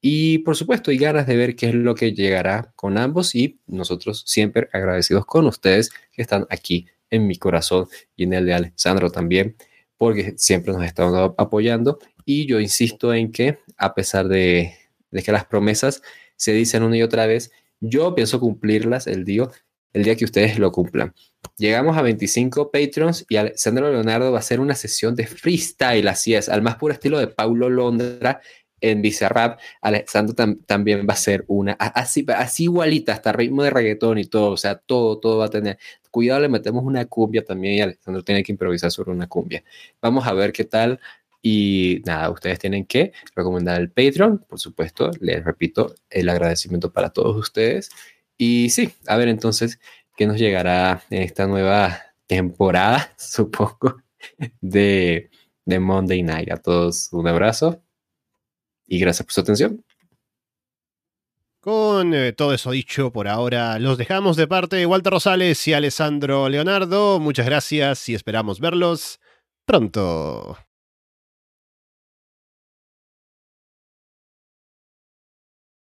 y 0.01 0.39
por 0.39 0.57
supuesto, 0.57 0.89
hay 0.89 0.97
ganas 0.97 1.27
de 1.27 1.37
ver 1.37 1.55
qué 1.55 1.69
es 1.69 1.75
lo 1.75 1.93
que 1.93 2.13
llegará 2.13 2.73
con 2.75 2.97
ambos 2.97 3.35
y 3.35 3.59
nosotros 3.67 4.23
siempre 4.25 4.67
agradecidos 4.73 5.27
con 5.27 5.45
ustedes 5.45 5.91
que 6.11 6.23
están 6.23 6.47
aquí 6.49 6.87
en 7.11 7.27
mi 7.27 7.35
corazón 7.35 7.87
y 8.15 8.23
en 8.23 8.33
el 8.33 8.47
de 8.47 8.55
Alessandro 8.55 9.11
también, 9.11 9.55
porque 9.97 10.33
siempre 10.37 10.73
nos 10.73 10.83
están 10.83 11.13
apoyando. 11.37 11.99
Y 12.25 12.47
yo 12.47 12.59
insisto 12.59 13.13
en 13.13 13.31
que 13.31 13.59
a 13.77 13.93
pesar 13.93 14.27
de, 14.27 14.73
de 15.11 15.21
que 15.21 15.31
las 15.31 15.45
promesas 15.45 16.01
se 16.35 16.53
dicen 16.53 16.81
una 16.81 16.97
y 16.97 17.03
otra 17.03 17.27
vez, 17.27 17.51
yo 17.79 18.15
pienso 18.15 18.39
cumplirlas 18.39 19.05
el 19.05 19.23
día, 19.23 19.49
el 19.93 20.03
día 20.03 20.15
que 20.15 20.25
ustedes 20.25 20.59
lo 20.59 20.71
cumplan. 20.71 21.13
Llegamos 21.57 21.97
a 21.97 22.01
25 22.01 22.71
Patrons 22.71 23.25
y 23.29 23.35
Alessandro 23.35 23.91
Leonardo 23.91 24.31
va 24.31 24.37
a 24.37 24.39
hacer 24.39 24.59
una 24.59 24.75
sesión 24.75 25.15
de 25.15 25.27
freestyle, 25.27 26.07
así 26.07 26.33
es, 26.33 26.49
al 26.49 26.61
más 26.61 26.75
puro 26.75 26.93
estilo 26.93 27.19
de 27.19 27.27
Paulo 27.27 27.69
Londra, 27.69 28.41
en 28.81 29.01
Bizarrap, 29.01 29.59
Alessandro 29.81 30.35
también 30.65 31.05
va 31.07 31.13
a 31.13 31.17
ser 31.17 31.45
una, 31.47 31.73
así, 31.73 32.25
así 32.35 32.63
igualita, 32.63 33.13
hasta 33.13 33.31
ritmo 33.31 33.63
de 33.63 33.69
reggaetón 33.69 34.17
y 34.17 34.25
todo, 34.25 34.51
o 34.51 34.57
sea, 34.57 34.75
todo, 34.75 35.19
todo 35.19 35.37
va 35.37 35.45
a 35.45 35.49
tener. 35.49 35.77
Cuidado, 36.09 36.41
le 36.41 36.49
metemos 36.49 36.83
una 36.83 37.05
cumbia 37.05 37.45
también 37.45 37.75
y 37.75 37.81
Alessandro 37.81 38.23
tiene 38.23 38.43
que 38.43 38.51
improvisar 38.51 38.91
sobre 38.91 39.11
una 39.11 39.27
cumbia. 39.27 39.63
Vamos 40.01 40.27
a 40.27 40.33
ver 40.33 40.51
qué 40.51 40.65
tal. 40.65 40.99
Y 41.43 42.01
nada, 42.05 42.29
ustedes 42.29 42.59
tienen 42.59 42.85
que 42.85 43.13
recomendar 43.35 43.81
el 43.81 43.89
Patreon, 43.89 44.45
por 44.47 44.59
supuesto, 44.59 45.09
les 45.21 45.43
repito, 45.43 45.95
el 46.09 46.29
agradecimiento 46.29 46.91
para 46.91 47.09
todos 47.09 47.35
ustedes. 47.35 47.89
Y 48.43 48.71
sí, 48.71 48.91
a 49.05 49.17
ver 49.17 49.27
entonces 49.27 49.79
qué 50.17 50.25
nos 50.25 50.39
llegará 50.39 51.03
en 51.11 51.21
esta 51.21 51.45
nueva 51.45 52.01
temporada, 52.25 53.13
supongo, 53.19 54.01
de, 54.59 55.29
de 55.63 55.79
Monday 55.79 56.23
Night. 56.23 56.51
A 56.51 56.57
todos 56.57 57.09
un 57.13 57.27
abrazo 57.27 57.83
y 58.87 58.97
gracias 58.97 59.27
por 59.27 59.33
su 59.33 59.41
atención. 59.41 59.85
Con 61.59 62.15
eh, 62.15 62.33
todo 62.33 62.55
eso 62.55 62.71
dicho 62.71 63.11
por 63.11 63.27
ahora, 63.27 63.77
los 63.77 63.99
dejamos 63.99 64.37
de 64.37 64.47
parte 64.47 64.77
de 64.77 64.87
Walter 64.87 65.13
Rosales 65.13 65.67
y 65.67 65.73
Alessandro 65.73 66.49
Leonardo. 66.49 67.19
Muchas 67.19 67.45
gracias 67.45 68.09
y 68.09 68.15
esperamos 68.15 68.59
verlos 68.59 69.19
pronto. 69.65 70.57